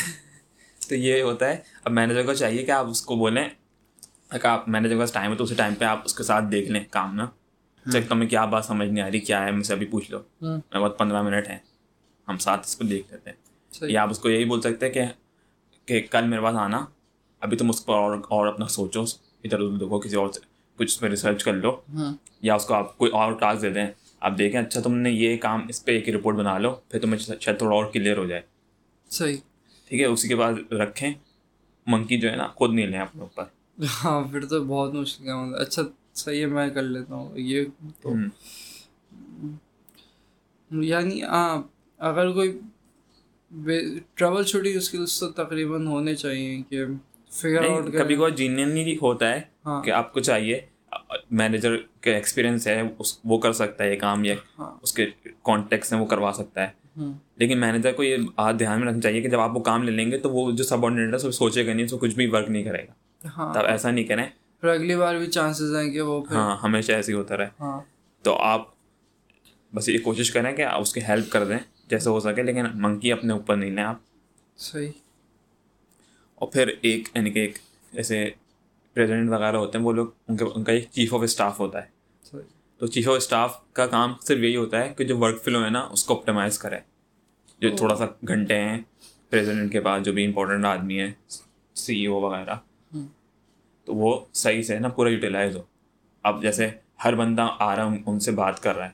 تو 0.90 0.96
یہ 0.96 1.22
ہوتا 1.22 1.50
ہے۔ 1.50 1.58
اب 1.84 1.92
مینیجر 1.92 2.24
کو 2.26 2.34
چاہیے 2.34 2.64
کہ 2.66 2.72
آپ 2.72 2.88
اس 2.88 3.02
کو 3.02 3.16
بولیں۔ 3.16 3.50
اگر 4.30 4.46
آپ 4.46 4.70
مینیجر 4.70 4.94
کے 4.94 5.00
پاس 5.00 5.12
ٹائم 5.12 5.32
ہے 5.32 5.38
تو 5.38 5.44
اسی 5.44 5.56
ٹائم 5.56 5.76
پہ 5.76 5.86
آپ 5.86 6.02
اس 6.06 6.14
کے 6.14 6.24
ساتھ 6.24 6.46
دیکھ 6.52 6.72
لیں 6.72 6.84
کام 6.92 7.16
نا۔ 7.16 7.28
چیک 7.92 8.10
تمہیں 8.10 8.30
کیا 8.30 8.46
بات 8.46 8.66
سمجھ 8.66 8.90
نہیں 8.90 9.04
آ 9.06 9.12
رہی 9.12 9.20
کیا 9.20 9.46
ہے 9.46 9.52
مجھ 9.52 9.66
سے 9.66 9.74
ابھی 9.74 9.86
پوچھ 9.86 10.12
لو۔ 10.12 10.20
میں 10.42 10.80
بہت 10.80 11.00
پندرہ 11.00 11.22
منٹ 11.22 11.48
ہیں۔ 11.48 11.58
ہم 12.28 12.38
ساتھ 12.38 12.62
اس 12.68 12.76
کو 12.76 12.84
دیکھ 12.84 13.14
لیتے 13.14 13.30
ہیں۔ 13.30 13.38
یا 13.82 14.02
آپ 14.04 14.10
اس 14.10 14.20
کو 14.20 14.30
یہی 14.30 14.46
بول 14.46 14.62
سکتے 14.62 14.86
ہیں 14.86 14.94
کہ 14.94 15.02
کہ 15.86 16.02
کل 16.12 16.28
میرے 16.28 16.42
پاس 16.42 16.56
آنا۔ 16.56 16.86
ابھی 17.40 17.58
تم 17.58 17.70
اس 17.70 17.86
پر 17.86 17.94
اور 17.94 18.18
اور 18.30 18.48
اپنا 18.48 18.68
سوچو 18.68 19.02
ادھر 19.02 19.60
ادھر 19.60 19.78
دیکھو 19.78 20.00
کسی 20.00 20.16
اور 20.16 20.32
سے 20.32 20.40
کچھ 20.76 20.94
اس 20.94 21.00
پہ 21.00 21.08
ریسرچ 21.08 21.44
کر 21.44 21.54
لو۔ 21.54 21.72
ہوں 21.94 22.14
یا 22.42 22.56
اس 22.56 22.66
کو 22.66 22.74
آپ 22.74 22.98
کوئی 22.98 23.12
اور 23.12 23.32
ٹاسک 23.34 23.62
دے 23.62 23.70
دیں۔ 23.70 23.88
آپ 24.20 24.38
دیکھیں 24.38 24.62
اچھا 24.62 24.82
تم 24.82 24.94
نے 24.94 25.12
یہ 25.12 25.38
کام 25.38 25.66
اس 25.70 25.86
پہ 25.86 25.92
ایک 25.92 26.10
رپورٹ 26.10 26.36
بنا 26.36 26.58
لو 26.58 26.72
پھر 26.72 27.00
تمہیں 27.00 27.18
شاید 27.18 27.58
تھوڑا 27.58 27.76
اور 27.76 27.86
کلیئر 27.86 28.18
ہو 28.18 28.26
جائے۔ 28.26 28.42
صحیح۔ 29.10 29.38
ٹھیک 29.90 30.02
ہے 30.02 30.06
اسی 30.06 30.28
کے 30.28 30.36
بعد 30.36 30.74
رکھیں۔ 30.74 31.14
منکی 31.88 32.20
جو 32.20 32.32
ہے 32.32 32.36
نا 32.36 32.48
خود 32.48 32.74
نہیں 32.74 32.88
لیں 32.88 33.00
اپنے 33.00 33.22
اوپر۔ 33.22 33.44
ہاں 34.04 34.22
پھر 34.32 34.46
تو 34.46 34.64
بہت 34.64 34.94
مشکل 34.94 35.26
کام 35.26 35.56
ہے۔ 35.56 35.60
اچھا 35.60 35.82
صحیح 36.14 36.42
ہے 36.42 36.46
میں 36.46 36.70
کر 36.70 36.82
لیتا 36.82 37.16
ہوں۔ 37.16 37.38
یہ 37.40 37.66
تو۔ 38.02 38.14
یعنی 40.72 41.24
ہاں 41.24 41.62
اگر 42.00 42.32
کوئی 42.32 42.58
ٹریول 44.16 44.46
شوٹنگ 44.46 44.76
اسکلس 44.78 45.20
تو 45.20 45.30
تقریباً 45.30 45.88
ہونے 45.88 46.16
چاہیے 46.16 46.62
کہ 46.70 46.86
فگر 47.32 47.66
آؤٹ 47.66 47.94
کبھی 47.94 48.16
کوئی 48.16 48.32
جینئنلی 48.32 48.98
ہوتا 49.02 49.30
ہے 49.30 49.42
ہاں۔ 49.66 49.82
کہ 49.84 49.92
آپ 49.92 50.14
کو 50.14 50.20
چاہیے 50.20 50.60
مینیجر 51.32 51.76
کا 52.02 52.12
ایکسپیرینس 52.12 52.68
ہے 52.68 52.82
اس 53.00 53.20
وہ 53.24 53.38
کر 53.38 53.52
سکتا 53.52 53.84
ہے 53.84 53.94
یہ 53.94 54.00
کام 54.00 54.26
یا 54.26 54.36
ہاں۔ 54.60 54.78
اس 54.82 54.94
کے 54.94 55.06
کانٹیکٹس 55.44 55.94
ہیں 55.94 56.00
وہ 56.00 56.06
کروا 56.06 56.32
سکتا 56.36 56.62
ہے۔ 56.62 56.68
ہوں 56.98 57.14
لیکن 57.36 57.60
مینیجر 57.60 57.92
کو 57.92 58.04
یہ 58.04 58.18
بات 58.36 58.60
دھیان 58.60 58.80
میں 58.80 58.88
رکھنا 58.88 59.02
چاہیے 59.02 59.22
کہ 59.22 59.30
جب 59.30 59.40
آپ 59.40 59.58
وہ 59.58 59.62
کام 59.62 59.84
لے 59.84 59.92
لیں 59.92 60.12
گے 60.12 60.18
تو 60.18 60.30
وہ 60.30 60.52
جو 60.52 60.64
سب 60.64 60.86
آرڈینیٹ 60.86 61.14
ہے 61.14 61.32
سوچے 61.32 61.68
گا 61.68 61.74
نہیں 61.74 61.88
تو 61.88 61.98
کچھ 61.98 62.16
بھی 62.16 62.28
ورک 62.28 62.50
نہیں 62.50 62.64
کرے 62.64 62.84
گا۔ 62.84 63.28
ہاں۔ 63.38 63.54
تب 63.54 63.66
ایسا 63.66 63.92
نہیں 63.92 64.06
کریں۔ 64.06 64.26
پھر 64.62 64.70
اگلی 64.70 64.96
بار 64.96 65.16
بھی 65.16 65.28
چانسز 65.28 65.76
ہیں 65.76 65.92
کہ 65.92 66.02
وہ 66.02 66.24
ہاں 66.32 66.58
ہمیشہ 66.64 66.92
ایسے 66.92 67.12
ہی 67.12 67.18
ہوتا 67.18 67.38
رہے۔ 67.38 67.48
ہاں۔ 67.60 67.82
تو 68.24 68.36
آپ 68.36 68.62
بس 69.74 69.90
یہ 69.90 69.98
کوشش 70.04 70.32
کریں 70.32 70.52
کہ 70.54 70.62
آپ 70.62 70.82
اس 70.82 70.94
کی 70.94 71.02
ہیلپ 71.08 71.32
کر 71.32 71.46
دیں۔ 71.46 71.58
جیسے 71.90 72.10
ہو 72.10 72.20
سکے 72.20 72.44
لیکن 72.44 72.66
منکی 72.74 73.12
اپنے 73.12 73.34
اوپر 73.34 73.56
نہیں 73.56 73.72
لیں 73.72 73.84
آپ۔ 73.84 73.96
صحیح۔ 74.58 74.92
اور 76.36 76.48
پھر 76.48 76.68
ایک 76.82 77.10
یعنی 77.16 77.32
کہ 77.32 77.40
ایک 77.40 77.58
جیسے 77.94 78.30
پریزیڈنٹ 78.94 79.30
وغیرہ 79.30 79.56
ہوتے 79.56 79.78
ہیں 79.78 79.86
وہ 79.86 79.92
لوگ 79.92 80.08
ان 80.28 80.38
کا 80.38 80.46
ان 80.56 80.64
کا 80.64 80.72
ایک 80.72 80.88
چیف 80.92 81.14
آف 81.14 81.22
اسٹاف 81.24 81.60
ہوتا 81.60 81.84
ہے۔ 81.84 81.90
صحیح۔ 82.24 82.42
تو 82.78 82.88
چیف 82.88 83.10
آف 83.10 83.16
اسٹاف 83.16 83.74
کا 83.74 83.88
کام 83.88 84.14
صرف 84.22 84.40
یہی 84.40 84.56
ہوتا 84.56 84.80
ہے 84.80 84.94
کہ 84.98 85.04
جو 85.04 85.18
ورک 85.18 85.44
فلو 85.44 85.66
ہے 85.66 85.70
نا 85.70 85.80
اس 85.80 86.04
کو 86.04 86.20
آپٹیمائز 86.20 86.60
کرے۔ 86.60 86.80
جو 87.60 87.76
تھوڑا 87.76 87.96
سا 87.96 88.06
گھنٹے 88.28 88.62
ہیں 88.62 88.78
پریزیڈنٹ 89.30 89.72
کے 89.72 89.82
پاس 89.82 90.06
جو 90.06 90.14
بھی 90.14 90.26
امپورٹنٹ 90.26 90.66
آدمی 90.66 91.00
ہے 91.00 91.12
سی 91.76 92.00
ای 92.00 92.06
او 92.06 92.14
وغیرہ 92.14 92.56
تو 93.86 93.96
وہ 93.96 94.26
صحیح 94.34 94.62
سے 94.62 94.80
نا 94.80 94.88
پورا 94.88 95.10
یوٹیلائز 95.10 95.58
ہو۔ 95.58 95.62
اب 96.24 96.42
جیسے 96.42 96.70
ہر 97.04 97.16
بندہ 97.16 97.48
آ 97.60 97.76
رہا 97.76 97.94
ان 98.06 98.20
سے 98.20 98.32
بات 98.32 98.64
کر 98.64 98.76
رہا 98.76 98.90
ہے۔ 98.90 98.92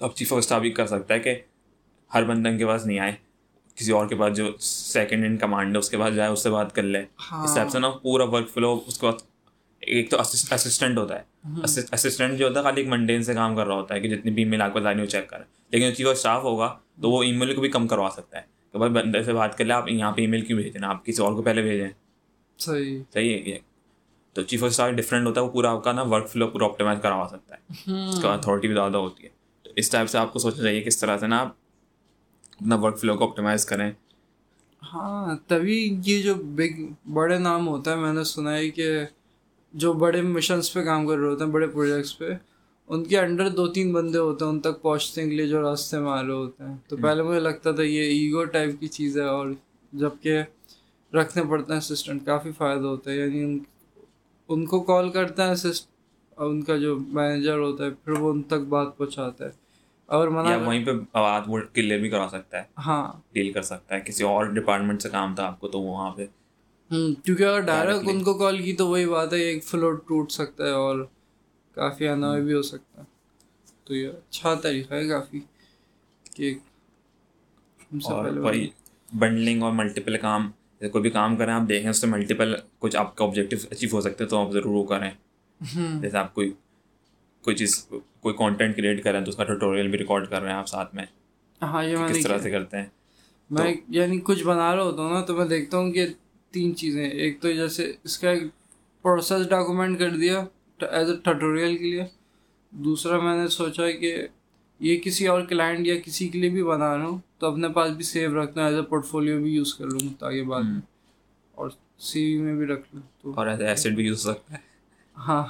اب 0.00 0.14
چیف 0.14 0.32
آف 0.32 0.38
اسٹاف 0.38 0.60
بھی 0.60 0.70
کر 0.70 0.86
سکتا 0.86 1.14
ہے 1.14 1.18
کہ 1.20 1.34
ہر 2.14 2.24
بندہ 2.24 2.48
ان 2.48 2.58
کے 2.58 2.66
پاس 2.66 2.86
نہیں 2.86 2.98
آئے 2.98 3.12
کسی 3.74 3.92
اور 3.92 4.06
کے 4.06 4.14
پاس 4.16 4.36
جو 4.36 4.56
سیکنڈ 4.60 5.24
ان 5.24 5.36
کمانڈ 5.36 5.72
ہے 5.74 5.78
اس 5.78 5.90
کے 5.90 5.98
پاس 5.98 6.14
جائے 6.14 6.30
اس 6.30 6.42
سے 6.42 6.50
بات 6.50 6.74
کر 6.74 6.82
لے۔ 6.82 6.98
اس 7.44 7.54
ٹائپ 7.54 7.68
سے 7.68 7.78
نا 7.78 7.90
پورا 7.90 8.24
ورک 8.24 8.50
فلو 8.50 8.80
اس 8.86 8.98
کے 8.98 9.06
بعد 9.06 9.22
ایک 9.80 10.10
تو 10.10 10.20
اسسٹنٹ 10.20 10.98
ہوتا 10.98 11.18
ہے۔ 11.18 11.22
اسسٹنٹ 11.92 12.38
جو 12.38 12.48
ہوتا 12.48 12.58
ہے 12.58 12.64
خالی 12.64 12.80
ایک 12.80 12.90
منڈین 12.90 13.22
سے 13.22 13.34
کام 13.34 13.56
کر 13.56 13.66
رہا 13.66 13.74
ہوتا 13.74 13.94
ہے 13.94 14.00
کہ 14.00 14.08
جتنی 14.08 14.30
بھی 14.30 14.42
ای 14.42 14.48
میل 14.48 14.62
آپ 14.62 14.72
کو 14.72 14.78
لائن 14.78 15.00
وہ 15.00 15.06
چیک 15.06 15.28
کرے 15.28 15.42
لیکن 15.70 15.96
چیف 15.96 16.06
آف 16.06 16.12
اسٹاف 16.12 16.42
ہوگا 16.42 16.78
تو 17.02 17.10
وہ 17.10 17.22
ای 17.22 17.32
میل 17.32 17.54
کو 17.54 17.60
بھی 17.60 17.68
کم 17.68 17.86
کروا 17.88 18.08
سکتا 18.12 18.38
ہے۔ 18.38 18.42
کہ 18.72 18.78
بھائی 18.78 18.92
بندے 18.92 19.22
سے 19.22 19.32
بات 19.32 19.58
کر 19.58 19.64
لیں 19.64 19.76
آپ 19.76 19.88
یہاں 19.88 20.12
پہ 20.12 20.20
ای 20.20 20.26
میل 20.26 20.40
کیوں 20.40 20.60
بھیجیں 20.62 20.86
آپ 20.86 21.06
کسی 21.06 21.22
اور 21.22 21.32
کو 21.32 21.42
پہلے 21.42 21.62
بھیجیں۔ 21.62 21.88
صحیح۔ 22.58 23.02
صحیح 23.14 23.34
ہے 23.34 23.50
یہ۔ 23.50 23.58
تو 24.32 24.42
چیف 24.42 24.64
آف 24.64 24.70
اسٹاف 24.70 24.90
ڈفرینٹ 24.90 25.26
ہوتا 25.26 25.40
ہے 25.40 25.46
وہ 25.46 25.50
پورا 25.50 25.70
آپ 25.70 25.84
کا 25.84 25.92
نا 25.92 26.02
ورک 26.02 26.28
فلو 26.28 26.48
پورا 26.48 26.64
آپٹیمائز 26.64 26.98
کروا 27.02 27.26
سکتا 27.30 27.54
ہے۔ 27.54 27.90
اس 28.08 28.22
کا 28.22 28.32
اتھارٹی 28.34 28.66
بھی 28.66 28.74
زیادہ 28.74 28.96
ہوتی 28.96 29.24
ہے۔ 29.24 29.35
اس 29.76 29.90
ٹائپ 29.90 30.08
سے 30.10 30.18
آپ 30.18 30.32
کو 30.32 30.38
سوچنا 30.38 30.62
چاہیے 30.62 30.80
کس 30.82 30.98
طرح 30.98 31.18
سے 31.18 31.26
نا 31.26 31.40
آپ 31.40 31.48
اپنا 32.60 32.76
ورک 32.76 32.98
فلو 32.98 33.16
کو 33.16 33.28
آپٹیمائز 33.28 33.64
کریں۔ 33.66 33.90
ہاں 34.82 35.36
تبھی 35.48 35.78
یہ 36.06 36.22
جو 36.22 36.34
بگ 36.56 36.84
بڑے 37.14 37.38
نام 37.38 37.68
ہوتا 37.68 37.90
ہے، 37.90 37.96
میں 37.96 38.12
نے 38.12 38.24
سنا 38.24 38.56
ہے 38.56 38.68
کہ 38.70 38.88
جو 39.74 39.92
بڑے 39.92 40.20
مشنس 40.24 40.72
پہ 40.72 40.84
کام 40.84 41.06
کر 41.06 41.16
رہے 41.18 41.28
ہوتے 41.28 41.44
ہیں، 41.44 41.50
بڑے 41.52 41.66
پروجیکٹس 41.66 42.16
پہ، 42.18 42.32
ان 42.88 43.04
کے 43.04 43.18
انڈر 43.18 43.48
دو 43.48 43.66
تین 43.68 43.92
بندے 43.92 44.18
ہوتے 44.18 44.44
ہیں، 44.44 44.52
ان 44.52 44.60
تک 44.60 44.80
پہنچنے 44.82 45.24
کے 45.24 45.36
لیے 45.36 45.46
جو 45.46 45.60
راستے 45.62 45.98
میں 45.98 46.10
آ 46.10 46.22
رہے 46.22 46.32
ہوتے 46.32 46.64
ہیں۔ 46.64 46.76
تو 46.88 46.96
پہلے 46.96 47.22
مجھے 47.22 47.40
لگتا 47.40 47.72
تھا 47.72 47.82
یہ 47.82 48.02
ایگو 48.12 48.44
ٹائپ 48.54 48.80
کی 48.80 48.88
چیز 48.88 49.18
ہے، 49.18 49.24
اور 49.24 49.50
جبکہ 49.92 50.42
رکھنے 51.12 51.42
پڑتے 51.50 51.72
ہیں 51.72 51.80
اسسٹنٹ 51.80 52.24
کافی 52.26 52.52
فائدہ 52.58 52.86
ہوتا 52.86 53.10
ہے۔ 53.10 53.16
یعنی 53.16 53.42
ان 53.42 53.58
ان 54.48 54.64
کو 54.66 54.80
کال 54.80 55.10
کرتے 55.10 55.42
ہیں 55.42 55.50
اسسٹ 55.50 55.88
اور 56.36 56.50
ان 56.50 56.62
کا 56.62 56.76
جو 56.76 56.96
مینیجر 56.98 57.58
ہوتا 57.58 57.84
ہے، 57.84 57.90
پھر 58.04 58.12
وہ 58.12 58.32
ان 58.32 58.42
تک 58.42 58.66
بات 58.68 58.96
پہنچاتا 58.96 59.44
ہے۔ 59.44 59.65
اور 60.06 60.28
منع 60.28 60.50
یا 60.50 60.56
وہیں 60.56 60.84
پہ 60.84 60.92
بات 60.92 61.42
وہ 61.46 61.58
کلیئر 61.74 61.98
بھی 61.98 62.08
کرا 62.08 62.28
سکتا 62.28 62.58
ہے۔ 62.58 62.62
ہاں۔ 62.86 63.12
ڈیل 63.32 63.52
کر 63.52 63.62
سکتا 63.62 63.94
ہے۔ 63.94 64.00
کسی 64.00 64.24
اور 64.24 64.44
ڈپارٹمنٹ 64.46 65.02
سے 65.02 65.08
کام 65.08 65.34
تھا 65.34 65.46
آپ 65.46 65.60
کو 65.60 65.68
تو 65.68 65.80
وہاں 65.80 66.10
پہ۔ 66.10 66.26
کیونکہ 67.24 67.42
اگر 67.42 67.60
ڈائریکٹ. 67.60 68.08
ان 68.08 68.22
کو 68.22 68.34
کال 68.34 68.62
کی 68.62 68.72
تو 68.72 68.88
وہی 68.88 69.06
بات 69.06 69.32
ہے 69.32 69.38
ایک 69.38 69.64
فلو 69.64 69.92
ٹوٹ 69.92 70.32
سکتا 70.32 70.64
ہے 70.64 70.70
اور 70.70 71.06
کافی 71.72 72.08
انوائے 72.08 72.42
بھی 72.42 72.54
ہو 72.54 72.62
سکتا 72.62 73.00
ہے۔ 73.00 73.06
تو 73.84 73.94
یہ 73.94 74.08
اچھا 74.08 74.54
طریقہ 74.54 74.94
ہے 74.94 75.08
کافی 75.08 75.40
کہ 76.34 76.54
وہی 78.36 78.68
بنڈلنگ 79.12 79.62
اور 79.62 79.72
ملٹیپل 79.72 80.16
کام 80.18 80.50
کوئی 80.78 81.02
بھی 81.02 81.10
کام 81.10 81.36
کریں 81.36 81.52
آپ 81.52 81.62
دیکھیں 81.68 81.90
اس 81.90 82.00
سے 82.00 82.06
ملٹیپل 82.06 82.54
کچھ 82.78 82.96
آپ 82.96 83.16
کا 83.16 83.24
آبجیکٹیو 83.24 83.58
اچیو 83.70 83.88
ہو 83.92 84.00
سکتے 84.00 84.24
ہیں 84.24 84.28
تو 84.30 84.46
آپ 84.46 84.52
ضرور 84.52 84.74
وہ 84.74 84.84
کریں۔ 84.84 85.10
جیسے 86.00 86.16
آپ 86.18 86.34
کوئی 86.34 86.52
کوئی 87.42 87.56
چیز 87.56 87.88
کوئی 88.26 88.34
کانٹینٹ 88.38 88.76
کریٹ 88.76 89.02
کر 89.04 89.10
رہے 89.10 89.18
ہیں 89.18 89.24
تو 89.24 89.30
اس 89.30 89.36
کا 89.36 89.44
ٹوٹوریل 89.44 89.88
بھی 89.88 89.98
ریکارڈ 89.98 90.28
کر 90.28 90.42
رہے 90.42 90.50
ہیں 90.50 90.56
آپ 90.56 90.68
ساتھ 90.68 90.94
میں 90.94 91.04
ہاں 91.62 91.84
یہ 91.84 91.96
میں 91.96 92.08
کس 92.08 92.22
طرح 92.22 92.38
سے 92.38 92.50
کرتے 92.50 92.76
ہیں۔ 92.76 92.86
میں 93.50 93.74
یعنی 93.88 94.20
کچھ 94.20 94.44
بنا 94.44 94.76
رہا 94.76 94.82
ہوتا 94.82 95.02
ہوں 95.02 95.10
نا 95.10 95.20
تو 95.24 95.36
میں 95.36 95.44
دیکھتا 95.44 95.78
ہوں 95.78 95.92
کہ 95.92 96.06
تین 96.50 96.76
چیزیں 96.76 97.10
ایک 97.10 97.40
تو 97.40 97.52
جیسے 97.52 97.92
اس 98.04 98.18
کا 98.18 98.30
ایک 98.30 98.42
پروسیس 99.02 99.48
ڈاکومنٹ 99.48 99.98
کر 99.98 100.10
دیا 100.10 100.44
ایز 100.80 101.10
اے 101.10 101.16
ٹٹوریل 101.16 101.76
کے 101.76 101.84
لیے۔ 101.84 102.02
دوسرا 102.70 103.20
میں 103.20 103.36
نے 103.36 103.48
سوچا 103.48 103.90
کہ 103.90 104.16
یہ 104.80 104.98
کسی 104.98 105.26
اور 105.26 105.42
کلائنٹ 105.42 105.86
یا 105.86 105.94
کسی 106.04 106.28
کے 106.28 106.38
لیے 106.38 106.50
بھی 106.50 106.62
بنا 106.62 106.96
رہا 106.96 107.06
ہوں 107.06 107.18
تو 107.38 107.46
اپنے 107.46 107.68
پاس 107.68 107.90
بھی 107.90 108.04
سیو 108.04 108.42
رکھنا 108.42 108.66
ایز 108.66 108.74
اے 108.74 108.82
پورٹ 108.82 109.06
فولیو 109.06 109.42
بھی 109.42 109.54
یوز 109.54 109.74
کر 109.74 109.86
لوں 109.86 110.08
تاکہ 110.18 110.42
بعد 110.42 110.62
میں۔ 110.62 110.80
اور 111.54 111.70
سی 111.98 112.24
وی 112.24 112.42
میں 112.42 112.54
بھی 112.54 112.66
رکھ 112.66 112.94
لوں 112.94 113.02
تو۔ 113.22 113.32
اور 113.36 113.46
ایز 113.46 113.60
ایسڈ 113.60 113.94
بھی 113.94 114.04
یوز 114.06 114.26
ہو 114.26 114.32
سکتا 114.32 114.54
ہے۔ 114.54 114.58
ہاں۔ 115.18 115.44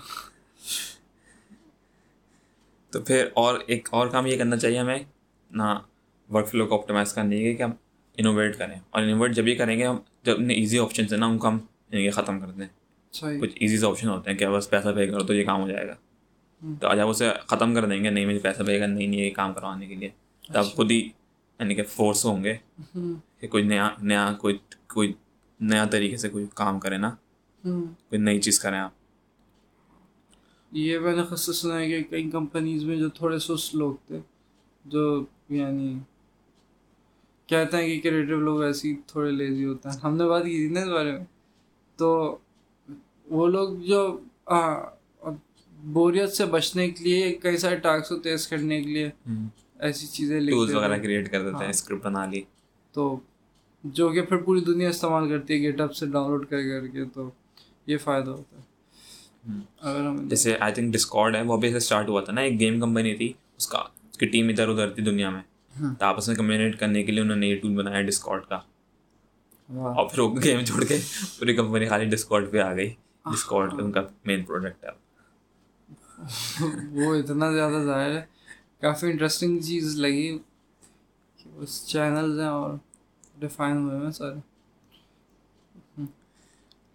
تو 2.91 3.01
پھر 3.01 3.29
اور 3.35 3.59
ایک 3.67 3.89
اور 3.93 4.07
کام 4.07 4.27
یہ 4.27 4.39
کرنا 4.39 4.57
چاہیے 4.57 4.79
ہمیں 4.79 4.99
نہ 5.51 5.79
ورک 6.31 6.49
فلو 6.49 6.67
کو 6.67 6.81
آپٹیمائز 6.81 7.13
کرنے 7.13 7.39
کے 7.39 7.55
کہ 7.55 7.63
ہم 7.63 7.71
انوویٹ 8.17 8.59
کریں۔ 8.59 8.81
اور 8.91 9.03
انوویٹ 9.03 9.33
جب 9.33 9.49
یہ 9.49 9.55
کریں 9.55 9.79
گے 9.79 9.87
ہم 9.87 9.97
جب 10.23 10.33
اپنے 10.33 10.55
ایزی 10.55 10.79
آپشنس 10.79 11.13
ہیں 11.13 11.21
نا 11.21 11.27
ان 11.27 11.39
کو 11.39 11.49
ہم 11.49 11.59
یعنی 11.91 12.05
کہ 12.05 12.11
ختم 12.11 12.41
کر 12.41 12.47
دیں۔ 12.47 12.67
صحیح۔ 13.13 13.41
کچھ 13.41 13.57
ایزی 13.61 13.79
سے 13.79 13.87
آپشن 13.87 14.09
ہوتے 14.09 14.31
ہیں 14.31 14.39
کہ 14.39 14.49
بس 14.49 14.71
پیسہ 14.71 14.89
پے 14.97 15.07
کرو 15.07 15.25
تو 15.25 15.35
یہ 15.35 15.45
کام 15.45 15.63
ہو 15.63 15.69
جائے 15.69 15.89
گا۔ 15.89 15.95
تو 16.81 16.97
جب 16.97 17.09
اسے 17.09 17.31
ختم 17.47 17.75
کر 17.75 17.85
دیں 17.85 18.05
گے 18.05 18.11
نہیں 18.11 18.27
مجھے 18.27 18.39
پیسہ 18.39 18.63
پے 18.63 18.79
کرنا 18.79 18.95
نہیں 18.95 19.07
نہیں 19.07 19.21
یہ 19.21 19.31
کام 19.31 19.53
کروانے 19.53 19.87
کے 19.87 19.95
لیے۔ 19.95 20.09
تب 20.53 20.65
خود 20.65 20.91
ہی 20.91 20.99
یعنی 21.61 21.75
کہ 21.75 21.83
فورس 21.83 22.25
ہوں 22.25 22.45
گے 22.45 22.57
کہ 23.41 23.49
کوئی 23.49 23.63
نیا 23.63 23.91
نیا 24.03 24.33
کوئی 24.41 24.59
کوئی 24.87 25.13
نیا 25.61 25.85
طریقے 25.85 26.17
سے 26.17 26.29
کوئی 26.29 26.47
کام 26.55 26.81
کرے 26.81 26.97
نا۔ 26.97 27.11
کوئی 28.09 28.19
نئی 28.19 28.41
چیز 28.41 28.61
کریں 28.61 28.79
آپ۔ 28.79 28.91
یہ 30.77 30.99
میں 30.99 31.17
نے 31.17 31.37
سے 31.37 31.53
سنا 31.53 31.79
ہے 31.79 31.89
کہ 31.89 32.03
کئی 32.03 32.31
کمپنیز 32.31 32.85
میں 32.85 32.97
جو 32.97 33.09
تھوڑے 33.09 33.39
سست 33.39 33.75
لوگ 33.75 33.95
تھے 34.07 34.21
جو 34.85 35.25
یعنی 35.49 35.99
کہتے 37.47 37.77
ہیں 37.77 37.89
کہ 37.89 38.11
کریٹو 38.11 38.37
لوگ 38.37 38.63
ایسے 38.63 38.89
ہی 38.89 38.95
تھوڑے 39.07 39.31
لیزی 39.31 39.65
ہوتے 39.65 39.89
ہیں۔ 39.89 39.97
ہم 40.05 40.17
نے 40.17 40.25
بات 40.25 40.45
کی 40.45 40.51
تھی 40.51 40.75
نا 40.75 40.81
اس 40.81 40.89
بارے 40.89 41.13
میں۔ 41.13 41.25
تو 41.97 42.37
وہ 43.27 43.47
لوگ 43.47 43.69
جو 43.77 44.19
بوریت 45.85 46.33
سے 46.33 46.45
بچنے 46.45 46.91
کے 46.91 47.05
لیے 47.05 47.35
کئی 47.35 47.57
سارے 47.57 47.77
ٹاسک 47.77 48.09
کو 48.09 48.19
تیز 48.19 48.49
کرنے 48.49 48.83
کے 48.83 48.91
لیے۔ 48.91 49.11
ایسی 49.79 50.07
چیزیں 50.07 50.41
لکھتے 50.41 50.75
وغیرہ 50.75 50.99
کریٹ 50.99 51.31
کر 51.31 51.43
دیتے 51.43 51.57
ہیں 51.57 51.63
ہاں۔ 51.63 51.71
اسکرپٹ 51.71 52.05
بنا 52.05 52.27
لی۔ 52.27 52.43
تو 52.93 53.21
جو 53.85 54.09
کہ 54.09 54.23
پھر 54.23 54.37
پوری 54.37 54.61
دنیا 54.61 54.89
استعمال 54.89 55.29
کرتی 55.29 55.55
ہے 55.55 55.59
گیٹ 55.59 55.81
اپ 55.81 55.95
سے 55.95 56.07
ڈاؤن 56.07 56.31
لوڈ 56.31 56.47
کر 56.47 56.63
کر 56.63 56.87
کے 56.87 57.05
تو 57.05 57.31
یہ 57.87 57.97
فائدہ 57.97 58.31
ہوتا 58.31 58.57
ہے۔ 58.57 58.76
جیسے 60.29 60.57
آئی 60.61 60.75
تھنک 60.75 60.93
ڈسکارڈ 60.95 61.37
ہے 61.37 61.43
وہ 61.43 61.57
بھی 61.57 61.69
ایسے 61.69 61.77
اسٹارٹ 61.77 62.09
ہوا 62.09 62.21
تھا 62.21 62.33
نا 62.33 62.41
ایک 62.41 62.61
گیم 62.61 62.81
کمپنی 62.81 63.15
تھی 63.15 63.33
اس 63.57 63.67
کا 63.69 63.79
اس 63.79 64.19
کی 64.19 64.27
ٹیم 64.27 64.49
ادھر 64.49 64.69
ادھر 64.69 64.91
تھی 64.91 65.03
دنیا 65.03 65.31
میں۔ 65.31 65.43
ہاں۔ 65.81 65.95
تو 65.95 66.05
آپس 66.05 66.29
میں 66.29 66.37
کمیونیٹ 66.37 66.79
کرنے 66.79 67.03
کے 67.03 67.13
لیے 67.13 67.21
انہوں 67.23 67.37
نے 67.37 67.47
یہ 67.47 67.61
ٹول 67.61 67.75
بنایا 67.75 68.03
ڈسکارڈ 68.03 68.45
کا۔ 68.45 68.57
اور 69.69 70.09
پھر 70.09 70.19
وہ 70.19 70.35
گیم 70.45 70.65
چھوڑ 70.65 70.85
کے 70.85 70.99
پوری 71.39 71.55
کمپنی 71.57 71.87
خالی 71.87 72.05
ڈسکارڈ 72.05 72.51
پہ 72.51 72.59
آ 72.59 72.75
گئی۔ 72.75 72.93
ڈسکارڈ 73.25 73.75
ان 73.75 73.93
کا 73.93 74.01
مین 74.25 74.45
پروڈکٹ 74.45 74.85
ہے۔ 74.85 75.07
وہ 76.91 77.15
اتنا 77.15 77.53
زیادہ 77.53 77.83
ظاہر 77.85 78.11
ہے۔ 78.11 78.23
کافی 78.81 79.07
انٹرسٹنگ 79.07 79.59
چیز 79.59 79.97
لگی۔ 80.01 80.39
بس 81.55 81.87
چینلز 81.87 82.41
ہیں 82.41 82.47
اور 82.47 82.75
ڈیفائن 83.39 83.77
ہوئے 83.77 83.99
ہیں 83.99 84.11
سارے۔ 84.11 84.39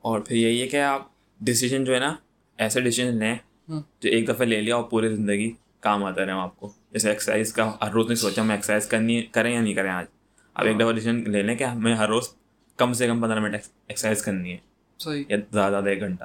اور 0.02 0.20
پھر 0.20 0.36
یہی 0.36 0.62
ہے 0.62 0.68
کہ 0.68 0.78
آپ 0.78 1.08
ڈیسیجن 1.42 1.84
جو 1.84 1.94
ہے 1.94 2.00
نا 2.00 2.16
ایسے 2.62 2.82
ڈیسیجن 2.82 3.18
لیں 3.18 3.36
ہوں۔ 3.70 3.82
جو 4.00 4.10
ایک 4.10 4.28
دفعہ 4.28 4.46
لے 4.46 4.62
لیا 4.62 4.76
اور 4.76 4.84
پوری 4.84 5.16
زندگی 5.16 5.52
کام 5.80 6.04
آتا 6.04 6.26
رہے 6.26 6.32
آپ 6.32 6.60
کو۔ 6.60 6.74
جیسے 6.92 7.10
ایکسرسائز 7.10 7.54
کا 7.54 7.78
ہر 7.82 7.92
روز 7.92 8.06
نہیں 8.08 8.16
سوچا 8.16 8.42
ہم 8.42 8.52
ایکسرسائز 8.52 8.88
کرنی 8.88 9.22
کریں 9.22 9.54
یا 9.54 9.62
نہیں 9.62 9.74
کریں 9.74 9.92
آج؟ 9.92 10.06
اب 10.54 10.66
ایک 10.66 10.80
دفعہ 10.80 10.92
ڈیسیجن 10.92 11.32
لے 11.32 11.42
لیں 11.42 11.56
کہ 11.56 11.64
ہمیں 11.64 11.96
ہر 11.96 12.08
روز 12.08 12.30
کم 12.78 12.94
سے 12.94 13.08
کم 13.08 13.22
پندرہ 13.22 13.40
منٹ 13.40 13.56
ایکسرسائز 13.88 14.24
کرنی 14.24 14.52
ہے 14.52 14.58
صحیح۔ 15.00 15.24
یا 15.30 15.38
زیادہ 15.52 15.72
زیادہ 15.72 15.90
ایک 15.90 16.00
گھنٹہ۔ 16.00 16.24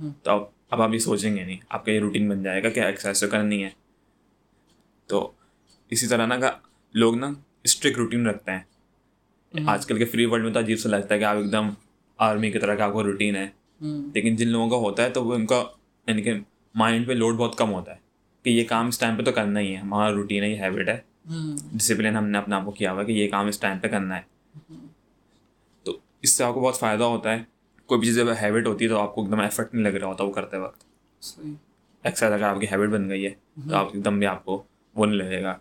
ہوں۔ 0.00 0.12
تو 0.22 0.30
اب 0.30 0.42
اب 0.70 0.82
آپ 0.82 0.94
یہ 0.94 0.98
سوچیں 0.98 1.36
گے 1.36 1.44
نہیں۔ 1.44 1.56
آپ 1.68 1.84
کا 1.84 1.92
یہ 1.92 2.00
روٹین 2.00 2.28
بن 2.28 2.42
جائے 2.42 2.62
گا 2.62 2.68
کہ 2.68 2.80
ایکسرسائز 2.80 3.20
تو 3.20 3.28
کرنی 3.28 3.64
ہے۔ 3.64 3.70
تو 5.06 5.30
اسی 5.90 6.06
طرح 6.06 6.26
نا 6.26 6.36
کہ 6.36 6.46
لوگ 6.94 7.14
نا 7.14 7.30
اسٹرک 7.64 7.96
روٹین 7.96 8.26
رکھتے 8.26 8.50
ہیں۔ 8.50 8.60
آج 9.66 9.86
کل 9.86 9.98
کے 9.98 10.04
فری 10.04 10.24
ورلڈ 10.26 10.44
میں 10.44 10.52
تو 10.52 10.58
عجیب 10.58 10.78
سا 10.78 10.88
لگتا 10.88 11.14
ہے 11.14 11.18
کہ 11.18 11.24
آپ 11.24 11.36
ایک 11.36 11.52
دم 11.52 11.68
آرمی 12.18 12.50
کی 12.50 12.58
طرح 12.58 12.74
کا 12.74 12.84
آپ 12.84 12.92
کو 12.92 13.02
روٹین 13.02 13.36
ہے۔ 13.36 13.57
لیکن 14.14 14.36
جن 14.36 14.48
لوگوں 14.48 14.70
کا 14.70 14.76
ہوتا 14.76 15.02
ہے 15.02 15.10
تو 15.10 15.24
وہ 15.24 15.34
ان 15.34 15.46
کا 15.46 15.64
یعنی 16.06 16.22
کہ 16.22 16.34
مائنڈ 16.74 17.06
پہ 17.06 17.12
لوڈ 17.12 17.36
بہت 17.36 17.58
کم 17.58 17.72
ہوتا 17.72 17.92
ہے 17.92 18.00
کہ 18.42 18.50
یہ 18.50 18.64
کام 18.64 18.86
اس 18.86 18.98
ٹائم 18.98 19.16
پہ 19.16 19.22
تو 19.22 19.32
کرنا 19.32 19.60
ہی 19.60 19.72
ہے۔ 19.72 19.76
ہمارا 19.76 20.12
روٹین 20.12 20.42
ہے 20.42 20.48
یہ 20.48 20.56
ہیبٹ 20.56 20.88
ہے۔ 20.88 20.98
ڈسپلن 21.72 22.16
ہم 22.16 22.26
نے 22.26 22.38
اپنے 22.38 22.56
آپ 22.56 22.64
کو 22.64 22.70
کیا 22.70 22.92
ہوا 22.92 23.02
کہ 23.02 23.12
یہ 23.12 23.30
کام 23.30 23.46
اس 23.46 23.58
ٹائم 23.60 23.78
پہ 23.78 23.88
کرنا 23.88 24.16
ہے۔ 24.16 24.20
تو 25.82 25.98
اس 26.22 26.30
سے 26.32 26.44
آپ 26.44 26.54
کو 26.54 26.60
بہت 26.60 26.76
فائدہ 26.78 27.04
ہوتا 27.04 27.32
ہے۔ 27.32 27.42
کوئی 27.86 27.98
بھی 27.98 28.06
چیز 28.08 28.16
جب 28.16 28.26
ہیبٹ 28.42 28.66
ہوتی 28.66 28.84
ہے 28.84 28.90
تو 28.90 28.98
آپ 28.98 29.14
کو 29.14 29.22
ایک 29.22 29.30
دم 29.30 29.40
ایفرٹ 29.40 29.74
نہیں 29.74 29.92
لگ 29.92 29.96
رہا 29.96 30.06
ہوتا 30.06 30.24
وہ 30.24 30.32
کرتے 30.32 30.56
وقت۔ 30.56 30.84
ایکسرسائز 32.02 32.32
اگر 32.32 32.42
آپ 32.42 32.60
کی 32.60 32.66
ہیبٹ 32.72 32.88
بن 32.88 33.10
گئی 33.10 33.24
ہے 33.26 33.30
تو 33.68 33.76
آپ 33.76 33.88
ایک 33.94 34.04
دم 34.04 34.18
بھی 34.18 34.26
آپ 34.26 34.44
کو 34.44 34.62
وہ 34.94 35.06
نہیں 35.06 35.16
لگے 35.16 35.42
گا۔ 35.42 35.56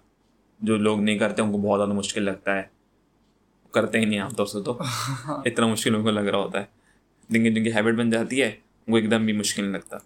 جو 0.59 0.77
لوگ 0.77 0.99
نہیں 0.99 1.17
کرتے 1.17 1.41
ان 1.41 1.51
کو 1.51 1.57
بہت 1.57 1.79
زیادہ 1.79 1.93
مشکل 1.93 2.23
لگتا 2.23 2.55
ہے۔ 2.55 2.63
کرتے 3.71 3.99
ہی 3.99 4.05
نہیں 4.05 4.19
عام 4.19 4.29
طور 4.29 4.45
سے 4.45 4.61
تو 4.61 4.77
اتنا 5.27 5.67
مشکل 5.67 5.95
ان 5.95 6.03
کو 6.03 6.11
لگ 6.11 6.19
رہا 6.19 6.37
ہوتا 6.37 6.59
ہے۔ 6.59 6.76
لیکن 7.29 7.53
جن 7.53 7.63
کی 7.63 7.73
ہیبٹ 7.73 7.93
بن 7.93 8.09
جاتی 8.09 8.41
ہے 8.41 8.55
وہ 8.87 8.97
ایک 8.97 9.11
دم 9.11 9.25
بھی 9.25 9.33
مشکل 9.33 9.63
نہیں 9.63 9.73
لگتا۔ 9.73 9.97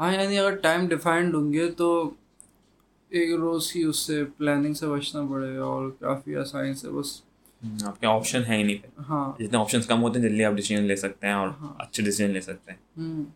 ہاں 0.00 0.12
یعنی 0.14 0.38
اگر 0.38 0.56
ٹائم 0.56 0.88
ڈیفائنڈ 0.88 1.34
ہوں 1.34 1.52
گے 1.52 1.70
تو 1.70 2.10
ایک 3.08 3.34
روز 3.34 3.72
ہی 3.76 3.84
اس 3.84 3.96
سے 3.96 4.24
پلاننگ 4.24 4.74
سے 4.74 4.86
بچنا 4.86 5.22
پڑے 5.30 5.56
گا 5.56 5.64
اور 5.64 5.90
کافی 5.90 6.36
آسانی 6.36 6.74
سے 6.74 6.88
بس۔ 6.90 7.22
آپ 7.84 8.00
کے 8.00 8.06
آپشن 8.06 8.42
ہے 8.48 8.56
ہی 8.56 8.62
نہیں۔ 8.62 9.02
ہاں۔ 9.08 9.42
جتنے 9.42 9.58
آپشنس 9.58 9.86
کم 9.86 10.02
ہوتے 10.02 10.20
ہیں 10.20 10.28
جلدی 10.28 10.44
آپ 10.44 10.52
ڈیسیجن 10.52 10.82
لے 10.82 10.96
سکتے 10.96 11.26
ہیں 11.26 11.34
اور 11.34 11.48
ہاں۔ 11.48 11.74
اچھے 11.78 12.02
ڈیسیجن 12.02 12.30
لے 12.32 12.40
سکتے 12.40 12.72
ہیں۔ 12.72 12.78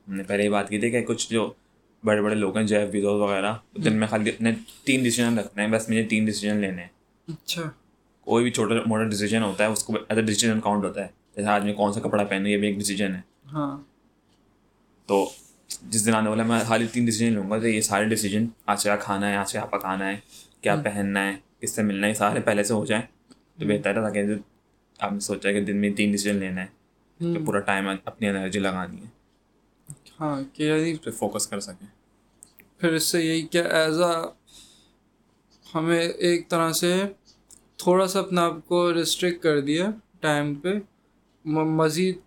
ہم 0.08 0.14
نے 0.14 0.22
پہلے 0.22 0.42
ہی 0.42 0.48
بات 0.48 0.68
کی 0.68 0.78
تھی 0.78 0.90
کہ 0.90 1.02
کچھ 1.02 1.30
جو 1.30 1.52
بڑے 2.04 2.22
بڑے 2.22 2.34
لوگ 2.34 2.56
ہیں 2.56 2.66
جیف 2.66 2.90
بیزوز 2.90 3.20
وغیرہ 3.20 3.52
دن 3.84 3.96
میں 3.96 4.06
خالی 4.06 4.30
اپنے 4.30 4.52
تین 4.84 5.02
ڈیسیجن 5.02 5.38
رکھتے 5.38 5.60
ہیں 5.60 5.68
بس 5.68 5.88
مجھے 5.88 6.02
تین 6.02 6.24
ڈیسیجن 6.24 6.56
لینے 6.56 6.82
ہیں۔ 6.82 6.88
اچھا۔ 7.28 7.62
کوئی 8.20 8.44
بھی 8.44 8.50
چھوٹا 8.50 8.74
موٹا 8.86 9.04
ڈیسیجن 9.04 9.42
ہوتا 9.42 9.64
ہے 9.64 9.68
اس 9.68 9.84
کو 9.84 9.92
ایز 10.08 10.18
اے 10.18 10.24
ڈیسیجن 10.24 10.60
کاؤنٹ 10.60 10.84
ہوتا 10.84 11.02
ہے۔ 11.02 11.21
جیسے 11.36 11.48
آج 11.48 11.64
میں 11.64 11.74
کون 11.74 11.92
سا 11.92 12.00
کپڑا 12.00 12.24
پہنوں 12.24 12.48
یہ 12.48 12.56
بھی 12.56 12.66
ایک 12.66 12.76
ڈیسیجن 12.76 13.14
ہے۔ 13.14 13.20
ہاں۔ 13.52 13.82
تو 15.06 15.30
جس 15.82 16.06
دن 16.06 16.14
آنے 16.14 16.30
والا 16.30 16.42
میں 16.42 16.60
خالی 16.66 16.86
تین 16.86 17.04
ڈیسیجن 17.04 17.32
لوں 17.32 17.50
گا 17.50 17.58
تو 17.58 17.66
یہ 17.66 17.80
سارے 17.80 18.04
ڈیسیجن 18.04 18.46
آج 18.66 18.82
کیا 18.82 18.96
کھانا 18.96 19.30
ہے 19.30 19.36
آج 19.36 19.52
کیا 19.52 19.64
پکانا 19.64 20.08
ہے 20.08 20.16
کیا 20.60 20.76
پہننا 20.76 21.26
ہے 21.26 21.36
کس 21.60 21.70
سے 21.70 21.82
ملنا 21.82 22.06
ہے 22.06 22.14
سارے 22.14 22.40
پہلے 22.40 22.64
سے 22.64 22.74
ہو 22.74 22.86
جائیں 22.86 23.02
تو 23.58 23.66
بہتر 23.66 23.96
ہے 23.96 24.02
تاکہ 24.02 24.24
آپ 24.98 25.12
نے 25.12 25.20
سوچا 25.20 25.52
کہ 25.52 25.64
دن 25.64 25.76
میں 25.76 25.90
تین 25.90 26.10
ڈیسیجن 26.10 26.36
لینا 26.36 26.60
ہے 26.60 26.66
کہ 27.34 27.44
پورا 27.46 27.60
ٹائم 27.60 27.88
اپنی 27.88 28.28
انرجی 28.28 28.58
لگانی 28.58 28.96
ہے۔ 29.00 29.06
ہاں 30.20 30.42
کہ 30.52 30.62
یعنی 30.62 31.10
فوکس 31.10 31.46
کر 31.46 31.60
سکیں۔ 31.60 31.86
پھر 32.78 32.92
اس 32.92 33.02
سے 33.02 33.22
یہی 33.22 33.42
کہ 33.42 33.58
ایز 33.58 34.00
اے 34.00 34.26
ہمیں 35.74 36.08
ایک 36.08 36.48
طرح 36.48 36.72
سے 36.72 37.02
تھوڑا 37.76 38.06
سا 38.06 38.20
اپنے 38.20 38.40
آپ 38.40 38.52
کو 38.66 38.94
ریسٹرکٹ 38.94 39.42
کر 39.42 39.60
دیا 39.60 39.90
ٹائم 40.20 40.54
پہ۔ 40.54 40.68
مزید 41.44 42.18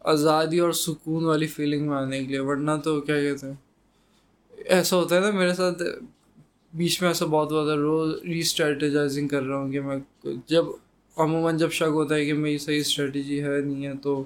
آزادی 0.00 0.58
اور 0.58 0.72
سکون 0.72 1.24
والی 1.24 1.46
فیلنگ 1.46 1.88
میں 1.88 1.96
آنے 1.96 2.20
کے 2.20 2.26
لیے 2.26 2.38
ورنہ 2.38 2.70
تو 2.84 3.00
کیا 3.00 3.20
کہتے 3.20 3.46
ہیں؟ 3.46 3.54
ایسا 4.64 4.96
ہوتا 4.96 5.16
ہے 5.16 5.20
نا 5.20 5.30
میرے 5.30 5.54
ساتھ 5.54 5.82
بیچ 6.72 7.02
میں 7.02 7.10
ایسا 7.10 7.26
بہت 7.26 7.52
ہے 7.52 7.74
روز 7.76 8.22
ری 8.22 8.38
اسٹریٹجائزنگ 8.38 9.28
کر 9.28 9.42
رہا 9.42 9.56
ہوں 9.56 9.72
کہ 9.72 9.80
میں 9.80 9.96
جب 10.46 10.64
عموماً 11.16 11.56
جب 11.56 11.70
شک 11.72 11.82
ہوتا 11.82 12.14
ہے 12.14 12.24
کہ 12.24 12.32
میری 12.32 12.58
صحیح 12.58 12.80
اسٹریٹجی 12.80 13.42
ہے 13.42 13.60
نہیں 13.60 13.86
ہے 13.86 13.92
تو 14.02 14.24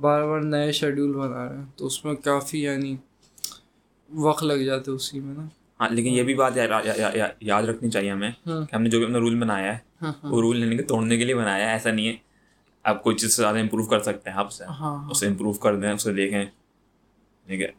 بار 0.00 0.22
بار 0.22 0.40
نئے 0.40 0.72
شیڈیول 0.72 1.12
بنا 1.12 1.48
رہے 1.48 1.56
ہیں۔ 1.58 1.64
تو 1.76 1.86
اس 1.86 2.04
میں 2.04 2.14
کافی 2.14 2.62
یعنی 2.62 2.96
وقت 4.14 4.44
لگ 4.44 4.54
جاتے 4.54 4.90
اسی 4.90 5.20
میں 5.20 5.34
نا۔ 5.34 5.46
ہاں 5.80 5.88
لیکن 5.90 6.08
یہ 6.08 6.22
بھی 6.22 6.34
بات 6.34 6.56
یا- 6.56 6.68
یا- 6.84 6.96
یا- 6.96 7.10
یا- 7.14 7.28
یاد 7.40 7.62
رکھنی 7.62 7.90
چاہیے 7.90 8.10
ہمیں 8.10 8.30
ہاں۔ 8.46 8.66
کہ 8.66 8.76
ہم 8.76 8.82
نے 8.82 8.90
جو 8.90 8.98
بھی 8.98 9.06
اپنا 9.06 9.18
رول 9.18 9.40
بنایا 9.40 9.72
ہے 9.72 9.78
ہاں 10.02 10.12
وہ 10.22 10.40
رول 10.40 10.56
لینے 10.56 10.76
کے 10.76 10.82
توڑنے 10.82 11.18
کے 11.18 11.24
لیے 11.24 11.34
بنایا 11.34 11.66
ہے 11.66 11.72
ایسا 11.72 11.90
نہیں 11.90 12.08
ہے۔ 12.08 12.25
آپ 12.86 13.02
کوئی 13.02 13.16
چیز 13.16 13.34
سے 13.36 13.42
زیادہ 13.42 13.58
امپروو 13.58 13.86
کر 13.86 14.00
سکتے 14.00 14.30
ہیں 14.30 14.36
آپ 14.36 14.52
سے۔ 14.52 14.64
ہاں۔ 14.64 15.10
اسے 15.10 15.26
امپروو 15.26 15.52
کر 15.52 15.76
دیں 15.76 15.90
اسے 15.90 16.12
دیکھیں۔ 16.12 16.44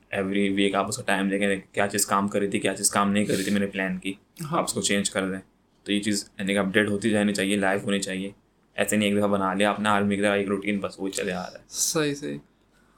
ایوری 0.10 0.54
ویک 0.54 0.76
آپ 0.76 0.88
اس 0.88 0.98
کا 0.98 1.04
ٹائم 1.04 1.30
دیکھیں 1.30 1.56
کیا 1.72 1.88
چیز 1.88 2.06
کام 2.06 2.28
کری 2.28 2.48
تھی 2.48 2.60
کیا 2.60 2.76
چیز 2.76 2.90
کام 2.90 3.12
نہیں 3.12 3.26
کری 3.26 3.44
تھی 3.44 3.52
میرے 3.52 3.68
پلان 3.68 3.98
کی۔ 3.98 4.14
ہاں۔ 4.52 4.58
آپ 4.58 4.64
اس 4.64 4.74
کو 4.74 4.82
چینج 4.82 5.10
کر 5.10 5.30
دیں۔ 5.32 5.40
تو 5.84 5.92
یہ 5.92 6.00
چیز 6.00 6.30
یعنی 6.40 6.54
کہ 6.54 6.60
اپڈیٹ 6.60 6.90
ہوتی 6.90 7.10
جانی 7.10 7.34
چاہیے 7.34 7.56
لائف 7.56 7.84
ہونی 7.84 8.00
چاہیے۔ 8.00 8.32
ایسے 8.76 8.96
نہیں 8.96 9.10
ایک 9.10 9.18
دفعہ 9.18 9.28
بنا 9.28 9.54
لیا 9.54 9.70
اپنا 9.70 9.94
آرمی 9.94 10.16
کی 10.16 10.22
طرح 10.22 10.36
ایک 10.36 10.48
روٹین 10.48 10.80
بس 10.80 10.96
وہ 10.98 11.10
چلے 11.10 11.32
آ 11.34 11.42
رہا 11.42 11.60
ہے۔ 11.60 11.64
صحیح 11.70 12.16
صحیح۔ 12.16 12.38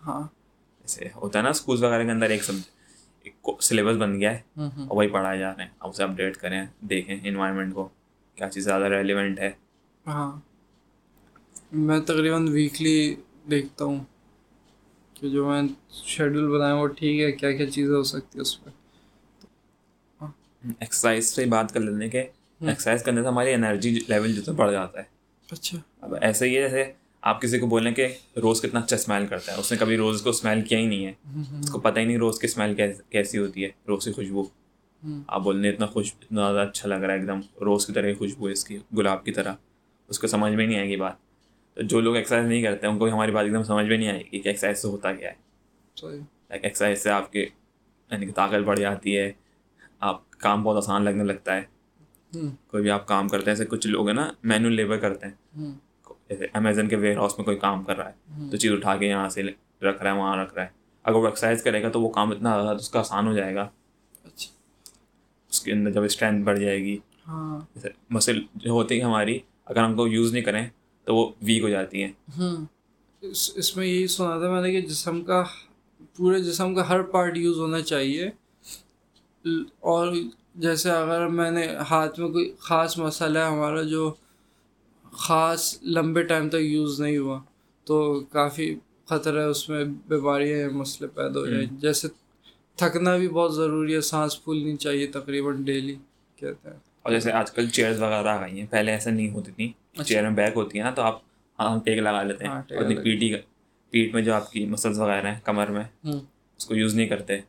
ہاں۔ 0.06 0.22
جیسے 0.82 1.10
ہوتا 1.16 1.40
ہے 1.40 1.44
نا 1.44 1.50
اسکولس 1.50 1.84
وغیرہ 1.84 2.04
کے 2.04 2.12
اندر 2.12 2.30
ایک 2.30 2.44
سب 2.44 2.54
ایک 3.24 3.48
سلیبس 3.62 3.96
بن 3.96 4.20
گیا 4.20 4.32
ہے۔ 4.34 4.42
اور 4.58 4.98
وہی 4.98 5.08
پڑھائے 5.08 5.40
جا 5.40 5.56
رہے 5.58 5.64
ہیں۔ 5.64 5.72
اب 5.80 5.90
اسے 5.90 6.04
اپڈیٹ 6.04 6.38
کریں 6.38 6.66
دیکھیں 6.82 7.18
انوائرمنٹ 7.24 7.74
کو 7.74 7.90
کیا 8.36 8.50
چیز 8.50 8.64
زیادہ 8.64 8.84
ریلیونٹ 8.84 9.40
ہے۔ 9.40 9.52
ہاں۔ 10.08 10.40
میں 11.72 12.00
تقریباً 12.00 12.48
ویکلی 12.48 13.16
دیکھتا 13.52 13.86
ہوں 13.86 14.04
کہ 15.14 15.30
جو 15.30 15.50
میں 15.50 15.62
شیڈول 15.92 16.58
بنایا 16.58 16.74
وہ 16.74 16.88
ٹھیک 16.88 17.22
ہے 17.22 17.32
کیا 17.32 17.52
کیا 17.52 17.72
چیزیں 17.72 17.96
ہو 17.96 18.04
سکتی 18.04 18.38
ہے 18.38 18.42
اس 18.42 18.64
پہ 18.64 18.70
ایکسرسائز 20.80 21.28
سے 21.28 21.46
بات 21.46 21.74
کر 21.74 21.80
لینے 21.80 22.10
کے 22.10 22.20
ایکسرسائز 22.20 23.04
کرنے 23.04 23.22
سے 23.22 23.28
ہماری 23.28 23.54
انرجی 23.54 24.00
لیول 24.08 24.34
جو 24.34 24.42
ہے 24.48 24.52
بڑھ 24.52 24.72
جاتا 24.72 25.00
ہے۔ 25.00 25.04
اچھا۔ 25.52 25.78
اب 26.02 26.16
ایسے 26.22 26.50
ہی 26.50 26.58
ہے 26.58 26.62
جیسے 26.62 26.92
آپ 27.22 27.42
کسی 27.42 27.60
کو 27.60 27.68
بولیں 27.68 27.92
کہ 27.92 28.08
روز 28.36 28.62
کتنا 28.62 28.80
اچھا 28.80 28.96
اسمیل 28.96 29.28
کرتا 29.28 29.54
ہے 29.54 29.58
اس 29.58 29.72
نے 29.72 29.78
کبھی 29.78 29.98
روز 29.98 30.22
کو 30.22 30.30
اسمیل 30.30 30.62
کیا 30.62 30.80
ہی 30.80 30.86
نہیں 30.86 31.06
ہے۔ 31.06 31.14
اس 31.60 31.70
کو 31.70 31.80
پتہ 31.80 32.00
ہی 32.00 32.06
نہیں 32.06 32.18
روز 32.18 32.40
کی 32.40 32.48
اسمیل 32.48 32.76
کیسی 33.10 33.38
ہوتی 33.38 33.64
ہے 33.64 33.70
روز 33.88 34.06
کی 34.06 34.12
خوشبو۔ 34.12 34.44
آپ 35.28 35.42
بولنے 35.42 35.70
اتنا 35.70 35.86
خوش 35.86 36.14
اتنا 36.22 36.54
زیادہ 36.54 36.70
اچھا 36.70 36.90
لگ 36.90 36.96
رہا 36.96 37.14
ہے 37.14 37.20
ایک 37.20 37.28
دم 37.28 37.40
روز 37.62 37.86
کی 37.86 37.94
طرح 37.94 38.08
کی 38.08 38.14
خوشبو 38.14 38.48
ہے 38.48 38.52
اس 38.52 38.66
کی 38.66 38.78
گلاب 38.98 39.26
کی 39.26 39.32
طرح۔ 39.32 39.54
اس 40.08 40.20
کو 40.20 40.28
سمجھ 40.28 40.54
میں 40.54 40.68
نہیں 40.68 40.80
آئے 40.80 40.90
گی 40.90 40.96
بات۔ 40.96 41.29
جو 41.82 42.00
لوگ 42.02 42.16
ایکسرسائز 42.16 42.48
نہیں 42.48 42.62
کرتے 42.62 42.88
ان 42.88 43.00
کو 43.00 43.08
ہماری 43.08 43.32
بات 43.32 43.44
ایک 43.44 43.54
دم 43.54 43.64
سمجھ 43.64 43.86
میں 43.86 43.98
نہیں 43.98 44.10
آئے 44.10 44.24
گی 44.32 44.40
کہ 44.40 44.48
ایکسرسائز 44.48 44.82
سے 44.82 44.88
ہوتا 44.88 45.14
کیا 45.14 45.30
ہے۔ 45.30 45.36
لائک 46.50 46.64
ایکسرسائز 46.64 47.04
سے 47.04 47.10
آپ 47.10 47.32
کے 47.32 47.46
یعنی 48.12 48.26
کہ 48.26 48.32
طاقت 48.32 48.64
بڑھ 48.66 48.80
جاتی 48.80 49.18
ہے 49.18 49.32
آپ 50.00 50.32
کام 50.32 50.64
بہت 50.64 50.78
آسان 50.78 51.04
لگنے 51.04 51.24
لگتا 51.24 51.56
ہے۔ 51.56 51.62
کوئی 52.68 52.84
بھی 52.84 52.92
آپ 52.92 53.08
کام 53.08 53.28
کرتے 53.28 53.44
ہیں 53.44 53.52
ایسے 53.52 53.66
کچھ 53.66 53.88
لوگ 53.88 54.08
ہیں 54.08 54.16
نا 54.16 54.32
مینول 54.44 54.74
لیبر 54.74 54.98
کرتے 54.98 55.28
ہیں۔ 55.28 55.34
جیسے 56.30 56.48
امیزون 56.54 56.88
کے 56.88 56.96
ویئر 56.96 57.18
ہاؤس 57.18 57.38
میں 57.38 57.46
کوئی 57.46 57.58
کام 57.58 57.84
کر 57.84 57.98
رہا 57.98 58.10
ہے 58.10 58.50
تو 58.52 58.58
چیز 58.58 58.72
اٹھا 58.72 58.96
کے 58.96 59.06
یہاں 59.08 59.30
سے 59.30 59.44
رکھ 59.82 60.04
رہا 60.04 60.14
ہے 60.14 60.18
وہاں 60.18 60.38
رکھ 60.44 60.54
رہا 60.54 60.64
ہے۔ 60.64 60.68
اگر 61.04 61.16
وہ 61.16 61.26
ایکسرسائز 61.26 61.64
کرے 61.64 61.84
گا 61.84 61.90
تو 61.90 62.02
وہ 62.02 62.10
کام 62.10 62.32
اتنا 62.32 62.62
زیادہ 62.62 62.76
اس 62.76 62.90
کا 62.90 63.00
آسان 63.00 63.28
ہو 63.28 63.34
جائے 63.34 63.56
گا۔ 63.56 63.70
اچھا۔ 64.24 64.54
اس 65.50 65.62
کے 65.62 65.72
اندر 65.72 65.92
جب 65.92 66.04
اسٹرینتھ 66.04 66.44
بڑھ 66.44 66.60
جائے 66.60 66.80
گی۔ 66.80 66.98
ہاں۔ 67.28 67.80
مسل 68.10 68.42
جو 68.56 68.72
ہوتی 68.72 68.98
ہے 68.98 69.04
ہماری 69.04 69.40
اگر 69.66 69.84
ہم 69.84 69.96
کو 69.96 70.08
یوز 70.08 70.34
نہیں 70.34 70.44
کریں 70.44 70.68
تو 71.10 71.16
وہ 71.16 71.32
ویک 71.42 71.62
ہو 71.64 71.70
جاتی 71.70 72.04
ہیں۔ 72.04 72.12
اس 73.22 73.52
اس 73.56 73.78
میں 73.78 73.88
یہی 73.88 74.08
سنا 74.08 74.40
تھا 74.40 74.52
میں 74.52 74.62
نے 74.62 74.72
کہ 74.72 74.82
جسم 74.82 75.22
کا 75.22 75.44
پورے 76.16 76.40
جسم 76.40 76.76
کا 76.76 76.90
ہر 76.90 77.02
پارٹ 77.02 77.38
یوز 77.38 77.60
ہونا 77.60 77.82
چاہیے۔ 77.82 78.30
اور 79.80 80.14
جیسے 80.56 80.92
اگر 80.92 81.28
میں 81.28 81.52
نے 81.52 81.68
ہاتھ 81.90 82.20
میں 82.20 82.30
کوئی 82.30 82.54
خاص 82.60 82.98
مسئلہ 82.98 83.40
ہے 83.40 83.44
ہمارا 83.44 83.82
جو 83.82 84.14
خاص 85.12 85.84
لمبے 85.84 86.24
ٹائم 86.24 86.50
تک 86.50 86.62
یوز 86.62 87.02
نہیں 87.02 87.18
ہوا 87.18 87.40
تو 87.84 88.20
کافی 88.20 88.76
خطرہ 89.06 89.40
ہے 89.40 89.46
اس 89.46 89.70
میں 89.70 89.86
بیماریاں 90.08 90.58
یا 90.58 90.70
مسئلے 90.70 91.08
پیدا 91.08 91.40
ہو 91.40 91.46
جائیں۔ 91.46 91.66
جیسے 91.72 92.08
تھکنا 92.76 93.18
بھی 93.18 93.28
بہت 93.28 93.56
ضروری 93.56 93.96
ہے 93.96 94.02
سانس 94.02 94.44
پھولنی 94.44 94.78
چاہیے 94.78 95.08
تقریباً 95.08 95.64
ڈیلی 95.64 95.96
کہتے 96.36 96.70
ہیں۔ 96.70 96.89
اور 97.06 97.12
جیسے 97.12 97.32
آج 97.32 97.52
کل 97.52 97.70
چیئرز 97.70 98.02
وغیرہ 98.02 98.28
آ 98.28 98.42
گئی 98.42 98.60
ہیں 98.60 98.68
پہلے 98.70 98.92
ایسا 98.92 99.10
نہیں 99.10 99.30
ہوتی 99.30 99.52
تھیں۔ 99.52 99.72
چیئر 100.04 100.24
میں 100.24 100.32
بیک 100.32 100.54
ہوتی 100.56 100.78
ہے 100.78 100.84
نا 100.84 100.90
تو 100.90 101.02
آپ 101.02 101.20
ہاں 101.60 101.80
ٹیک 101.86 102.00
لگا 102.00 102.24
لیتے 102.24 102.46
ہیں۔ 102.46 102.52
ہاں، 102.52 102.62
اپنی 102.70 102.96
پیٹی 102.96 103.34
پیٹ 103.94 104.14
میں 104.14 104.22
جو 104.22 104.34
آپ 104.34 104.52
کی 104.52 104.66
مسلس 104.66 104.98
وغیرہ 105.00 105.28
ہیں 105.28 105.40
کمر 105.44 105.68
میں 105.68 105.84
اس 106.60 106.66
کو 106.66 106.76
یوز 106.76 106.96
نہیں 106.96 107.08
کرتے۔ 107.08 107.40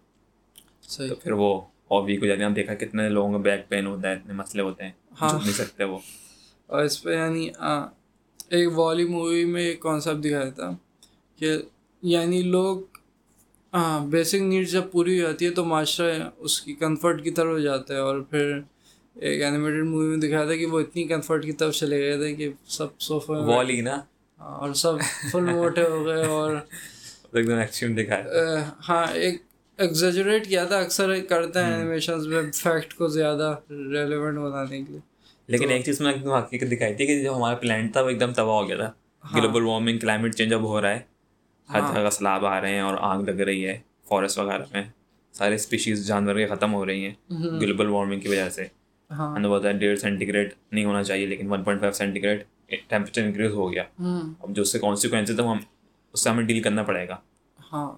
تو 0.98 1.14
پھر 1.14 1.32
وہ 1.32 1.60
اور 1.88 2.02
ویک 2.02 2.22
ہو 2.22 2.26
جاتے 2.26 2.40
ہیں۔ 2.40 2.46
ہم 2.46 2.54
دیکھا 2.54 2.74
کتنے 2.74 3.08
لوگوں 3.08 3.32
کا 3.32 3.38
بیک 3.38 3.68
پین 3.68 3.86
ہوتا 3.86 4.08
ہے 4.08 4.14
اتنے 4.14 4.32
مسئلے 4.32 4.62
ہوتے 4.62 4.84
ہیں۔ 4.84 4.92
ہاں۔ 5.20 5.32
نہیں 5.32 5.52
سکتے 5.52 5.84
وہ۔ 5.84 5.98
اور 6.66 6.84
اس 6.84 7.02
پہ 7.02 7.14
یعنی 7.14 7.48
ایک 8.50 8.78
والی 8.78 9.04
مووی 9.04 9.44
میں 9.44 9.62
ایک 9.62 9.80
کانسیپٹ 9.80 10.24
دکھایا 10.24 10.50
تھا 10.50 10.70
کہ 11.38 11.56
یعنی 12.02 12.42
لوگ 12.42 12.78
ہاں 13.72 14.06
بیسک 14.06 14.42
نیڈس 14.42 14.72
جب 14.72 14.82
پوری 14.92 15.20
ہو 15.20 15.26
جاتی 15.26 15.44
ہے 15.46 15.50
تو 15.50 15.64
معاشرہ 15.64 16.28
اس 16.38 16.60
کی 16.60 16.74
کمفرٹ 16.74 17.24
کی 17.24 17.30
طرف 17.30 17.60
جاتا 17.62 17.94
ہے 17.94 17.98
اور 17.98 18.20
پھر 18.20 18.60
ایک 19.16 19.42
اینیمیٹڈ 19.42 19.84
مووی 19.84 20.06
میں 20.06 20.16
دکھایا 20.16 20.44
تھا 20.44 20.56
کہ 20.56 20.66
وہ 20.66 20.80
اتنی 20.80 21.04
کمفرٹ 21.04 21.44
کی 21.44 21.52
طرف 21.52 21.74
چلے 21.74 21.98
گئے 22.00 22.16
تھے 22.16 22.34
کہ 22.34 22.48
سب 22.68 22.98
صوفے 23.00 23.32
والی 23.46 23.80
نا؟ 23.80 23.96
ہاں، 24.40 24.58
اور 24.58 24.72
سب 24.74 24.94
فل 25.32 25.44
موٹے 25.44 25.82
ہو 25.82 26.04
گئے 26.06 26.24
اور 26.26 26.56
ایک 27.32 27.46
دم 27.46 27.54
ایکسٹریم 27.54 27.94
دکھایا 27.94 28.54
ہاں 28.88 29.06
ایک 29.14 29.42
ایگزیجریٹ 29.78 30.46
کیا 30.48 30.64
تھا 30.64 30.78
اکثر 30.78 31.14
کرتے 31.20 31.62
ہیں 31.62 31.72
اینیمیشنز 31.72 32.26
میں 32.26 32.42
فیکٹ 32.54 32.94
کو 32.94 33.08
زیادہ 33.08 33.54
ریلیونٹ 33.70 34.38
بنانے 34.38 34.82
کے 34.82 34.92
لیے۔ 34.92 35.00
لیکن 35.48 35.70
ایک 35.70 35.84
چیز 35.84 36.00
میں 36.00 36.12
ایک 36.12 36.22
دم 36.24 36.32
حقیقت 36.32 36.70
دکھائی 36.70 36.94
تھی 36.94 37.06
کہ 37.06 37.22
جو 37.22 37.36
ہمارا 37.36 37.54
پلانٹ 37.54 37.92
تھا 37.92 38.00
وہ 38.00 38.08
ایک 38.08 38.20
دم 38.20 38.32
تباہ 38.32 38.54
ہو 38.54 38.68
گیا 38.68 38.76
تھا۔ 38.76 38.90
گلوبل 39.24 39.62
وارمنگ 39.62 39.98
کلائمیٹ 39.98 40.34
چینج 40.34 40.54
اب 40.54 40.62
ہو 40.62 40.82
رہا 40.82 40.90
ہے۔ 40.90 41.00
ہر 41.68 41.80
جگہ 41.94 42.10
سیلاب 42.10 42.46
آ 42.46 42.60
رہے 42.60 42.70
ہیں 42.70 42.80
اور 42.80 42.96
آگ 43.00 43.22
لگ 43.22 43.40
رہی 43.40 43.66
ہے 43.66 43.78
فارسٹ 44.08 44.38
وغیرہ 44.38 44.64
میں۔ 44.72 44.82
سارے 45.34 45.54
اسپیشیز 45.54 46.06
جانور 46.06 46.34
کے 46.34 46.46
ختم 46.46 46.74
ہو 46.74 46.86
رہی 46.86 47.04
ہیں 47.06 47.14
گلوبل 47.60 47.88
وارمنگ 47.88 48.20
کی 48.20 48.28
وجہ 48.28 48.48
سے۔ 48.48 48.66
ہاں۔ 49.10 49.48
بتایا 49.48 49.72
ڈیڑھ 49.72 49.98
سینٹی 49.98 50.28
گریڈ 50.28 50.52
نہیں 50.72 50.84
ہونا 50.84 51.02
چاہیے 51.02 51.26
لیکن 51.26 51.50
one 51.52 51.62
point 51.64 51.80
five 51.80 51.92
centigrade 52.22 52.42
temperature 52.88 53.22
increase 53.22 53.52
ہو 53.52 53.72
گیا۔ 53.72 53.82
ہوں 54.00 54.34
اب 54.40 54.54
جو 54.54 54.62
اس 54.62 54.72
سے 54.72 54.78
کانسیکوینس 54.78 55.30
ہے 55.30 55.46
ہم 55.46 55.58
اس 56.14 56.24
سے 56.24 56.30
ہمیں 56.30 56.44
ڈیل 56.44 56.62
کرنا 56.62 56.82
پڑے 56.82 57.08
گا۔ 57.08 57.16
ہاں۔ 57.72 57.90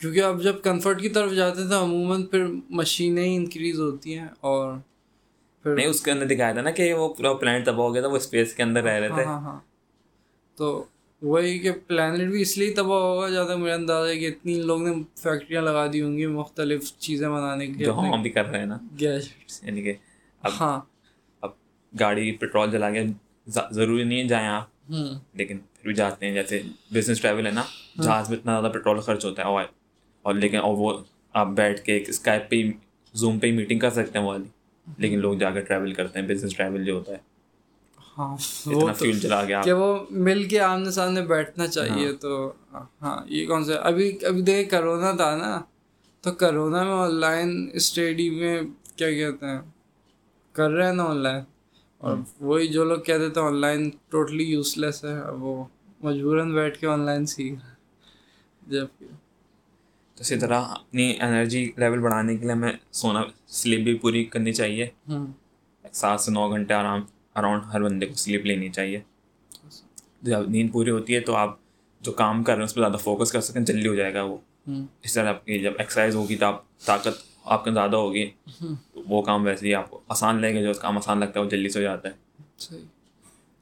کیونکہ 0.00 0.22
اب 0.22 0.42
جب 0.42 0.60
کمفرٹ 0.62 1.00
کی 1.00 1.08
طرف 1.08 1.32
جاتے 1.32 1.66
تھے 1.68 1.74
عموماً 1.74 2.22
پھر 2.26 2.46
مشینیں 2.70 3.24
ہی 3.24 3.34
انکریز 3.36 3.80
ہوتی 3.80 4.18
ہیں 4.18 4.28
اور 4.40 4.74
پھر 5.64 5.74
نہیں 5.74 5.86
اس 5.86 6.00
کے 6.00 6.10
اندر 6.10 6.26
دکھایا 6.26 6.52
تھا 6.52 6.60
نا 6.60 6.70
کہ 6.70 6.92
وہ 6.94 7.08
پورا 7.14 7.32
پلانٹ 7.32 7.66
تباہ 7.66 7.86
ہو 7.86 7.92
گیا 7.94 8.02
تھا 8.02 8.08
وہ 8.08 8.16
اسپیس 8.16 8.54
کے 8.54 8.62
اندر 8.62 8.82
رہ 8.82 8.98
رہے 9.00 9.08
تھے۔ 9.08 9.24
ہاں 9.24 9.40
ہاں 9.40 9.58
تو 10.58 10.84
وہی 11.22 11.58
کہ 11.58 11.70
پلانٹ 11.86 12.30
بھی 12.30 12.42
اس 12.42 12.56
لیے 12.58 12.72
تباہ 12.74 13.00
ہوگا 13.00 13.28
زیادہ 13.28 13.56
میرا 13.56 13.74
اندازہ 13.74 14.08
ہے 14.08 14.18
کہ 14.18 14.26
اتنی 14.26 14.54
لوگ 14.62 14.82
نے 14.82 14.92
فیکٹریاں 15.16 15.62
لگا 15.62 15.86
دی 15.92 16.02
ہوں 16.02 16.16
گی 16.18 16.26
مختلف 16.26 16.92
چیزیں 16.98 17.28
بنانے 17.28 17.66
کے 17.66 17.84
جو 17.84 17.92
لیے 17.92 18.12
ہم 18.12 18.22
بھی 18.22 18.30
کر 18.30 18.46
رہے 18.46 18.58
ہیں 18.58 18.66
نا۔ 18.66 18.78
گیجٹس 19.00 19.62
یعنی 19.62 19.82
کہ 19.82 19.94
اب 20.44 20.52
ہاں۔ 20.60 20.80
اب 21.42 21.50
گاڑی 21.92 22.30
پٹرول 22.32 22.70
جلا 22.70 22.90
کے 22.90 23.04
ضروری 23.70 24.04
نہیں 24.04 24.28
جائیں 24.28 24.46
آپ۔ 24.48 24.68
لیکن 25.34 25.58
پھر 25.58 25.84
بھی 25.84 25.94
جاتے 25.94 26.26
ہیں 26.26 26.34
جیسے 26.34 26.62
بزنس 26.92 27.20
ٹریول 27.20 27.46
ہے 27.46 27.50
نا 27.50 27.60
ہاں۔ 27.60 28.02
جہاز 28.04 28.30
میں 28.30 28.38
اتنا 28.38 28.60
زیادہ 28.60 28.72
پٹرول 28.72 29.00
خرچ 29.00 29.24
ہوتا 29.24 29.42
ہے 29.42 29.46
اور 29.46 29.64
اور 30.24 30.34
لیکن 30.34 30.58
اور 30.58 30.74
وہ 30.76 30.92
آپ 31.34 31.48
بیٹھ 31.54 31.80
کے 31.80 31.92
ایک 31.92 32.08
اسکائپ 32.08 32.48
پہ 32.50 32.56
ہی 32.56 32.72
زوم 33.14 33.38
پہ 33.38 33.46
ہی 33.46 33.52
میٹنگ 33.52 33.78
کر 33.78 33.90
سکتے 33.90 34.18
ہیں 34.18 34.24
وہ 34.26 34.30
والی۔ 34.30 34.48
لیکن 34.98 35.18
لوگ 35.18 35.34
جا 35.34 35.50
کے 35.50 35.60
ٹریول 35.60 35.92
کرتے 35.94 36.20
ہیں 36.20 36.26
بزنس 36.26 36.56
ٹریول 36.56 36.84
جو 36.84 36.94
ہوتا 36.94 37.12
ہے۔ 37.12 37.18
ہاں 38.18 38.36
گیا 39.46 39.74
وہ 39.74 39.90
مل 40.20 40.42
کے 40.44 40.60
آمنے 40.60 40.90
سامنے 40.90 41.22
بیٹھنا 41.22 41.66
چاہیے 41.66 42.06
ہاں۔ 42.06 42.16
تو 42.20 42.52
ہاں 43.02 43.16
یہ 43.26 43.46
کون 43.46 43.64
سا 43.64 43.74
ابھی 43.82 44.10
ابھی 44.26 44.42
دیکھے 44.42 44.64
کرونا 44.70 45.12
تھا 45.12 45.36
نا 45.36 45.60
تو 46.24 46.32
کرونا 46.32 46.82
میں 46.84 46.92
آن 46.92 47.14
لائن 47.14 47.50
اسٹڈی 47.72 48.28
میں 48.30 48.60
کیا 48.96 49.10
کہتے 49.10 49.46
ہیں 49.46 49.60
کر 50.52 50.70
رہے 50.70 50.86
ہیں 50.86 50.92
نا 50.92 51.04
آن 51.04 51.16
لائن 51.16 51.42
اور 51.98 52.16
وہی 52.40 52.66
جو 52.68 52.84
لوگ 52.84 52.98
کہتے 52.98 53.28
تھے 53.28 53.40
آن 53.40 53.54
لائن 53.54 53.90
ٹوٹلی 54.08 54.44
یوز 54.44 54.78
لیس 54.78 55.04
ہے 55.04 55.30
وہ 55.30 55.64
مجبوراً 56.00 56.54
بیٹھ 56.54 56.78
کے 56.78 56.86
آن 56.86 57.00
لائن 57.00 57.26
سیکھ 57.26 57.54
رہے 57.54 57.68
ہیں۔ 57.68 57.74
جبکہ 58.66 59.06
تو 60.14 60.20
اسی 60.20 60.38
طرح 60.38 60.60
اپنی 60.60 61.16
انرجی 61.20 61.72
لیول 61.76 61.98
بڑھانے 61.98 62.36
کے 62.36 62.42
لیے 62.42 62.52
ہمیں 62.52 62.72
سونا 62.92 63.22
سلیپ 63.46 63.80
بھی 63.80 63.94
پوری 63.94 64.24
کرنی 64.24 64.52
چاہیے۔ 64.52 64.88
سات 65.92 66.20
سے 66.20 66.30
نو 66.30 66.50
گھنٹے 66.50 66.74
آرام 66.74 67.00
اراؤنڈ 67.34 67.62
ہر 67.72 67.82
بندے 67.82 68.06
کو 68.06 68.14
سلیپ 68.14 68.46
لینی 68.46 68.68
چاہیے۔ 68.68 69.00
جب 70.22 70.50
نیند 70.50 70.72
پوری 70.72 70.90
ہوتی 70.90 71.14
ہے 71.14 71.20
تو 71.20 71.36
آپ 71.36 71.56
جو 72.00 72.12
کام 72.12 72.44
کر 72.44 72.52
رہے 72.52 72.58
ہیں 72.58 72.64
اس 72.64 72.74
پہ 72.74 72.80
زیادہ 72.80 72.96
فوکس 72.96 73.32
کر 73.32 73.40
سکیں 73.40 73.60
جلدی 73.60 73.88
ہو 73.88 73.94
جائے 73.94 74.14
گا 74.14 74.22
وہ۔ 74.22 74.36
اس 75.02 75.14
طرح 75.14 75.28
آپ 75.28 75.44
کی 75.44 75.58
جب 75.58 75.72
ایکسرسائز 75.78 76.14
ہوگی 76.16 76.36
تو 76.36 76.46
آپ 76.46 76.78
طاقت 76.78 77.29
آپ 77.44 77.64
کا 77.64 77.70
زیادہ 77.70 77.96
ہوگی 77.96 78.30
وہ 78.94 79.22
کام 79.22 79.44
ویسے 79.44 79.66
ہی 79.66 79.74
آپ 79.74 79.90
کو 79.90 80.00
آسان 80.08 80.40
لے 80.40 80.52
کے 80.52 80.62
جو 80.62 80.72
کام 80.80 80.96
آسان 80.96 81.20
لگتا 81.20 81.40
ہے 81.40 81.44
وہ 81.44 81.50
جلدی 81.50 81.68
سے 81.68 81.78
ہو 81.78 81.82
جاتا 81.82 82.08
ہے۔ 82.08 82.14
صحیح۔ 82.58 82.84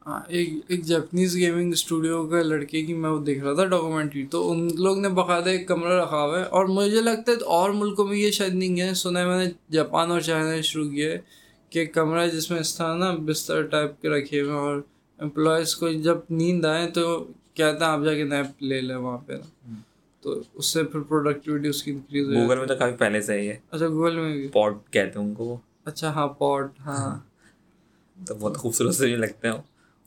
ہاں 0.06 0.20
ایک 0.28 0.50
ایک 0.68 0.84
جیپنیز 0.84 1.36
گیمنگ 1.36 1.72
اسٹوڈیو 1.72 2.26
کے 2.26 2.42
لڑکے 2.42 2.84
کی 2.84 2.94
میں 2.94 3.10
وہ 3.10 3.24
دیکھ 3.24 3.44
رہا 3.44 3.54
تھا 3.54 3.64
ڈاکومنٹری 3.64 4.26
تو 4.26 4.50
ان 4.50 4.68
لوگ 4.74 4.98
نے 4.98 5.08
باقاعدہ 5.08 5.50
ایک 5.50 5.68
کمرہ 5.68 6.02
رکھا 6.02 6.24
ہوا 6.24 6.38
ہے 6.38 6.44
اور 6.44 6.64
مجھے 6.64 7.00
لگتا 7.00 7.32
ہے 7.32 7.36
اور 7.36 7.70
ملکوں 7.70 8.08
میں 8.08 8.16
یہ 8.18 8.30
شاید 8.30 8.54
نہیں 8.54 8.80
ہے۔ 8.80 8.94
سنا 8.94 9.20
ہے 9.20 9.26
میں 9.26 9.44
نے 9.44 9.50
جاپان 9.70 10.10
اور 10.10 10.20
چائنا 10.20 10.60
شروع 10.60 10.88
کیا 10.90 11.10
ہے 11.12 11.18
کہ 11.70 11.86
کمرہ 11.86 12.28
جس 12.28 12.50
میں 12.50 12.60
اس 12.60 12.76
طرح 12.76 12.94
نا 12.94 13.14
بستر 13.14 13.62
ٹائپ 13.62 14.02
کے 14.02 14.08
رکھے 14.08 14.40
ہوئے 14.40 14.52
ہیں 14.52 14.58
اور 14.58 14.80
امپلائیز 15.18 15.76
کو 15.76 15.88
جب 15.88 16.18
نیند 16.30 16.64
آئیں 16.64 16.88
تو 16.88 17.24
کہتے 17.54 17.84
ہیں 17.84 17.92
آپ 17.92 18.00
جا 18.04 18.14
کے 18.14 18.24
نیپ 18.24 18.62
لے 18.62 18.80
لیں 18.80 18.96
وہاں 18.96 19.18
پہ۔ 19.18 19.32
نا 19.32 19.74
تو 20.20 20.42
اس 20.54 20.66
سے 20.66 20.84
پھر 20.84 21.00
پروڈکٹیوٹی 21.00 21.68
اس 21.68 21.82
کی 21.82 21.90
انکریز 21.90 22.28
گوگل 22.28 22.58
میں 22.58 22.66
تو 22.66 22.76
کافی 22.76 22.96
پہلے 22.96 23.20
سے 23.20 23.40
ہی 23.40 23.48
ہے۔ 23.48 23.56
اچھا 23.70 23.88
گوگل 23.88 24.16
میں 24.16 24.36
بھی۔ 24.36 24.48
پوڈ 24.48 24.74
کہتے 24.90 25.18
ہیں 25.18 25.26
ان 25.26 25.34
کو 25.34 25.56
اچھا 25.84 26.10
ہاں 26.10 26.28
پوڈ 26.28 26.70
ہاں۔, 26.86 26.96
ہاں۔ 26.96 27.18
تو 28.26 28.34
بہت 28.34 28.56
خوبصورت 28.58 28.94
سے 28.94 29.06
بھی 29.06 29.16
لگتے 29.16 29.48
ہیں۔ 29.48 29.54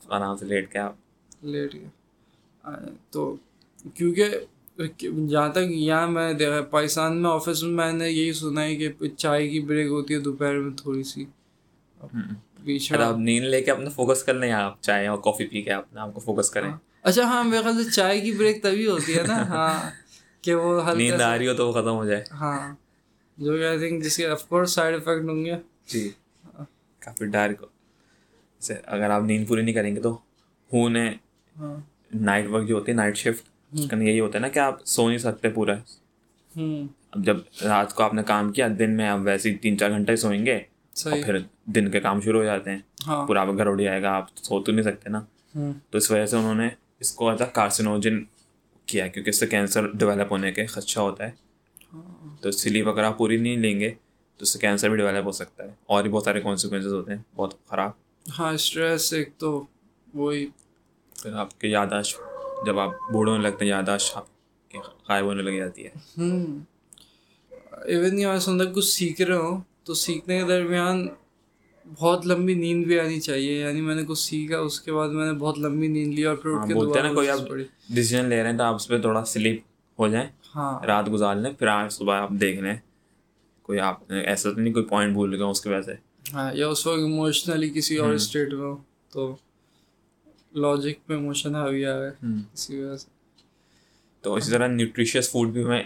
آرام 0.08 0.36
سے 0.36 0.46
لیٹ 0.46 0.72
کے 0.72 0.78
آپ۔ 0.78 0.94
لیٹ 1.42 1.72
کے۔ 1.72 1.84
تو 3.10 3.36
کیونکہ 3.94 4.24
جہاں 5.28 5.48
تک 5.48 5.70
یہاں 5.70 6.06
میں 6.06 6.32
دیکھا 6.32 6.62
پاکستان 6.62 7.22
میں 7.22 7.30
آفس 7.30 7.62
میں 7.62 7.70
میں 7.72 7.92
نے 7.92 8.10
یہی 8.10 8.32
سنا 8.32 8.64
ہے 8.64 8.76
کہ 8.76 8.88
چائے 9.16 9.48
کی 9.48 9.60
بریک 9.60 9.90
ہوتی 9.90 10.14
ہے 10.14 10.18
دوپہر 10.18 10.58
میں 10.58 10.76
تھوڑی 10.76 11.02
سی۔ 11.02 11.24
آپ 12.90 13.18
نیند 13.18 13.44
لے 13.44 13.62
کے 13.62 13.70
اپنا 13.70 13.90
فوکس 13.90 14.22
کر 14.22 14.34
لیں 14.34 14.52
آپ 14.52 14.82
چائے 14.82 15.06
اور 15.06 15.18
کافی 15.18 15.46
پی 15.46 15.62
کے 15.62 15.72
اپنا 15.72 16.02
آپ 16.02 16.14
کو 16.14 16.20
فوکس 16.20 16.50
کریں۔ 16.50 16.70
ہاں۔ 16.70 16.78
اچھا 17.02 17.22
ہاں 17.22 17.44
میرے 17.44 17.62
خیال 17.62 17.84
سے 17.84 17.90
چائے 17.90 18.20
کی 18.20 18.32
بریک 18.32 18.62
تبھی 18.62 18.88
ہوتی 18.88 19.18
ہے 19.18 19.22
نا۔ 19.22 19.36
ہاں۔ 19.48 19.90
کہ 20.42 20.54
وہ 20.54 20.94
نیند 20.96 21.20
آ 21.20 21.38
رہی 21.38 21.48
ہو 21.48 21.54
تو 21.54 21.68
وہ 21.68 21.72
ختم 21.72 21.94
ہو 21.94 22.04
جائے۔ 22.04 22.24
ہاں۔ 22.30 22.74
جو 23.36 23.56
کہ 23.56 23.64
آئی 23.64 23.78
تھنک 23.78 24.04
جس 24.04 24.16
کے 24.16 24.26
آف 24.26 24.48
کورس 24.48 24.72
سائڈ 24.72 24.94
افیکٹ 24.94 25.28
ہوں 25.28 25.44
گے۔ 25.44 25.54
جی۔ 25.86 26.10
کافی 26.98 27.26
ڈارک 27.26 27.60
جیسے 27.60 28.74
اگر 28.86 29.10
آپ 29.10 29.22
نیند 29.22 29.48
پوری 29.48 29.62
نہیں 29.62 29.74
کریں 29.74 29.96
گے 29.96 30.00
تو 30.00 30.14
ہو 30.72 30.88
نے 30.88 31.14
ہاں۔ 31.58 31.76
نائٹ 32.14 32.48
ورک 32.48 32.68
جو 32.68 32.74
ہوتی 32.74 32.92
ہے 32.92 32.96
نائٹ 32.96 33.16
شفٹ 33.16 33.48
اس 33.72 33.92
یہی 33.92 34.20
ہوتا 34.20 34.38
ہے 34.38 34.40
نا 34.40 34.48
کہ 34.48 34.58
آپ 34.58 34.84
سو 34.84 35.08
نہیں 35.08 35.18
سکتے 35.18 35.48
پورا۔ 35.48 35.74
اب 37.10 37.24
جب 37.24 37.36
رات 37.64 37.94
کو 37.94 38.02
آپ 38.02 38.14
نے 38.14 38.22
کام 38.22 38.52
کیا 38.52 38.68
دن 38.78 38.90
میں 38.90 39.08
آپ 39.08 39.18
ویسے 39.22 39.50
ہی 39.50 39.56
تین 39.56 39.78
چار 39.78 39.90
گھنٹے 39.90 40.16
سوئیں 40.16 40.46
گے 40.46 40.58
پھر 40.96 41.38
دن 41.64 41.90
کے 41.90 42.00
کام 42.00 42.20
شروع 42.20 42.40
ہو 42.40 42.44
جاتے 42.44 42.70
ہیں۔ 42.70 42.78
ہاں۔ 43.06 43.26
پورا 43.26 43.40
آپ 43.40 43.48
گھر 43.56 43.66
اٹھ 43.66 43.82
جائے 43.82 44.02
گا 44.02 44.10
آپ 44.10 44.26
سو 44.36 44.62
تو 44.62 44.72
نہیں 44.72 44.82
سکتے 44.82 45.10
نا۔ 45.10 45.20
تو 45.90 45.98
اس 45.98 46.10
وجہ 46.10 46.26
سے 46.26 46.36
انہوں 46.36 46.54
نے 46.54 46.68
اس 47.00 47.12
کو 47.12 47.30
ایز 47.30 47.42
کارسینوجن 47.52 48.24
کیا 48.86 49.04
ہے 49.04 49.08
کیونکہ 49.10 49.30
اس 49.30 49.40
سے 49.40 49.46
کینسر 49.46 49.86
ڈیولپ 49.92 50.32
ہونے 50.32 50.52
کے 50.52 50.66
خدشہ 50.66 51.00
ہوتا 51.00 51.28
ہے۔ 51.28 51.52
تو 52.40 52.50
سلیپ 52.50 52.88
اگر 52.88 53.04
آپ 53.04 53.18
پوری 53.18 53.36
نہیں 53.36 53.56
لیں 53.56 53.80
گے 53.80 53.90
تو 54.36 54.42
اس 54.42 54.48
سے 54.48 54.58
کینسر 54.58 54.88
بھی 54.88 54.96
ڈیولپ 54.96 55.26
ہو 55.26 55.32
سکتا 55.32 55.64
ہے۔ 55.64 55.70
اور 55.86 56.02
بھی 56.02 56.10
بہت 56.10 56.24
سارے 56.24 56.40
کانسیکوینسز 56.40 56.92
ہوتے 56.92 57.14
ہیں 57.14 57.22
بہت 57.36 57.66
خراب۔ 57.66 57.90
ہاں 58.38 58.52
اسٹریس 58.52 59.12
ایک 59.12 59.28
تو 59.38 59.64
وہی۔ 60.14 60.46
پھر 61.22 61.32
آپ 61.32 61.60
کی 61.60 61.68
یاداشت 61.68 62.20
جب 62.66 62.78
آپ 62.78 62.90
بوڑھے 63.12 63.32
ہونے 63.32 63.42
لگتے 63.42 63.64
ہیں 63.64 63.70
یاداشت 63.70 64.16
آپ 64.16 64.24
کے 64.68 64.78
غائب 65.08 65.24
ہونے 65.24 65.42
لگ 65.42 65.50
جاتی 65.50 65.86
ہے۔ 65.86 65.90
ایون 67.84 68.18
یہاں 68.18 68.38
سن 68.38 68.58
تک 68.58 68.74
کچھ 68.74 68.84
سیکھ 68.84 69.22
رہے 69.22 69.36
ہوں 69.36 69.60
تو 69.84 69.94
سیکھنے 69.94 70.40
کے 70.40 70.46
درمیان 70.46 71.08
بہت 71.86 72.26
لمبی 72.26 72.54
نیند 72.54 72.84
بھی 72.86 73.00
آنی 73.00 73.20
چاہیے 73.20 73.58
یعنی 73.60 73.80
میں 73.80 73.94
نے 73.94 74.02
کچھ 74.04 74.18
سیکھا 74.18 74.58
اس 74.58 74.80
کے 74.80 74.92
بعد 74.92 75.08
میں 75.08 75.26
نے 75.26 75.32
بہت 75.32 75.58
لمبی 75.58 75.86
نیند 75.88 76.14
لی 76.14 76.24
اور 76.24 76.36
پھر 76.36 76.50
اٹھ 76.50 76.58
ہاں، 76.58 76.66
کے 76.66 76.74
بولتے 76.74 77.02
نا 77.02 77.12
کوئی 77.12 77.28
آپ 77.28 77.38
ڈیسیجن 77.88 78.24
لے 78.24 78.42
رہے 78.42 78.50
ہیں 78.50 78.58
تو 78.58 78.64
آپ 78.64 78.74
اس 78.74 78.88
پہ 78.88 79.00
تھوڑا 79.00 79.24
سلیپ 79.24 79.60
ہو 79.98 80.08
جائیں 80.08 80.28
ہاں۔ 80.56 80.86
رات 80.86 81.08
گزار 81.12 81.36
لیں 81.36 81.52
پھر 81.52 81.66
آج 81.66 81.92
صبح 81.92 82.16
آپ 82.16 82.30
دیکھ 82.30 82.60
لیں۔ 82.60 82.76
کوئی 83.62 83.80
آپ 83.80 84.00
ایسا 84.26 84.52
تو 84.52 84.60
نہیں 84.60 84.72
کوئی 84.74 84.84
پوائنٹ 84.84 85.12
بھول 85.12 85.34
گیا 85.34 85.46
اس 85.46 85.60
کی 85.60 85.68
وجہ 85.68 85.82
سے۔ 85.82 85.94
ہاں 86.34 86.50
یا 86.54 86.68
اس 86.68 86.86
وقت 86.86 86.98
اموشنلی 86.98 87.70
کسی 87.70 87.96
اور 87.96 88.12
اسٹیٹ 88.12 88.52
میں 88.52 88.66
ہو 88.66 88.76
تو 89.10 89.34
لاجک 90.54 91.06
پہ 91.06 91.14
اموشن 91.14 91.54
حاوی 91.54 91.84
آ 91.84 91.98
گئے 92.00 92.10
اسی 92.52 92.82
وجہ 92.82 92.96
سے۔ 92.96 93.08
تو 94.24 94.34
اسی 94.34 94.50
طرح 94.50 94.66
نیوٹریشیس 94.66 95.30
فوڈ 95.30 95.48
بھی 95.48 95.64
ہمیں 95.64 95.82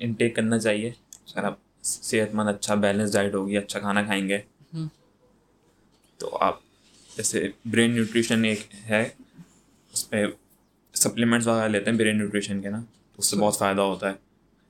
انٹیک 0.00 0.36
کرنا 0.36 0.58
چاہیے۔ 0.58 0.90
اگر 1.34 1.44
آپ 1.44 1.54
صحت 1.82 2.34
مند 2.34 2.48
اچھا 2.48 2.74
بیلنس 2.74 3.12
ڈائٹ 3.12 3.34
ہوگی 3.34 3.56
اچھا 3.56 3.80
کھانا 3.80 4.02
کھائیں 4.02 4.28
گے۔ 4.28 4.38
تو 6.18 6.38
آپ 6.40 6.56
جیسے 7.16 7.48
برین 7.64 7.90
نیوٹریشن 7.90 8.44
ایک 8.44 8.60
ہے 8.90 9.08
اس 9.92 10.10
پہ 10.10 10.24
سپلیمنٹس 10.94 11.46
وغیرہ 11.46 11.68
لیتے 11.68 11.90
ہیں 11.90 11.98
برین 11.98 12.18
نیوٹریشن 12.18 12.62
کے 12.62 12.68
نا 12.68 12.80
اس 13.18 13.26
سے 13.26 13.36
بہت 13.36 13.58
فائدہ 13.58 13.80
ہوتا 13.80 14.08
ہے۔ 14.08 14.14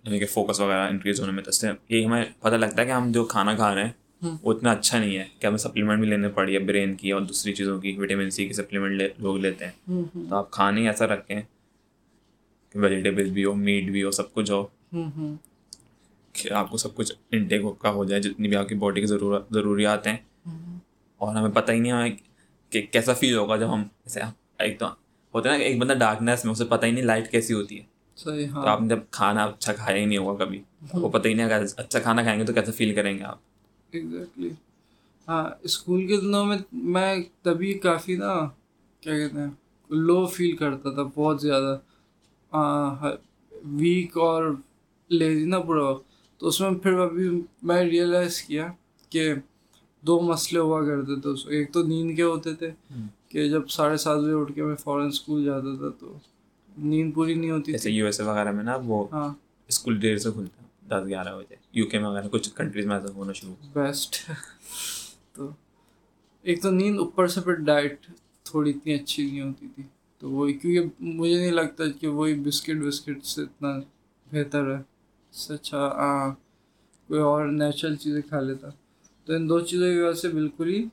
یعنی 0.04 0.18
کہ 0.18 0.26
فوکس 0.26 0.60
وغیرہ 0.60 0.88
انکریز 0.88 1.20
ہونے 1.20 1.32
میں 1.32 1.42
تو 1.42 1.48
اس 1.48 1.60
سے 1.60 1.66
یہی 1.88 2.06
ہمیں 2.06 2.24
پتہ 2.40 2.54
لگتا 2.54 2.82
ہے 2.82 2.86
کہ 2.86 2.92
ہم 2.92 3.12
جو 3.12 3.24
کھانا 3.24 3.54
کھا 3.54 3.74
رہے 3.74 3.84
ہیں 3.84 3.90
وہ 4.42 4.52
اتنا 4.52 4.70
اچھا 4.70 4.98
نہیں 4.98 5.18
ہے 5.18 5.24
کہ 5.38 5.46
ہمیں 5.46 5.58
سپلیمنٹ 5.58 6.00
بھی 6.00 6.08
لینے 6.08 6.28
پڑی 6.28 6.54
ہے 6.54 6.58
برین 6.58 6.94
کی 6.94 7.10
اور 7.10 7.20
دوسری 7.20 7.52
چیزوں 7.52 7.80
کی 7.80 7.96
وٹامن 7.98 8.30
سی 8.30 8.46
کی 8.46 8.52
سپلیمنٹ 8.52 9.02
لوگ 9.18 9.36
لیتے 9.38 9.64
ہیں۔ 9.64 9.72
تو 10.30 10.36
آپ 10.36 10.50
کھانے 10.50 10.86
ایسا 10.86 11.06
رکھیں 11.06 11.42
کہ 12.72 12.78
ویجیٹیبل 12.78 13.30
بھی 13.30 13.44
ہو 13.44 13.54
میٹ 13.54 13.84
بھی 13.84 14.02
ہو 14.02 14.10
سب 14.10 14.34
کچھ 14.34 14.50
ہو۔ 14.50 14.66
کہ 16.32 16.52
آپ 16.52 16.70
کو 16.70 16.76
سب 16.76 16.94
کچھ 16.94 17.12
انٹیک 17.32 17.62
کا 17.78 17.90
ہو 17.90 18.04
جائے 18.04 18.22
جتنی 18.22 18.48
بھی 18.48 18.56
آپ 18.56 18.68
کی 18.68 18.74
باڈی 18.74 19.00
کی 19.00 19.06
ضرورت 19.06 19.46
ضروریات 19.50 20.06
ہیں۔ 20.06 20.16
اور 21.18 21.36
ہمیں 21.36 21.50
پتہ 21.50 21.72
ہی 21.72 21.80
نہیں 21.80 21.92
ہمیں 21.92 22.10
کہ 22.70 22.86
کیسا 22.92 23.12
فیل 23.12 23.36
ہوگا 23.36 23.56
جب 23.56 23.72
ہم 23.74 23.80
ایسے 24.04 24.20
ایک 24.58 24.78
تو 24.78 24.86
ہوتا 25.34 25.52
ہے 25.52 25.58
نا 25.58 25.64
ایک 25.64 25.78
بندہ 25.78 25.92
ڈارکنیس 25.92 26.44
میں 26.44 26.52
اسے 26.52 26.64
پتہ 26.64 26.86
ہی 26.86 26.90
نہیں 26.90 27.04
لائٹ 27.04 27.30
کیسی 27.30 27.54
ہوتی 27.54 27.78
ہے۔ 27.78 27.84
صحیح 28.16 28.46
ہاں۔ 28.46 28.62
تو 28.62 28.68
آپ 28.68 28.80
نے 28.80 28.88
جب 28.88 28.98
کھانا 29.10 29.44
اچھا 29.44 29.72
کھایا 29.72 29.96
ہی 29.96 30.04
نہیں 30.04 30.18
ہوگا 30.18 30.44
کبھی 30.44 30.58
ہاں۔ 30.58 31.00
وہ 31.00 31.08
پتہ 31.08 31.28
ہی 31.28 31.34
نہیں 31.34 31.46
اگر 31.46 31.64
اچھا 31.76 31.98
کھانا 31.98 32.22
کھائیں 32.22 32.40
گے 32.40 32.44
تو 32.44 32.52
کیسا 32.52 32.72
فیل 32.72 32.94
کریں 32.94 33.18
گے 33.18 33.24
آپ۔ 33.24 33.38
ایگزیکٹلی 33.90 34.48
ہاں 35.28 35.50
اسکول 35.62 36.06
کے 36.06 36.16
دنوں 36.16 36.44
میں 36.46 36.56
میں 36.72 37.14
تبھی 37.42 37.74
کافی 37.74 38.16
نا 38.16 38.34
کیا 39.00 39.18
کہتے 39.18 39.40
ہیں 39.40 39.50
لو 39.90 40.26
فیل 40.26 40.56
کرتا 40.56 40.90
تھا 40.90 41.02
بہت 41.14 41.40
زیادہ۔ 41.40 41.78
ویک 43.64 44.16
اور 44.16 44.44
لیزی 45.10 45.44
نا 45.44 45.60
پورا 45.60 45.84
وقت۔ 45.90 46.06
تو 46.40 46.48
اس 46.48 46.60
میں 46.60 46.70
پھر 46.70 46.98
ابھی 46.98 47.28
میں 47.62 47.82
ریئلائز 47.82 48.42
کیا 48.42 48.66
کہ 49.10 49.34
دو 50.02 50.20
مسئلے 50.20 50.60
ہوا 50.60 50.84
کرتے 50.84 51.20
تھے 51.20 51.28
اس 51.30 51.46
ایک 51.48 51.72
تو 51.72 51.82
نیند 51.82 52.16
کے 52.16 52.22
ہوتے 52.22 52.54
تھے 52.54 52.70
کہ 53.28 53.48
جب 53.48 53.68
ساڑھے 53.68 53.96
سات 53.96 54.18
بجے 54.18 54.32
اٹھ 54.32 54.52
کے 54.52 54.62
میں 54.62 54.76
فوراً 54.76 55.06
اسکول 55.06 55.44
جاتا 55.44 55.76
تھا 55.76 55.88
تو 56.00 56.18
نیند 56.78 57.14
پوری 57.14 57.34
نہیں 57.34 57.50
ہوتی 57.50 57.72
جیسے 57.72 57.90
یو 57.90 58.06
ایس 58.06 58.20
اے 58.20 58.26
وغیرہ 58.26 58.52
میں 58.52 58.64
نا 58.64 58.76
وہ 58.84 59.06
ہاں۔ 59.12 59.34
اسکول 59.68 60.02
دیر 60.02 60.18
سے 60.18 60.30
کھلتا 60.30 60.62
دس 60.88 61.08
گیارہ 61.08 61.36
بجے۔ 61.36 61.54
یو 61.72 61.86
کے 61.86 61.98
میں 61.98 62.08
وغیرہ 62.08 62.28
کچھ 62.28 62.50
کنٹریز 62.54 62.86
میں 62.86 62.96
ایسا 62.96 63.12
ہونا 63.14 63.32
شروع۔ 63.32 63.54
بیسٹ 63.72 64.30
تو 65.32 65.50
ایک 66.42 66.62
تو 66.62 66.70
نیند 66.70 66.98
اوپر 66.98 67.26
سے 67.26 67.40
پھر 67.40 67.54
ڈائٹ 67.54 68.06
تھوڑی 68.42 68.70
اتنی 68.70 68.94
اچھی 68.94 69.26
نہیں 69.26 69.40
ہوتی 69.40 69.66
تھی۔ 69.74 69.82
تو 70.18 70.30
وہی 70.30 70.52
کیونکہ 70.52 71.04
مجھے 71.04 71.38
نہیں 71.38 71.50
لگتا 71.50 71.84
کہ 72.00 72.06
وہی 72.08 72.34
بسکٹ 72.34 72.84
وسکٹ 72.84 73.24
سے 73.24 73.42
اتنا 73.42 73.68
بہتر 74.32 74.76
ہے۔ 74.76 74.80
اس 75.30 75.36
سے 75.36 75.54
اچھا 75.54 75.78
ہاں، 75.78 76.30
کوئی 77.08 77.20
اور 77.20 77.46
نیچرل 77.46 77.96
چیزیں 77.96 78.22
کھا 78.28 78.40
لیتا۔ 78.40 78.68
تو 79.28 79.34
ان 79.34 79.48
دو 79.48 79.60
چیزوں 79.60 79.92
کی 79.92 79.98
وجہ 79.98 80.12
سے 80.12 80.28
بالکل 80.28 80.68
ہی 80.68 80.84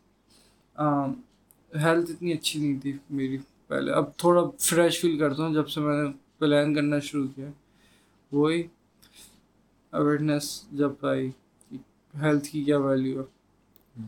ہیلتھ 1.83 2.11
اتنی 2.11 2.33
اچھی 2.33 2.59
نہیں 2.59 2.79
تھی 2.79 2.93
میری 3.09 3.37
پہلے۔ 3.67 3.91
اب 3.91 4.05
تھوڑا 4.17 4.41
فریش 4.59 5.01
فیل 5.01 5.19
کرتا 5.19 5.45
ہوں 5.45 5.53
جب 5.53 5.69
سے 5.69 5.81
میں 5.81 6.03
نے 6.03 6.09
پلان 6.37 6.73
کرنا 6.73 6.99
شروع 6.99 7.27
کیا۔ 7.35 7.49
وہی 8.31 8.63
اویئرنیس 9.91 10.65
جب 10.71 11.05
آئی 11.05 11.31
ہیلتھ 12.21 12.49
کی 12.49 12.63
کیا 12.63 12.77
ویلیو 12.77 13.21
ہے۔ 13.21 14.03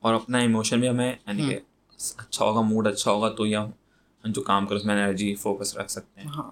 اور 0.00 0.14
اپنا 0.14 0.38
ایموشن 0.38 0.80
بھی 0.80 0.88
ہمیں 0.88 1.12
یعنی 1.26 1.42
کہ 1.48 1.54
ہاں۔ 1.54 2.22
اچھا 2.22 2.44
ہوگا 2.44 2.60
موڈ 2.60 2.86
اچھا 2.86 3.10
ہوگا 3.10 3.28
تو 3.28 3.46
یا 3.46 3.66
جو 4.24 4.42
کام 4.42 4.66
کرو 4.66 4.76
اس 4.78 4.84
میں 4.84 5.02
انرجی 5.02 5.34
فوکس 5.34 5.76
رکھ 5.76 5.90
سکتے 5.90 6.20
ہیں۔ 6.20 6.28
ہاں۔ 6.28 6.50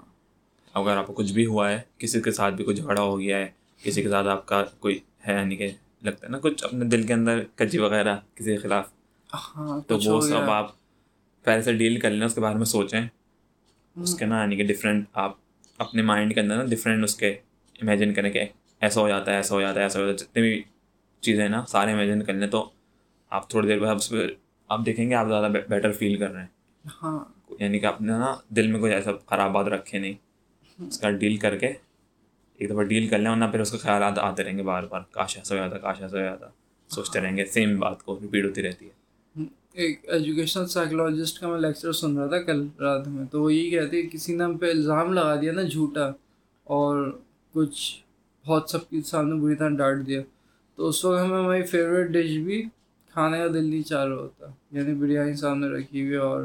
اگر 0.75 0.97
آپ 0.97 1.07
کو 1.07 1.13
کچھ 1.13 1.33
بھی 1.33 1.47
ہوا 1.47 1.71
ہے 1.71 1.81
کسی 1.99 2.21
کے 2.21 2.31
ساتھ 2.31 2.55
بھی 2.55 2.65
کوئی 2.65 2.77
جھگڑا 2.77 3.03
ہو 3.03 3.21
گیا 3.21 3.37
ہے 3.39 3.51
کسی 3.83 4.03
کے 4.03 4.09
ساتھ 4.11 4.27
آپ 4.27 4.47
کا 4.47 4.65
کوئی 4.81 4.99
ہے 5.29 5.33
یعنی 5.33 5.57
کہ 5.57 5.71
لگتا 6.03 6.27
ہے 6.27 6.33
نا 6.33 6.39
کچھ 6.43 6.65
اپنے 6.65 6.85
دل 6.85 7.03
کے 7.03 7.13
اندر 7.13 7.43
کجی 7.55 7.79
وغیرہ 7.79 8.17
کسی 8.35 8.51
کے 8.51 8.57
خلاف۔ 8.57 8.89
ہاں 9.35 9.81
تو 9.89 9.99
وہ 10.05 10.21
سب۔ 10.21 10.51
آپ 10.51 10.71
پہلے 11.43 11.63
سے 11.63 11.73
ڈیل 11.73 12.01
کر 12.01 12.11
لیں 12.11 12.27
اس 12.27 12.35
کے 12.35 12.41
بارے 12.41 12.55
میں 12.55 12.65
سوچیں۔ 12.65 13.01
اس 13.97 14.15
کے 14.15 14.25
نا 14.25 14.41
یعنی 14.41 14.57
کہ 14.57 14.67
ڈفرینٹ 14.67 15.05
آپ 15.13 15.37
اپنے 15.79 16.03
مائنڈ 16.03 16.35
کے 16.35 16.41
اندر 16.41 16.57
نا 16.57 16.65
ڈفرینٹ 16.65 17.05
اس 17.05 17.15
کے 17.15 17.31
امیجن 17.83 18.15
کریں 18.15 18.31
کہ 18.31 18.45
ایسا 18.81 19.01
ہو 19.01 19.09
جاتا 19.09 19.31
ہے 19.31 19.37
ایسا 19.37 19.55
ہو 19.55 19.61
جاتا 19.61 19.79
ہے 19.79 19.85
ایسا 19.85 20.01
ہو 20.01 20.07
جاتا 20.07 20.25
ہے۔ 20.25 20.29
جتنے 20.29 20.43
بھی 20.43 20.63
چیزیں 21.21 21.49
نا 21.49 21.65
سارے 21.69 21.93
امیجن 21.93 22.23
کر 22.23 22.33
لیں۔ 22.33 22.49
تو 22.49 22.71
آپ 23.31 23.51
تھوڑی 23.51 23.69
دیر 23.69 23.79
بعد 23.79 23.89
آپ 23.89 23.97
اس 23.97 24.09
پہ 24.11 24.17
آپ 24.69 24.87
دیکھیں 24.87 25.11
گے 25.11 25.15
آپ 25.15 25.29
زیادہ 25.29 25.53
بیٹر 25.69 25.93
فیل 25.93 26.19
کر 26.19 26.31
رہے 26.33 26.41
ہیں۔ 26.41 26.89
ہاں۔ 27.03 27.25
یعنی 27.59 27.79
کہ 27.79 27.87
آپ 27.87 28.01
نے 28.01 28.13
نا 28.13 28.35
دل 28.49 28.67
میں 28.67 28.81
کوئی 28.81 28.93
ایسا 28.93 29.11
خراب 29.27 29.51
بات 29.53 29.67
رکھے 29.67 29.99
نہیں۔ 29.99 30.13
اس 30.87 30.99
کا 30.99 31.11
ڈیل 31.11 31.37
کر 31.37 31.57
کے 31.59 31.73
ایک 32.63 32.71
دفعہ 32.71 32.83
ڈیل 32.83 33.09
کر 33.09 33.19
لیں 33.19 33.31
ورنہ 33.31 33.45
پھر 33.51 33.61
اس 33.61 33.71
کے 33.71 33.79
خیالات 33.79 34.19
آتے 34.19 34.45
رہیں 34.45 34.59
گے 34.59 34.63
بار 34.63 34.83
بار 34.91 35.01
کاش 35.11 35.39
ایسا 35.39 35.55
ہو 35.55 35.61
جاتا 35.61 35.79
کاش 35.79 36.03
ایسا 36.03 36.19
ہو 36.19 36.23
جاتا 36.23 36.47
سوچتے 36.89 37.21
رہیں 37.21 37.37
گے 37.37 37.45
سیم 37.45 37.81
بات 37.81 38.03
کو 38.03 38.19
ریپیٹ 38.23 38.45
ہوتی 38.45 38.63
رہتی 38.63 38.89
ہے۔ 38.89 39.03
ایک 39.73 40.01
ایجوکیشنل 40.03 40.67
سائیکلوجسٹ 40.67 41.41
کا 41.41 41.49
میں 41.49 41.61
لیکچر 41.61 41.93
سن 41.93 42.19
رہا 42.19 42.27
تھا 42.27 42.39
کل 42.43 42.67
رات 42.81 43.09
میں 43.09 43.25
تو 43.31 43.43
وہ 43.43 43.55
یہی 43.55 43.71
کہتے 43.71 44.03
کہ 44.03 44.09
کسی 44.09 44.37
نے 44.37 44.45
ہم 44.45 44.59
پہ 44.59 44.71
الزام 44.71 45.13
لگا 45.13 45.37
دیا 45.41 45.53
نا 45.53 45.63
جھوٹا 45.63 46.11
اور 46.67 47.19
کچھ 47.53 48.03
بہت 48.47 48.71
سب 48.71 48.91
کے 48.91 49.01
سامنے 49.07 49.35
بری 49.35 49.55
طرح 49.55 49.69
ڈانٹ 49.69 50.07
دیا۔ 50.07 50.23
تو 50.77 50.89
اس 50.89 51.05
وقت 51.05 51.21
ہمیں 51.25 51.39
ہماری 51.39 51.63
فیوریٹ 51.63 52.09
ڈش 52.09 52.39
بھی 52.39 52.63
کھانے 53.11 53.39
کا 53.39 53.47
دل 53.47 53.65
نہیں 53.65 53.83
چاہ 53.83 54.05
رہا 54.05 54.15
ہوتا 54.15 54.47
یعنی 54.71 54.95
بریانی 54.95 55.35
سامنے 55.35 55.67
رکھی 55.69 56.03
ہوئی 56.03 56.15
اور 56.15 56.45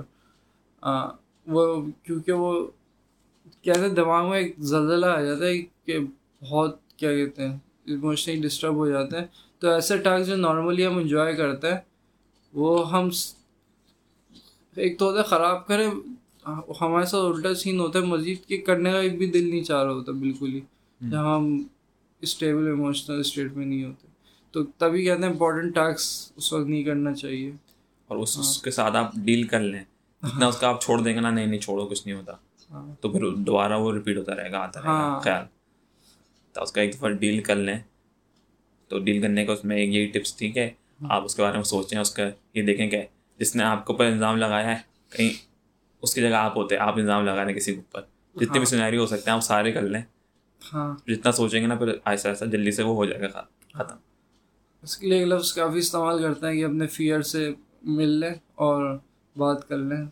آ، 0.81 1.07
وہ 1.47 1.81
کیونکہ 2.03 2.31
وہ 2.31 2.67
کہتے 3.61 3.79
ہیں 3.79 3.89
دماغ 3.89 4.29
میں 4.29 4.39
ایک 4.39 4.53
زلزلہ 4.57 5.05
آ 5.05 5.21
جاتا 5.21 5.45
ہے 5.45 5.76
کہ 5.87 5.99
بہت 6.41 6.79
کیا 6.97 7.15
کہتے 7.15 7.47
ہیں 7.47 7.57
ایموشنلی 7.85 8.41
ڈسٹرب 8.41 8.75
ہو 8.75 8.89
جاتے 8.89 9.17
ہیں۔ 9.17 9.25
تو 9.59 9.69
ایسے 9.69 9.97
ٹاسک 9.97 10.27
جو 10.27 10.35
نارملی 10.35 10.87
ہم 10.87 10.97
انجوائے 10.97 11.35
کرتے 11.35 11.67
ہیں 11.67 11.77
وہ 12.53 12.91
ہم 12.91 13.09
ایک 14.75 14.99
تو 14.99 15.05
ہوتا 15.05 15.17
ہے 15.17 15.23
خراب 15.23 15.67
کریں 15.67 15.87
ہمارے 16.81 17.05
ساتھ 17.05 17.35
الٹا 17.35 17.53
سین 17.53 17.79
ہوتا 17.79 17.99
ہے 17.99 18.03
مزید 18.03 18.47
کہ 18.47 18.57
کرنے 18.57 18.91
کا 18.91 18.99
ایک 18.99 19.17
بھی 19.17 19.25
دل 19.31 19.49
نہیں 19.49 19.63
چاہ 19.63 19.83
رہا 19.83 19.91
ہوتا 19.91 20.11
بالکل 20.11 20.53
ہی۔ 20.53 20.59
جہاں 21.11 21.35
ہم 21.35 21.63
اسٹیبل 22.21 22.67
ایموشنل 22.67 23.19
اسٹیٹ 23.19 23.51
میں 23.53 23.65
نہیں 23.65 23.83
ہوتے۔ 23.83 24.07
تو 24.51 24.63
تبھی 24.63 25.05
کہتے 25.05 25.23
ہیں 25.23 25.31
امپورٹنٹ 25.31 25.75
ٹاسک 25.75 26.31
اس 26.35 26.53
وقت 26.53 26.67
نہیں 26.67 26.83
کرنا 26.83 27.13
چاہیے۔ 27.13 27.51
اور 28.07 28.17
اس 28.17 28.37
اس 28.39 28.61
کے 28.61 28.71
ساتھ 28.71 28.95
آپ 28.95 29.11
ڈیل 29.15 29.43
کر 29.43 29.59
لیں۔ 29.59 29.83
جتنا 30.23 30.47
اس 30.47 30.57
کا 30.57 30.67
آپ 30.67 30.81
چھوڑ 30.81 31.01
دیں 31.01 31.15
گے 31.15 31.19
نا 31.19 31.29
نہیں 31.29 31.45
نہیں 31.45 31.59
چھوڑو 31.59 31.85
کچھ 31.85 32.07
نہیں 32.07 32.17
ہوتا۔ 32.17 32.33
ہاں۔ 32.71 32.95
تو 33.01 33.09
پھر 33.09 33.29
دوبارہ 33.29 33.77
وہ 33.77 33.93
ریپیٹ 33.93 34.17
ہوتا 34.17 34.35
رہے 34.35 34.51
گا 34.51 34.57
آتا 34.59 34.79
رہے 34.79 34.87
گا 34.87 34.93
ہاں۔ 34.93 35.19
خیال۔ 35.19 35.45
اس 36.61 36.71
کا 36.71 36.81
ایک 36.81 36.93
دفعہ 36.93 37.09
ڈیل 37.09 37.43
کر 37.43 37.55
لیں۔ 37.55 37.79
تو 38.87 38.99
ڈیل 38.99 39.21
کرنے 39.21 39.45
کا 39.45 39.53
اس 39.53 39.65
میں 39.65 39.77
یہی 39.77 40.07
ٹپس 40.07 40.35
تھی 40.35 40.51
کہ 40.51 40.69
آپ 41.09 41.23
اس 41.23 41.35
کے 41.35 41.41
بارے 41.41 41.55
میں 41.55 41.63
سوچیں 41.63 41.97
اس 41.99 42.11
کا 42.11 42.23
یہ 42.53 42.63
دیکھیں 42.63 42.89
کہ 42.89 43.05
جس 43.37 43.55
نے 43.55 43.63
آپ 43.63 43.87
کے 43.87 43.93
اوپر 43.93 44.05
الزام 44.05 44.37
لگایا 44.37 44.65
ہے 44.65 44.81
کہیں 45.09 45.29
اس 46.01 46.13
کی 46.13 46.21
جگہ 46.21 46.33
آپ 46.33 46.57
ہوتے 46.57 46.77
آپ 46.77 46.97
الزام 46.97 47.25
لگا 47.25 47.35
رہے 47.35 47.51
ہیں 47.51 47.59
کسی 47.59 47.73
کے 47.73 47.79
اوپر۔ 47.79 48.01
جتنے 48.35 48.57
بھی 48.57 48.65
سیناری 48.65 48.97
ہو 48.97 49.05
سکتے 49.05 49.29
ہیں 49.29 49.35
آپ 49.35 49.43
سارے 49.43 49.71
کر 49.71 49.81
لیں۔ 49.81 50.01
ہاں۔ 50.73 51.09
جتنا 51.09 51.31
سوچیں 51.31 51.61
گے 51.61 51.67
نا 51.67 51.75
پھر 51.75 51.87
ایسا 52.05 52.29
ایسا 52.29 52.45
جلدی 52.45 52.71
سے 52.71 52.83
وہ 52.83 52.95
ہو 52.95 53.05
جائے 53.05 53.21
گا 53.21 53.41
ختم۔ 53.73 53.95
اس 54.81 54.97
کے 54.97 55.07
لیے 55.07 55.17
ایک 55.19 55.27
لفظ 55.27 55.53
کافی 55.53 55.77
استعمال 55.77 56.21
کرتے 56.21 56.47
ہیں 56.47 56.53
کہ 56.53 56.65
اپنے 56.65 56.87
فیئر 56.87 57.21
سے 57.21 57.49
مل 57.83 58.09
لیں 58.09 58.33
اور 58.55 58.97
بات 59.37 59.67
کر 59.67 59.77
لیں 59.77 60.05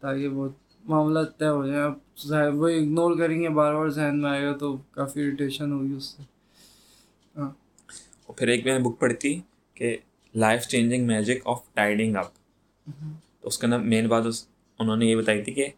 تاکہ 0.00 0.28
وہ 0.28 0.48
معاملہ 0.84 1.18
طے 1.38 1.46
ہو 1.46 1.66
جائے 1.66 1.82
اب 1.82 2.54
وہ 2.54 2.68
اگنور 2.68 3.18
کریں 3.18 3.42
گے 3.42 3.48
بار 3.48 3.74
بار 3.74 3.88
ذہن 3.88 4.22
میں 4.22 4.30
آئے 4.30 4.46
گا 4.46 4.56
تو 4.56 4.76
کافی 4.90 5.20
اریٹیشن 5.20 5.72
ہوگی 5.72 5.94
اس 5.94 6.04
سے۔ 6.04 6.22
ہاں۔ 7.36 7.50
اور 8.26 8.34
پھر 8.36 8.48
ایک 8.48 8.66
میں 8.66 8.78
نے 8.78 8.84
بک 8.84 9.00
پڑھی 9.00 9.14
تھی 9.14 9.40
کہ 9.74 9.96
life 10.34 10.66
changing 10.66 11.06
magic 11.06 11.38
of 11.44 11.74
tidying 11.74 12.16
up 12.16 12.26
تو 13.40 13.48
اس 13.48 13.58
کے 13.58 13.66
اندر 13.66 13.78
مین 13.78 14.06
بات 14.06 14.26
اس 14.26 14.46
انہوں 14.78 14.96
نے 14.96 15.06
یہ 15.06 15.16
بتائی 15.16 15.42
تھی 15.42 15.52
کہ 15.52 15.68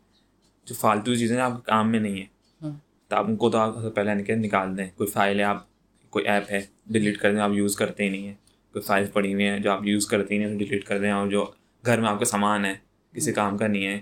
جو 0.65 0.75
فالتو 0.75 1.15
چیزیں 1.15 1.41
آپ 1.41 1.51
کے 1.51 1.63
کام 1.65 1.91
میں 1.91 2.01
نہیں 2.01 2.17
ہیں۔ 2.17 2.27
ہاں۔ 2.63 2.73
تو 3.09 3.17
آپ 3.17 3.27
ان 3.27 3.37
کو 3.37 3.51
تو 3.51 3.59
آپ 3.59 3.75
پہلے 3.95 4.35
نکال 4.35 4.77
دیں۔ 4.79 4.87
کوئی 4.97 5.11
فائل 5.11 5.39
ہے 5.39 5.45
آپ 5.45 5.65
کوئی 6.11 6.25
ایپ 6.25 6.45
ہے 6.51 6.61
ڈیلیٹ 6.87 7.19
کر 7.19 7.33
دیں 7.33 7.41
آپ 7.41 7.51
یوز 7.53 7.77
کرتے 7.77 8.05
ہی 8.05 8.09
نہیں 8.09 8.27
ہیں۔ 8.27 8.35
کوئی 8.73 8.83
فائل 8.83 9.07
پڑی 9.07 9.35
ہوئی 9.35 9.45
ہیں 9.45 9.59
جو 9.59 9.71
آپ 9.71 9.87
یوز 9.87 10.07
کرتے 10.07 10.35
ہی 10.35 10.45
نہیں 10.45 10.59
ڈیلیٹ 10.59 10.85
کر 10.85 11.01
دیں۔ 11.01 11.11
اور 11.11 11.27
جو 11.27 11.47
گھر 11.87 12.01
میں 12.01 12.09
آپ 12.09 12.19
کا 12.19 12.25
سامان 12.25 12.65
ہے 12.65 12.75
کسی 13.13 13.33
کام 13.33 13.59
کا 13.59 13.67
نہیں 13.67 13.87
ہے 13.87 14.01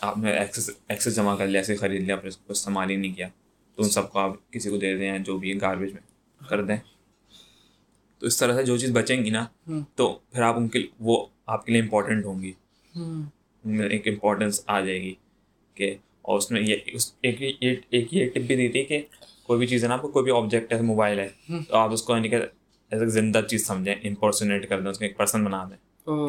آپ 0.00 0.18
نے 0.18 0.32
ایکسس 0.32 0.70
ایکسس 0.88 1.16
جمع 1.16 1.36
کر 1.36 1.46
لیا 1.46 1.60
ایسے 1.60 1.76
خرید 1.76 2.02
لیا 2.02 2.16
پھر 2.16 2.28
اس 2.28 2.36
کو 2.36 2.52
استعمال 2.52 2.90
ہی 2.90 2.96
نہیں 2.96 3.12
کیا۔ 3.12 3.28
تو 3.74 3.82
ان 3.82 3.88
سب 3.88 4.12
کو 4.12 4.18
آپ 4.18 4.52
کسی 4.52 4.70
کو 4.70 4.76
دے 4.76 4.96
دیں 4.96 5.18
جو 5.18 5.38
بھی 5.38 5.60
گاربیج 5.60 5.92
میں 5.92 6.00
کر 6.48 6.64
دیں۔ 6.64 6.76
تو 8.18 8.26
اس 8.26 8.36
طرح 8.36 8.56
سے 8.56 8.62
جو 8.62 8.76
چیز 8.76 8.90
بچیں 8.92 9.24
گی 9.24 9.30
نا 9.30 9.46
تو 9.94 10.18
پھر 10.32 10.42
آپ 10.42 10.56
ان 10.56 10.68
کے 10.68 10.78
وہ 11.00 11.26
آپ 11.46 11.66
کے 11.66 11.72
لیے 11.72 11.80
امپورٹنٹ 11.80 12.24
ہوں 12.24 12.42
گی۔ 12.42 12.52
ان 12.94 13.76
میں 13.76 13.88
ایک 13.88 14.08
امپورٹنس 14.08 14.60
آ 14.66 14.80
جائے 14.80 15.02
گی 15.02 15.14
کہ 15.74 15.94
اور 16.22 16.38
اس 16.38 16.50
میں 16.50 16.62
یہ 16.62 16.76
اس 16.86 17.12
ایک 17.22 17.42
یہ 17.60 17.74
ایک 17.90 18.14
یہ 18.14 18.28
ٹپ 18.30 18.38
بھی 18.38 18.56
دی 18.56 18.68
تھی 18.68 18.84
کہ 18.84 19.02
کوئی 19.46 19.58
بھی 19.58 19.66
چیز 19.66 19.82
ہے 19.82 19.88
نا 19.88 19.94
آپ 19.94 20.02
کو 20.02 20.08
کوئی 20.08 20.22
بھی 20.22 20.32
آبجیکٹ 20.32 20.72
ہے 20.72 20.80
موبائل 20.80 21.18
ہے 21.18 21.28
تو 21.68 21.76
آپ 21.76 21.92
اس 21.92 22.02
کو 22.02 22.16
یعنی 22.16 22.28
کہ 22.28 22.36
ایز 22.90 23.02
زندہ 23.02 23.40
چیز 23.48 23.66
سمجھیں 23.66 23.94
امپورسنیٹ 23.94 24.68
کر 24.68 24.80
دیں 24.80 24.90
اس 24.90 24.98
کو 24.98 25.04
ایک 25.04 25.16
پرسن 25.16 25.44
بنا 25.44 25.64
دیں۔ 25.64 25.76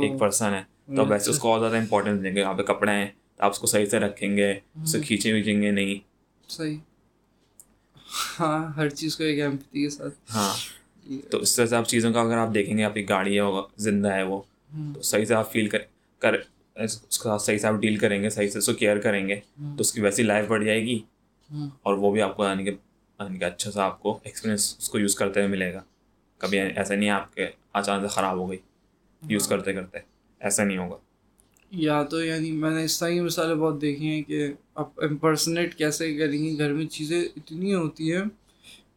ایک 0.02 0.20
پرسن 0.20 0.54
ہے 0.54 0.96
تو 0.96 1.06
ویسے 1.06 1.30
اس 1.30 1.40
کو 1.40 1.52
اور 1.52 1.60
زیادہ 1.60 1.78
امپورٹنس 1.78 2.24
دیں 2.24 2.36
گے۔ 2.36 2.44
آپ 2.44 2.58
کے 2.58 2.64
کپڑے 2.64 2.92
ہیں 2.92 3.08
آپ 3.38 3.52
اس 3.52 3.60
کو 3.60 3.68
صحیح 3.68 3.86
سے 3.86 4.00
رکھیں 4.00 4.38
گے 4.38 4.52
اسے 4.84 5.00
کھینچیں 5.00 5.34
ویچیں 5.34 5.62
گے 5.62 5.72
نہیں۔ 5.72 5.96
صحیح۔ 6.50 6.78
ہاں 8.40 8.74
ہر 8.76 8.90
چیز 8.90 9.18
کو 9.18 9.24
ایک 9.24 9.40
ایمپتی 9.40 9.84
کے 9.84 9.90
ساتھ۔ 9.90 10.14
ہاں۔ 10.34 10.54
تو 11.32 11.38
اس 11.38 11.56
طرح 11.56 11.66
سے 11.66 11.76
آپ 11.76 11.86
چیزوں 11.88 12.14
کا 12.14 12.22
اگر 12.22 12.38
آپ 12.38 12.54
دیکھیں 12.54 12.78
گے 12.78 12.84
آپ 12.84 12.94
کی 12.94 13.10
گاڑی 13.10 13.40
ہے 13.40 13.46
زندہ 13.78 14.14
ہے 14.14 14.24
وہ 14.24 14.42
تو 14.96 15.02
صحیح 15.02 15.26
سے 15.26 15.34
آپ 15.34 15.52
فیل 15.52 15.68
کر 15.68 15.78
کر 16.20 16.36
اس 16.76 17.00
کے 17.00 17.24
ساتھ 17.24 17.42
صحیح 17.42 17.58
سے 17.58 17.68
آپ 17.68 17.74
ڈیل 17.74 17.98
کریں 17.98 18.24
گے 18.24 18.30
صحیح 18.30 18.50
سے 18.50 18.58
اس 18.58 18.66
کو 18.66 18.74
کیئر 18.74 18.98
کریں 18.98 19.28
گے 19.28 19.36
تو 19.60 19.76
اس 19.80 19.94
کی 19.94 20.02
ویسی 20.02 20.24
لائف 20.24 20.46
بڑھ 20.48 20.66
جائے 20.66 20.82
گی۔ 20.82 21.00
اور 21.54 21.94
وہ 21.94 22.12
بھی 22.12 22.22
آپ 22.22 22.38
کو 22.38 22.46
یعنی 22.46 22.64
کہ 22.64 22.70
یعنی 23.20 23.40
کہ 23.40 23.44
اچھا 23.44 23.72
سا 23.72 23.84
آپ 23.84 24.02
کو 24.02 24.20
ایکسپیرینس 24.24 24.76
اس 24.80 24.90
کو 24.90 25.00
یوز 25.00 25.16
کرتے 25.16 25.40
ہوئے 25.40 25.52
ملے 25.52 25.74
گا۔ 25.74 25.82
کبھی 26.38 26.60
ایسا 26.60 26.96
نہیں 26.96 27.10
ہے 27.10 27.14
آپ 27.14 27.36
کے 27.36 27.48
اچانک 27.74 28.02
سے 28.02 28.08
خراب 28.08 28.38
ہو 28.38 28.50
گئی۔ 28.50 28.58
یوز 29.28 29.48
کرتے 29.48 29.74
کرتے 29.74 29.98
ایسا 30.40 30.64
نہیں 30.64 30.78
ہوگا۔ 30.78 30.98
یا 31.72 32.02
تو 32.04 32.24
یعنی 32.24 32.52
میں 32.52 32.70
نے 32.70 32.84
اس 32.84 33.00
طرح 33.00 33.10
کی 33.10 33.20
مثالیں 33.20 33.56
بہت 33.56 33.82
دیکھی 33.82 34.08
ہیں 34.08 34.22
کہ 34.22 34.48
آپ 34.76 35.04
امپرسنیٹ 35.04 35.76
کیسے 35.76 36.14
کریں 36.18 36.44
گے، 36.44 36.58
گھر 36.58 36.74
میں 36.74 36.86
چیزیں 36.86 37.22
اتنی 37.22 37.74
ہوتی 37.74 38.14
ہیں 38.14 38.24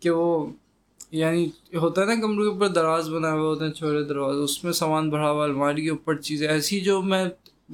کہ 0.00 0.10
وہ 0.10 0.46
یعنی 1.10 1.48
ہوتا 1.74 2.00
ہے 2.00 2.06
نا 2.06 2.14
کمرے 2.20 2.44
کے 2.44 2.48
اوپر 2.48 2.68
دراز 2.68 3.08
بنا 3.08 3.32
ہوا 3.32 3.40
ہوتے 3.40 3.64
ہیں 3.64 3.72
چھوٹے 3.72 4.02
دروازے 4.04 4.40
اس 4.40 4.64
میں 4.64 4.72
سامان 4.72 5.10
بھرا 5.10 5.30
ہوا، 5.30 5.44
الماری 5.44 5.82
کے 5.82 5.90
اوپر 5.90 6.16
چیزیں، 6.16 6.48
ایسی 6.48 6.80
جو 6.80 7.02
میں 7.02 7.24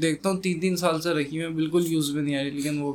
دیکھتا 0.02 0.30
ہوں 0.30 0.40
تین 0.40 0.60
تین 0.60 0.76
سال 0.76 1.00
سے 1.00 1.10
رکھی 1.10 1.36
ہوئی 1.36 1.48
ہیں، 1.48 1.54
بالکل 1.54 1.84
یوز 1.86 2.10
میں 2.10 2.22
نہیں 2.22 2.36
آ 2.36 2.42
رہی، 2.42 2.50
لیکن 2.50 2.80
وہ 2.82 2.92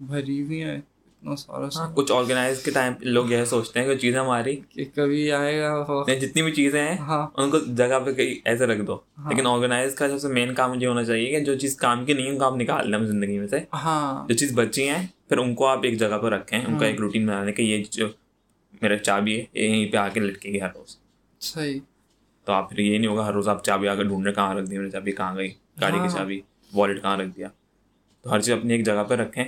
بھری 0.00 0.42
ہوئی 0.42 0.62
ہیں۔ 0.62 0.80
اتنا 1.22 1.36
سارا 1.36 1.66
ہاں. 1.76 1.94
کچھ 1.94 2.12
آرگنائز 2.12 2.62
کے 2.62 2.70
ٹائم 2.70 2.92
لوگ 3.00 3.30
یہ 3.30 3.44
سوچتے 3.44 3.80
ہیں 3.80 3.86
کہ 3.86 3.96
چیزیں 3.96 4.18
ہماری 4.20 4.56
کبھی 4.94 5.32
آئے 5.32 5.60
گا 5.60 6.14
جتنی 6.20 6.42
بھی 6.42 6.52
چیزیں 6.52 6.80
ہیں 6.82 6.96
ہاں. 6.98 7.26
ان 7.36 7.50
کو 7.50 7.58
جگہ 7.58 7.98
پہ 8.06 8.12
کہیں 8.12 8.34
ایسے 8.44 8.66
رکھ 8.66 8.82
دو. 8.82 8.98
لیکن 9.28 9.46
آرگنائز 9.46 9.94
کا 9.94 10.08
سب 10.08 10.18
سے 10.18 10.28
مین 10.28 10.54
کام 10.54 10.74
یہ 10.80 10.86
ہونا 10.86 11.04
چاہیے 11.04 11.30
کہ 11.30 11.40
جو 11.40 11.58
چیز 11.58 11.76
کام 11.76 12.04
کی 12.04 12.12
نہیں 12.12 12.28
ان 12.28 12.38
کو 12.38 12.44
آپ 12.44 12.56
نکال 12.56 12.90
لیں 12.90 12.98
زندگی 12.98 13.38
میں 13.38 13.46
سے. 13.46 13.60
ہاں. 13.74 14.28
جو 14.28 14.34
چیز 14.34 14.52
بچی 14.54 14.88
ہیں 14.88 15.06
پھر 15.28 15.38
ان 15.38 15.54
کو 15.54 15.66
آپ 15.66 15.80
ایک 15.82 15.98
جگہ 15.98 16.18
پہ 16.22 16.26
رکھیں 16.26 16.58
ان 16.58 16.78
کا 16.78 16.86
ایک 16.86 17.00
روٹین 17.00 17.26
بنا 17.26 17.44
دیں 17.44 17.52
کہ 17.52 17.62
یہ 17.62 17.84
جو 17.90 18.08
میرا 18.82 18.98
چابی 18.98 19.40
ہے 19.40 19.44
یہ 19.54 19.68
یہیں 19.68 19.92
پہ 19.92 19.96
آ 19.96 20.08
کے 20.08 20.20
لٹکے 20.20 20.48
گی 20.48 20.60
ہر 20.60 20.68
روز. 20.74 20.96
صحیح. 21.40 21.80
تو 22.44 22.52
آپ 22.52 22.70
پھر 22.70 22.78
یہ 22.78 22.98
نہیں 22.98 23.10
ہوگا 23.10 23.26
ہر 23.26 23.32
روز 23.32 23.48
آپ 23.48 23.64
چابی 23.64 23.88
آ 23.88 23.94
کے 23.94 24.04
ڈھونڈ 24.04 24.26
رہے 24.26 24.34
کہاں 24.34 24.54
رکھ 24.54 24.70
دی 24.70 24.78
میری 24.78 24.90
چابی 24.90 25.12
کہاں 25.12 25.36
گئی؟ 25.36 25.48
گاڑی 25.80 25.98
کی 25.98 26.08
چابی 26.08 26.40
والیٹ 26.72 27.02
کہاں 27.02 27.16
رکھ 27.16 27.36
دیا؟ 27.36 27.48
تو 28.22 28.32
ہر 28.32 28.40
چیز 28.40 28.54
اپنی 28.54 28.72
ایک 28.72 28.86
جگہ 28.86 29.04
پہ 29.08 29.14
رکھیں۔ 29.14 29.44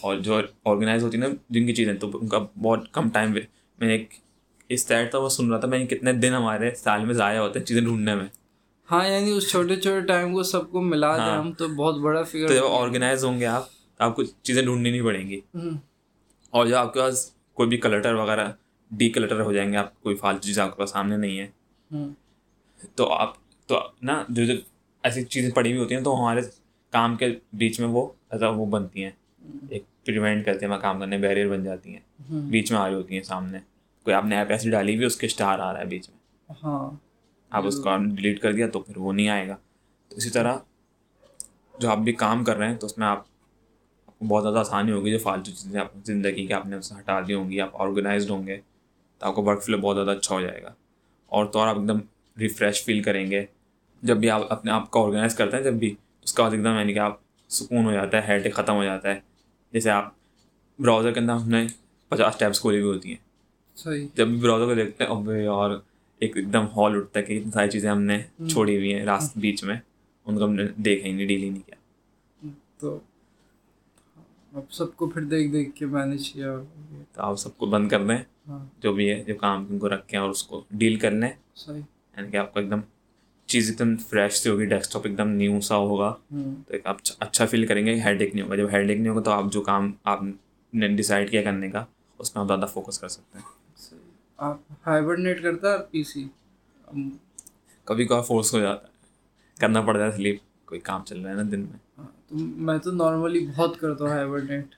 اور 0.00 0.16
جو 0.16 0.40
آرگنائز 0.64 1.04
ہوتی 1.04 1.18
ہے 1.18 1.26
نا 1.28 1.34
جن 1.48 1.66
کی 1.66 1.74
چیزیں 1.74 1.94
تو 1.94 2.10
ان 2.20 2.28
کا 2.28 2.38
بہت 2.62 2.92
کم 2.92 3.08
ٹائم 3.08 3.34
میں 3.78 3.88
ایک 3.88 4.14
اسٹیٹ 4.68 5.10
تھا 5.10 5.18
وہ 5.18 5.28
سن 5.28 5.50
رہا 5.50 5.58
تھا 5.58 5.68
میں 5.68 5.86
کتنے 5.86 6.12
دن 6.12 6.34
ہمارے 6.34 6.74
سال 6.74 7.04
میں 7.04 7.14
ضائع 7.14 7.38
ہوتے 7.40 7.58
ہیں 7.58 7.66
چیزیں 7.66 7.82
ڈھونڈنے 7.82 8.14
میں۔ 8.14 8.26
ہاں 8.90 9.08
یعنی 9.08 9.30
اس 9.30 9.50
چھوٹے 9.50 9.76
چھوٹے 9.76 10.06
ٹائم 10.06 10.32
کو 10.32 10.42
سب 10.42 10.70
کو 10.70 10.80
ملا 10.80 11.16
دیں 11.16 11.36
ہم 11.38 11.52
تو 11.52 11.68
بہت 11.68 11.98
بڑا 11.98 12.22
فگر 12.22 12.48
جب 12.48 12.64
آرگنائز 12.70 13.24
ہوں 13.24 13.40
گے 13.40 13.46
آپ 13.46 13.66
آپ 13.98 14.16
کو 14.16 14.22
چیزیں 14.42 14.62
ڈھونڈنی 14.62 14.90
نہیں 14.90 15.02
پڑیں 15.02 15.28
گی۔ 15.30 15.40
اور 16.50 16.66
جو 16.66 16.76
آپ 16.78 16.94
کے 16.94 17.00
پاس 17.00 17.32
کوئی 17.54 17.68
بھی 17.68 17.76
کلٹر 17.76 18.14
وغیرہ 18.14 18.48
ڈی 18.90 19.10
کلٹر 19.10 19.40
ہو 19.40 19.52
جائیں 19.52 19.72
گے 19.72 19.76
آپ 19.76 20.02
کوئی 20.02 20.16
فالتو 20.16 20.42
چیز 20.42 20.58
آپ 20.58 20.76
کے 20.76 20.78
پاس 20.78 20.90
سامنے 20.90 21.16
نہیں 21.16 21.38
ہے۔ 21.38 21.46
تو 22.94 23.12
آپ 23.12 23.34
تو 23.66 23.80
نا 24.02 24.24
جو 24.28 24.44
جو 24.44 24.52
ایسی 25.02 25.24
چیزیں 25.24 25.50
پڑی 25.50 25.70
ہوئی 25.70 25.80
ہوتی 25.80 25.94
ہیں 25.94 26.02
تو 26.02 26.20
ہمارے 26.20 26.40
کام 26.90 27.16
کے 27.16 27.26
بیچ 27.52 27.80
میں 27.80 27.88
وہ 27.88 28.08
ایسا 28.30 28.48
وہ 28.48 28.66
بنتی 28.66 29.04
ہیں۔ 29.04 29.10
ایک 29.70 29.84
پریونٹ 30.04 30.44
کرتے 30.46 30.64
ہیں 30.64 30.70
وہاں 30.70 30.80
کام 30.80 31.00
کرنے 31.00 31.18
بیریئر 31.18 31.48
بن 31.48 31.64
جاتی 31.64 31.94
ہیں. 31.94 32.00
بیچ 32.50 32.72
میں 32.72 32.78
آ 32.80 32.86
رہی 32.86 32.94
ہوتی 32.94 33.14
ہیں 33.14 33.22
سامنے. 33.22 33.58
کوئی 34.06 34.14
آپ 34.14 34.24
نے 34.24 34.36
ایپ 34.36 34.50
ایسی 34.50 34.70
ڈالی 34.70 34.94
ہوئی 34.94 35.06
اس 35.06 35.16
کے 35.16 35.26
اسٹار 35.26 35.58
آ 35.58 35.72
رہا 35.72 35.80
ہے 35.80 35.84
بیچ 35.84 36.08
میں. 36.10 36.54
ہاں. 36.64 36.90
آپ 37.52 37.66
اس 37.66 37.76
کو 37.76 37.96
ڈیلیٹ 38.06 38.40
کر 38.40 38.52
دیا 38.52 38.68
تو 38.68 38.80
پھر 38.80 38.96
وہ 38.96 39.12
نہیں 39.12 39.28
آئے 39.28 39.48
گا. 39.48 39.56
تو 40.10 40.16
اسی 40.16 40.30
طرح 40.30 40.56
جو 41.80 41.90
آپ 41.90 41.98
بھی 41.98 42.12
کام 42.12 42.44
کر 42.44 42.56
رہے 42.56 42.68
ہیں 42.68 42.76
تو 42.76 42.86
اس 42.86 42.98
میں 42.98 43.06
آپ 43.06 43.24
کو 43.24 44.24
بہت 44.24 44.42
زیادہ 44.42 44.58
آسانی 44.58 44.92
ہوگی 44.92 45.10
جو 45.10 45.18
فالتو 45.18 45.50
چیزیں 45.50 45.80
آپ 45.80 45.92
زندگی 46.04 46.46
کے 46.46 46.54
آپ 46.54 46.66
نے 46.66 46.76
اسے 46.76 46.94
ہٹا 46.98 47.20
دی 47.28 47.34
ہوں 47.34 47.50
گی 47.50 47.60
آپ 47.60 47.80
آرگنائزڈ 47.82 48.30
ہوں 48.30 48.46
گے 48.46 48.60
تو 49.18 49.26
آپ 49.26 49.34
کو 49.34 49.42
ورک 49.42 49.62
فلو 49.62 49.78
بہت 49.78 49.96
زیادہ 49.96 50.10
اچھا 50.10 50.34
ہو 50.34 50.40
جائے 50.40 50.62
گا. 50.62 50.72
اور 51.26 51.46
تو 51.46 51.58
اور 51.58 51.68
آپ 51.68 51.78
ایک 51.78 51.88
دم 51.88 51.98
ریفریش 52.36 52.84
فیل 52.84 53.02
کریں 53.02 53.30
گے. 53.30 53.44
جب 54.02 54.16
بھی 54.16 54.30
آپ 54.30 54.52
اپنے 54.52 54.70
آپ 54.70 54.90
کو 54.90 55.04
آرگنائز 55.06 55.34
کرتے 55.34 55.56
ہیں 55.56 55.64
جب 55.64 55.72
بھی 55.72 55.94
اس 56.22 56.32
کا 56.32 56.42
بعد 56.42 56.52
ایک 56.52 56.64
دم 56.64 56.76
یعنی 56.78 56.94
کہ 56.94 56.98
آپ 56.98 57.18
سکون 57.50 57.84
ہو 57.84 57.92
جاتا 57.92 58.16
ہے 58.18 58.22
ہیڈ 58.28 58.52
ختم 58.54 58.74
ہو 58.74 58.84
جاتا 58.84 59.08
ہے. 59.08 59.20
جیسے 59.72 59.90
آپ 59.90 60.14
براؤزر 60.78 61.12
کے 61.12 61.20
اندر 61.20 61.32
ہم 61.32 61.48
نے 61.48 61.66
پچاس 62.08 62.36
ٹیبس 62.38 62.60
کھولی 62.60 62.80
ہوئی 62.80 62.94
ہوتی 62.96 63.08
ہیں۔ 63.08 63.16
صحیح۔ 63.76 64.08
جب 64.14 64.28
بھی 64.28 64.36
براؤزر 64.36 64.64
کو 64.66 64.74
دیکھتے 64.74 65.04
ہیں 65.04 65.10
ابے 65.10 65.46
اور 65.46 65.70
ایک 66.18 66.36
ایک 66.36 66.52
دم 66.52 66.64
ہال 66.76 66.96
اٹھتا 66.96 67.20
ہے 67.20 67.24
کہ 67.24 67.38
اتنی 67.38 67.50
ساری 67.50 67.70
چیزیں 67.70 67.90
ہم 67.90 68.02
نے 68.02 68.22
چھوڑی 68.48 68.76
ہوئی 68.76 68.94
ہیں 68.94 69.04
راست 69.04 69.38
بیچ 69.38 69.64
میں۔ 69.64 69.76
ان 70.26 70.38
کو 70.38 70.44
ہم 70.44 70.54
نے 70.54 70.62
دیکھا 70.76 71.08
ہی 71.08 71.12
نہیں 71.12 71.26
ڈیل 71.26 71.42
ہی 71.42 71.48
نہیں 71.48 71.66
کیا۔ 71.66 71.74
تو 72.78 72.98
اب 74.52 74.62
سب 74.70 74.96
کو 74.96 75.06
پھر 75.08 75.22
دیکھ 75.22 75.52
دیکھ 75.52 75.76
کے 75.76 75.86
مینیج 75.86 76.32
کیا۔ 76.32 76.56
تو 77.12 77.22
آپ 77.22 77.36
سب 77.36 77.58
کو 77.58 77.66
بند 77.66 77.88
کر 77.88 78.06
دیں۔ 78.06 78.18
ہاں۔ 78.48 78.66
جو 78.82 78.92
بھی 78.92 79.10
ہے 79.10 79.24
جو 79.24 79.34
کام 79.34 79.66
ان 79.70 79.78
کو 79.78 79.88
رکھیں 79.88 80.20
اور 80.20 80.30
اس 80.30 80.44
کو 80.44 80.64
ڈیل 80.70 80.96
کر 80.96 81.10
لیں۔ 81.10 81.32
صحیح۔ 81.54 81.80
یعنی 82.16 82.30
کہ 82.30 82.36
آپ 82.36 82.54
کو 82.54 82.60
ایک 82.60 82.70
دم 82.70 82.80
چیز 83.48 83.68
ایک 83.70 83.78
دم 83.78 83.96
فریش 83.96 84.32
سی 84.32 84.50
ہوگی 84.50 84.64
ڈیسک 84.64 84.92
ٹاپ 84.92 85.02
ایک 85.04 85.18
دم 85.18 85.28
نیو 85.28 85.60
سا 85.60 85.76
ہوگا۔ 85.76 86.14
تو 86.32 86.72
ایک 86.72 86.86
آپ 86.86 86.96
اچھا 87.20 87.46
فیل 87.46 87.66
کریں 87.66 87.86
گے 87.86 87.94
ہیڈ 87.94 88.20
ایک 88.20 88.34
نہیں 88.34 88.44
ہوگا۔ 88.44 88.56
جب 88.56 88.66
ہیڈ 88.72 88.90
ایک 88.90 88.98
نہیں 88.98 89.08
ہوگا 89.08 89.22
تو 89.22 89.30
آپ 89.30 89.44
جو 89.52 89.60
کام 89.60 89.92
آپ 90.04 90.20
نے 90.72 90.88
ڈیسائڈ 90.88 91.30
کیا 91.30 91.42
کرنے 91.42 91.70
کا 91.70 91.84
اس 92.18 92.34
میں 92.34 92.42
آپ 92.42 92.48
زیادہ 92.48 92.66
فوکس 92.72 92.98
کر 92.98 93.08
سکتے 93.08 93.38
ہیں۔ 93.38 93.44
آپ 94.38 94.56
ہائبرنیٹ 94.86 95.42
کرتا 95.42 95.72
ہے 95.72 95.78
پی 95.90 96.02
سی؟ 96.02 96.24
کبھی 97.84 98.04
کبھار 98.04 98.22
فورس 98.22 98.54
ہو 98.54 98.58
جاتا 98.60 98.86
ہے۔ 98.86 98.92
کرنا 99.60 99.80
پڑ 99.80 99.96
جاتا 99.98 100.12
ہے 100.12 100.16
سلیپ 100.16 100.38
کوئی 100.64 100.80
کام 100.80 101.04
چل 101.04 101.20
رہا 101.20 101.30
ہے 101.30 101.36
نا 101.36 101.42
دن 101.52 101.60
میں۔ 101.60 101.78
ہاں، 101.98 102.06
تو 102.28 102.36
میں 102.38 102.78
تو 102.78 102.90
نارملی 102.90 103.46
بہت 103.56 103.78
کرتا 103.80 104.04
ہوں 104.04 104.12
ہائبرنیٹ 104.12 104.74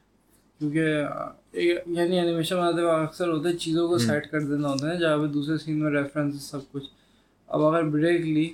کیونکہ 0.59 1.05
یعنی 1.87 2.19
اینیمیشن 2.19 2.57
بناتے 2.57 2.81
ہوئے 2.81 2.93
اکثر 2.93 3.29
ہوتا 3.29 3.49
ہے 3.49 3.57
چیزوں 3.57 3.89
کو 3.89 3.99
سیٹ 3.99 4.31
کر 4.31 4.41
دینا 4.41 4.69
ہوتا 4.69 4.91
ہے 4.91 4.99
جہاں 4.99 5.19
پہ 5.19 5.27
دوسرے 5.27 5.59
سین 5.59 5.79
میں 5.79 5.91
ریفرنس 5.91 6.43
سب 6.43 6.73
کچھ۔ 6.73 6.89
اب 7.51 7.63
اگر 7.63 7.83
بریک 7.83 8.21
لی 8.21 8.53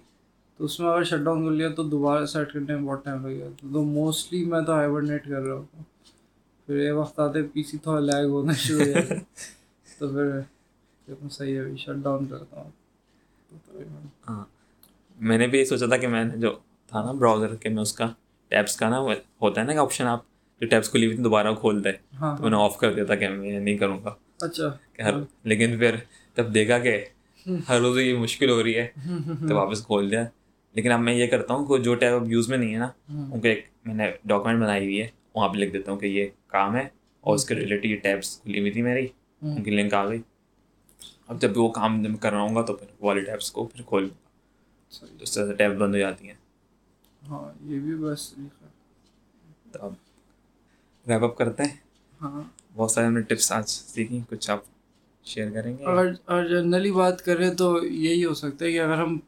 تو 0.57 0.64
اس 0.64 0.80
میں 0.80 0.88
اگر 0.88 1.05
شٹ 1.05 1.24
ڈاؤن 1.24 1.44
کر 1.44 1.51
لیا 1.51 1.68
تو 1.68 1.82
دوبارہ 1.82 2.26
سیٹ 2.26 2.53
کرنے 2.53 2.74
میں 2.74 2.82
بہت 2.82 3.05
ٹائم 3.05 3.26
لگ 3.26 3.32
جاتا 3.32 3.66
ہے 3.66 3.72
تو 3.72 3.84
موسٹلی 3.84 4.44
میں 4.44 4.61
تو 4.61 4.72
ہائبرنیٹ 4.72 5.28
کر 5.28 5.42
رہا 5.42 5.55
ہوں۔ 5.55 5.82
پھر 6.66 6.78
یہ 6.78 6.90
وقت 6.90 7.18
آتے 7.18 7.42
پی 7.42 7.62
سی 7.62 7.78
تھوڑا 7.78 8.01
لیگ 8.01 8.28
ہونا 8.28 8.53
شروع 8.53 8.80
ہو 8.80 8.84
جاتا 8.84 9.14
ہے۔ 9.14 9.20
تو 9.99 10.09
پھر 10.09 10.40
صحیح 11.30 11.59
ہے 11.59 11.76
شٹ 11.76 12.03
ڈاؤن 12.03 12.26
کرتا 12.26 12.61
ہوں۔ 12.61 12.70
ہاں۔ 14.28 14.44
میں 15.20 15.38
نے 15.38 15.47
بھی 15.47 15.59
یہ 15.59 15.64
سوچا 15.64 15.86
تھا 15.86 15.97
کہ 15.97 16.09
میں 16.09 16.24
نے 16.24 16.36
جو 16.36 16.55
تھا 16.86 17.05
نا 17.05 17.12
براؤزر 17.12 17.55
کے 17.55 17.68
میں 17.68 17.82
اس 17.82 17.92
کا 17.92 18.07
ٹیبس 18.49 18.76
کا 18.76 18.88
نا 18.88 18.99
وہ 19.01 19.12
ہوتا 19.42 19.61
ہے 19.61 19.66
نا 19.66 19.72
کہ 19.72 19.78
آپشن 19.78 20.07
آپ 20.07 20.20
جو 20.61 20.66
ٹیبس 20.66 20.90
کھلی 20.90 21.07
ہوئی 21.07 21.16
تھی 21.16 21.24
دوبارہ 21.24 21.53
کھولتے 21.61 21.88
ہیں۔ 21.88 21.97
ہاں 22.20 22.36
تو 22.36 22.42
میں 22.42 22.51
نے 22.51 22.57
آف 22.57 22.78
کر 22.78 22.92
دیا 22.94 23.05
تھا 23.05 23.14
کہ 23.14 23.28
میں 23.28 23.61
نہیں 23.61 23.78
کروں 23.78 23.99
گا۔ 24.05 24.14
اچھا۔ 24.40 25.22
لیکن 25.44 25.78
پھر 25.78 25.97
جب 26.36 26.55
دیکھا 26.55 26.78
کہ 26.78 27.05
ہر 27.68 27.80
روز 27.80 27.99
یہ 27.99 28.18
مشکل 28.18 28.51
ہو 28.51 28.62
رہی 28.62 28.74
ہے 28.76 28.86
تو 29.49 29.55
واپس 29.55 29.84
کھول 29.86 30.11
دیا 30.11 30.24
لیکن 30.74 30.92
اب 30.92 31.01
میں 31.01 31.14
یہ 31.14 31.26
کرتا 31.26 31.55
ہوں 31.55 31.66
کہ 31.66 31.82
جو 31.82 31.94
ٹیب 31.94 32.14
اب 32.14 32.32
یوز 32.32 32.49
میں 32.49 32.59
نہیں 32.59 32.74
ہے 32.74 32.78
نا 32.78 32.88
ان 33.32 33.40
کو 33.40 33.49
ایک 33.49 33.64
میں 33.84 33.94
نے 33.94 34.11
ڈاکومنٹ 34.24 34.62
بنائی 34.62 34.84
ہوئی 34.84 35.01
ہے 35.03 35.09
وہاں 35.34 35.49
پہ 35.49 35.59
لکھ 35.59 35.72
دیتا 35.72 35.92
ہوں 35.92 35.99
کہ 35.99 36.07
یہ 36.07 36.28
کام 36.47 36.76
ہے 36.76 36.88
اور 37.24 37.34
اس 37.34 37.44
کے 37.44 37.55
ریلیٹڈ 37.55 37.84
یہ 37.84 37.97
ٹیبس 37.97 38.40
کھلی 38.42 38.61
ہوئی 38.61 38.70
تھی 38.70 38.82
میری 38.82 39.07
ان 39.42 39.62
کی 39.62 39.70
لنک 39.70 39.94
آ 39.94 40.07
گئی۔ 40.09 40.20
اب 41.28 41.40
جب 41.40 41.51
بھی 41.51 41.61
وہ 41.61 41.68
کام 41.68 42.03
جب 42.03 42.11
میں 42.11 42.18
کر 42.18 42.32
رہا 42.32 42.40
ہوں 42.40 42.55
گا 42.55 42.62
تو 42.62 42.74
پھر 42.76 42.86
والے 43.01 43.20
ٹیبس 43.20 43.51
کو 43.53 43.64
پھر 43.64 43.82
کھول 43.82 44.09
دوں۔ 44.09 44.16
گا 44.92 45.22
اس 45.22 45.32
طرح 45.34 45.47
سے 45.47 45.55
ٹیب 45.55 45.78
بند 45.78 45.94
ہو 45.94 45.99
جاتی 45.99 46.26
ہیں۔ 46.26 46.34
ہاں 47.28 47.44
یہ 47.64 47.78
بھی 47.80 47.94
بس 47.94 48.34
تو 49.72 49.78
اب 49.82 49.92
ریپ 51.07 51.24
اپ 51.24 51.36
کرتے 51.38 51.62
ہیں۔ 51.62 51.76
ہاں۔ 52.20 52.42
بہت 52.74 52.90
سارے 52.90 53.07
ہم 53.07 53.12
نے 53.12 53.20
ٹپس 53.20 53.53
آج 53.53 53.68
سیکھی 53.68 54.20
کچھ 54.28 54.51
آپ 54.51 54.64
شیئر 55.27 55.51
کریں 55.51 55.79
گے 55.79 55.85
اگر 55.85 56.12
اگر 56.27 56.49
جنرلی 56.49 56.91
بات 56.93 57.24
کریں 57.24 57.55
تو 57.55 57.85
یہی 57.85 58.24
ہو 58.24 58.35
سکتا 58.35 58.64
ہے 58.64 58.72
کہ 58.72 58.81
اگر 58.81 58.99
ہم 58.99 59.18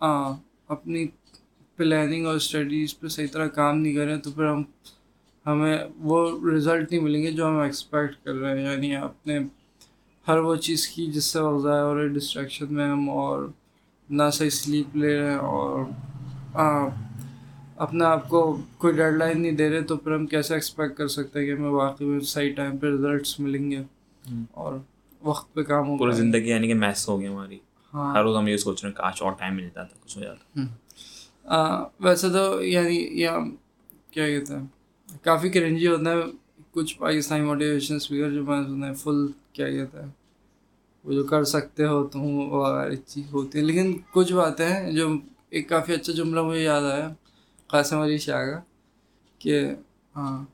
آ, 0.00 0.32
اپنی 0.68 1.06
پلاننگ 1.76 2.26
اور 2.26 2.34
اسٹڈیز 2.34 2.98
پہ 3.00 3.08
صحیح 3.08 3.26
طرح 3.32 3.46
کام 3.46 3.78
نہیں 3.78 3.94
کریں 3.94 4.16
تو 4.16 4.30
پھر 4.30 4.46
ہم 4.46 4.62
ہمیں 5.46 5.78
وہ 5.98 6.18
رزلٹ 6.50 6.92
نہیں 6.92 7.02
ملیں 7.02 7.22
گے 7.22 7.30
جو 7.30 7.46
ہم 7.46 7.58
ایکسپیکٹ 7.58 8.24
کر 8.24 8.34
رہے 8.34 8.62
ہیں 8.62 8.72
یعنی 8.72 8.96
اپنے 8.96 9.38
ہر 10.28 10.38
وہ 10.38 10.56
چیز 10.56 10.88
کی 10.88 11.06
جس 11.06 11.24
سے 11.24 11.38
ضائع 11.62 11.82
ہو 11.82 11.94
رہا 11.94 12.02
ہے 12.02 12.08
ڈسٹریکشن 12.08 12.74
میں 12.74 12.88
ہم 12.88 13.10
اور 13.10 13.48
نہ 14.10 14.22
صحیح 14.32 14.50
سلیپ 14.50 14.96
لے 14.96 15.18
رہے 15.18 15.30
ہیں 15.30 15.38
اور 15.38 15.84
آ, 16.54 16.88
اپنے 17.76 18.04
آپ 18.04 18.28
کو 18.28 18.58
کوئی 18.78 18.94
ڈیڈ 18.94 19.14
لائن 19.14 19.42
نہیں 19.42 19.52
دے 19.52 19.70
رہے 19.70 19.80
تو 19.80 19.96
پھر 19.96 20.14
ہم 20.14 20.26
کیسے 20.26 20.54
ایکسپیکٹ 20.54 20.96
کر 20.96 21.08
سکتے 21.08 21.38
ہیں 21.38 21.46
کہ 21.46 21.52
ہمیں 21.52 21.70
واقعی 21.70 22.06
میں 22.06 22.20
صحیح 22.20 22.54
ٹائم 22.54 22.76
پہ 22.76 22.86
رزلٹس 22.86 23.40
ملیں 23.40 23.70
گے؟ 23.70 23.82
اور 24.50 24.78
وقت 25.22 25.54
پہ 25.54 25.62
کام 25.62 25.88
ہو 25.88 25.96
پوری۔ 25.96 26.12
زندگی 26.12 26.48
یعنی 26.48 26.66
کہ 26.68 26.74
میس 26.74 27.08
ہو 27.08 27.18
گئی 27.20 27.28
ہماری۔ 27.28 27.58
ہاں۔ 27.94 28.14
ہر 28.14 28.22
روز 28.22 28.36
ہم 28.36 28.48
یہ 28.48 28.56
سوچ 28.56 28.84
رہے 28.84 28.90
ہیں 28.90 28.96
کاش 28.96 29.22
اور 29.22 29.32
ٹائم 29.32 29.56
مل 29.56 29.68
جاتا 29.74 29.96
کچھ 30.04 30.18
ہو 30.18 30.22
جاتا۔ 30.22 30.44
ویسے 32.00 32.28
تو 32.28 32.62
یعنی 32.62 33.08
یا 33.12 33.38
کیا 34.10 34.26
کہتے 34.28 34.54
ہیں 34.56 34.66
کافی 35.22 35.48
کرنجی 35.48 35.86
ہوتا 35.86 36.10
ہے۔ 36.12 36.22
کچھ 36.72 36.98
پاکستانی 36.98 37.44
موٹیویشن 37.44 37.94
اسپیکر 37.94 38.30
جو 38.30 38.44
میں 38.44 38.62
سنا 38.64 38.88
ہے 38.88 38.94
فل 38.94 39.26
کیا 39.52 39.68
کہتے 39.70 39.98
ہیں 39.98 40.10
وہ 41.04 41.12
جو 41.12 41.24
کر 41.24 41.44
سکتے 41.44 41.84
ہو 41.86 42.06
تم 42.06 42.24
وغیرہ 42.50 42.94
چیز 43.06 43.32
ہوتی 43.32 43.58
ہیں 43.58 43.66
لیکن 43.66 43.96
کچھ 44.12 44.32
باتیں 44.32 44.68
ہیں 44.68 44.92
جو 44.92 45.08
ایک 45.50 45.68
کافی 45.68 45.92
اچھا 45.94 46.12
جملہ 46.12 46.42
مجھے 46.42 46.62
یاد 46.62 46.82
آیا 46.82 47.08
قاسم 47.66 48.00
علی 48.00 48.18
شاہ 48.18 48.44
کا 48.44 48.60
کہ 49.38 49.60
ہاں 50.16 50.44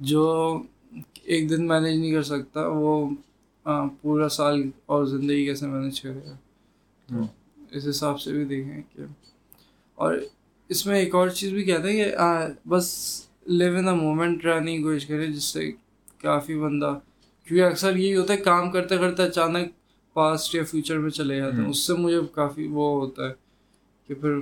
جو 0.00 0.24
ایک 1.22 1.50
دن 1.50 1.66
مینیج 1.68 1.98
نہیں 1.98 2.12
کر 2.12 2.22
سکتا 2.22 2.66
وہ 2.66 3.10
پورا 4.02 4.28
سال 4.28 4.62
اور 4.86 5.04
زندگی 5.04 5.44
کیسے 5.44 5.66
مینیج 5.66 6.00
کرے 6.00 6.20
گا؟ 6.26 6.36
تو 7.08 7.22
اس 7.72 7.86
حساب 7.88 8.20
سے 8.20 8.32
بھی 8.32 8.44
دیکھیں 8.44 8.80
کہ 8.94 9.04
اور 9.98 10.14
اس 10.70 10.86
میں 10.86 10.98
ایک 10.98 11.14
اور 11.14 11.28
چیز 11.28 11.52
بھی 11.52 11.64
کہتے 11.64 11.92
ہیں 11.92 12.04
کہ 12.04 12.16
بس 12.68 12.86
لیو 13.48 13.76
ان 13.76 13.88
اے 13.88 13.94
مومنٹ 13.94 14.44
رہنے 14.44 14.76
کی 14.76 14.82
کوشش 14.82 15.06
کرے 15.06 15.26
جس 15.26 15.44
سے 15.44 15.70
کافی 16.18 16.58
بندہ 16.58 16.98
کیونکہ 17.46 17.64
اکثر 17.64 17.96
یہی 17.96 18.16
ہوتا 18.16 18.32
ہے 18.32 18.38
کام 18.38 18.70
کرتے 18.70 18.98
کرتے 18.98 19.22
اچانک 19.22 19.72
پاسٹ 20.16 20.54
یا 20.54 20.64
فیوچر 20.64 20.98
میں 20.98 21.10
چلے 21.10 21.36
جاتے 21.36 21.56
ہیں 21.56 21.68
اس 21.68 21.78
سے 21.78 21.94
مجھے 21.94 22.20
کافی 22.34 22.66
وہ 22.66 23.00
ہوتا 23.00 23.28
ہے 23.28 23.32
کہ 24.08 24.14
پھر 24.14 24.38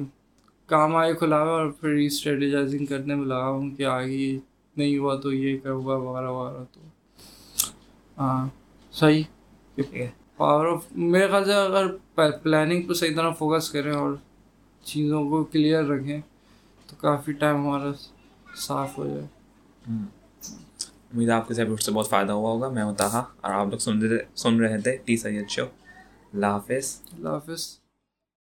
کام 0.68 0.96
آئے 0.96 1.14
کھلا 1.14 1.42
ہوا 1.42 1.50
اور 1.50 1.70
پھر 1.70 1.88
ری 1.88 2.06
اسٹریٹجائزنگ 2.06 2.86
کرنے 2.86 3.14
میں 3.14 3.26
لگا 3.26 3.48
ہوں 3.48 3.70
کہ 3.70 3.84
آگے 3.84 4.38
نہیں 4.76 4.98
ہوا 4.98 5.14
تو 5.16 5.32
یہ 5.32 5.58
کروں 5.58 5.82
وغیرہ 5.84 6.28
وغیرہ 6.28 6.64
تو۔ 6.72 6.80
ہاں۔ 8.18 8.48
صحیح۔ 8.92 9.22
ہے۔ 9.78 10.10
پاور 10.36 10.66
آف 10.66 10.84
میرے 10.90 11.28
خیال 11.28 11.44
سے 11.44 11.54
اگر 11.54 11.86
پلاننگ 12.42 12.82
پہ 12.82 12.92
صحیح 12.92 13.16
طرح 13.16 13.30
فوکس 13.30 13.70
کریں 13.70 13.92
اور 13.92 14.12
چیزوں 14.84 15.28
کو 15.28 15.44
کلیئر 15.44 15.84
رکھیں 15.84 16.20
تو 16.86 16.96
کافی 17.00 17.32
ٹائم 17.32 17.56
ہمارا 17.56 17.92
صاف 18.56 18.98
ہو 18.98 19.06
جائے۔ 19.06 19.26
امید 21.14 21.28
ہے 21.28 21.34
آپ 21.34 21.48
کے 21.48 21.54
ایپیسوڈ 21.54 21.80
سے 21.80 21.92
بہت 21.92 22.08
فائدہ 22.08 22.32
ہوا 22.32 22.50
ہوگا۔ 22.50 22.68
میں 22.68 22.82
ہوتا 22.82 23.08
اور 23.40 23.52
آپ 23.52 23.66
لوگ 23.66 23.78
سن 23.78 23.98
رہے 23.98 24.18
سن 24.34 24.60
رہے 24.60 24.80
تھے 24.80 24.96
ٹی 25.04 25.16
سید 25.16 25.48
شو۔ 25.48 25.64
اللہ 26.34 26.46
حافظ۔ 26.46 27.00
اللہ 27.12 27.28
حافظ۔ 27.28 27.81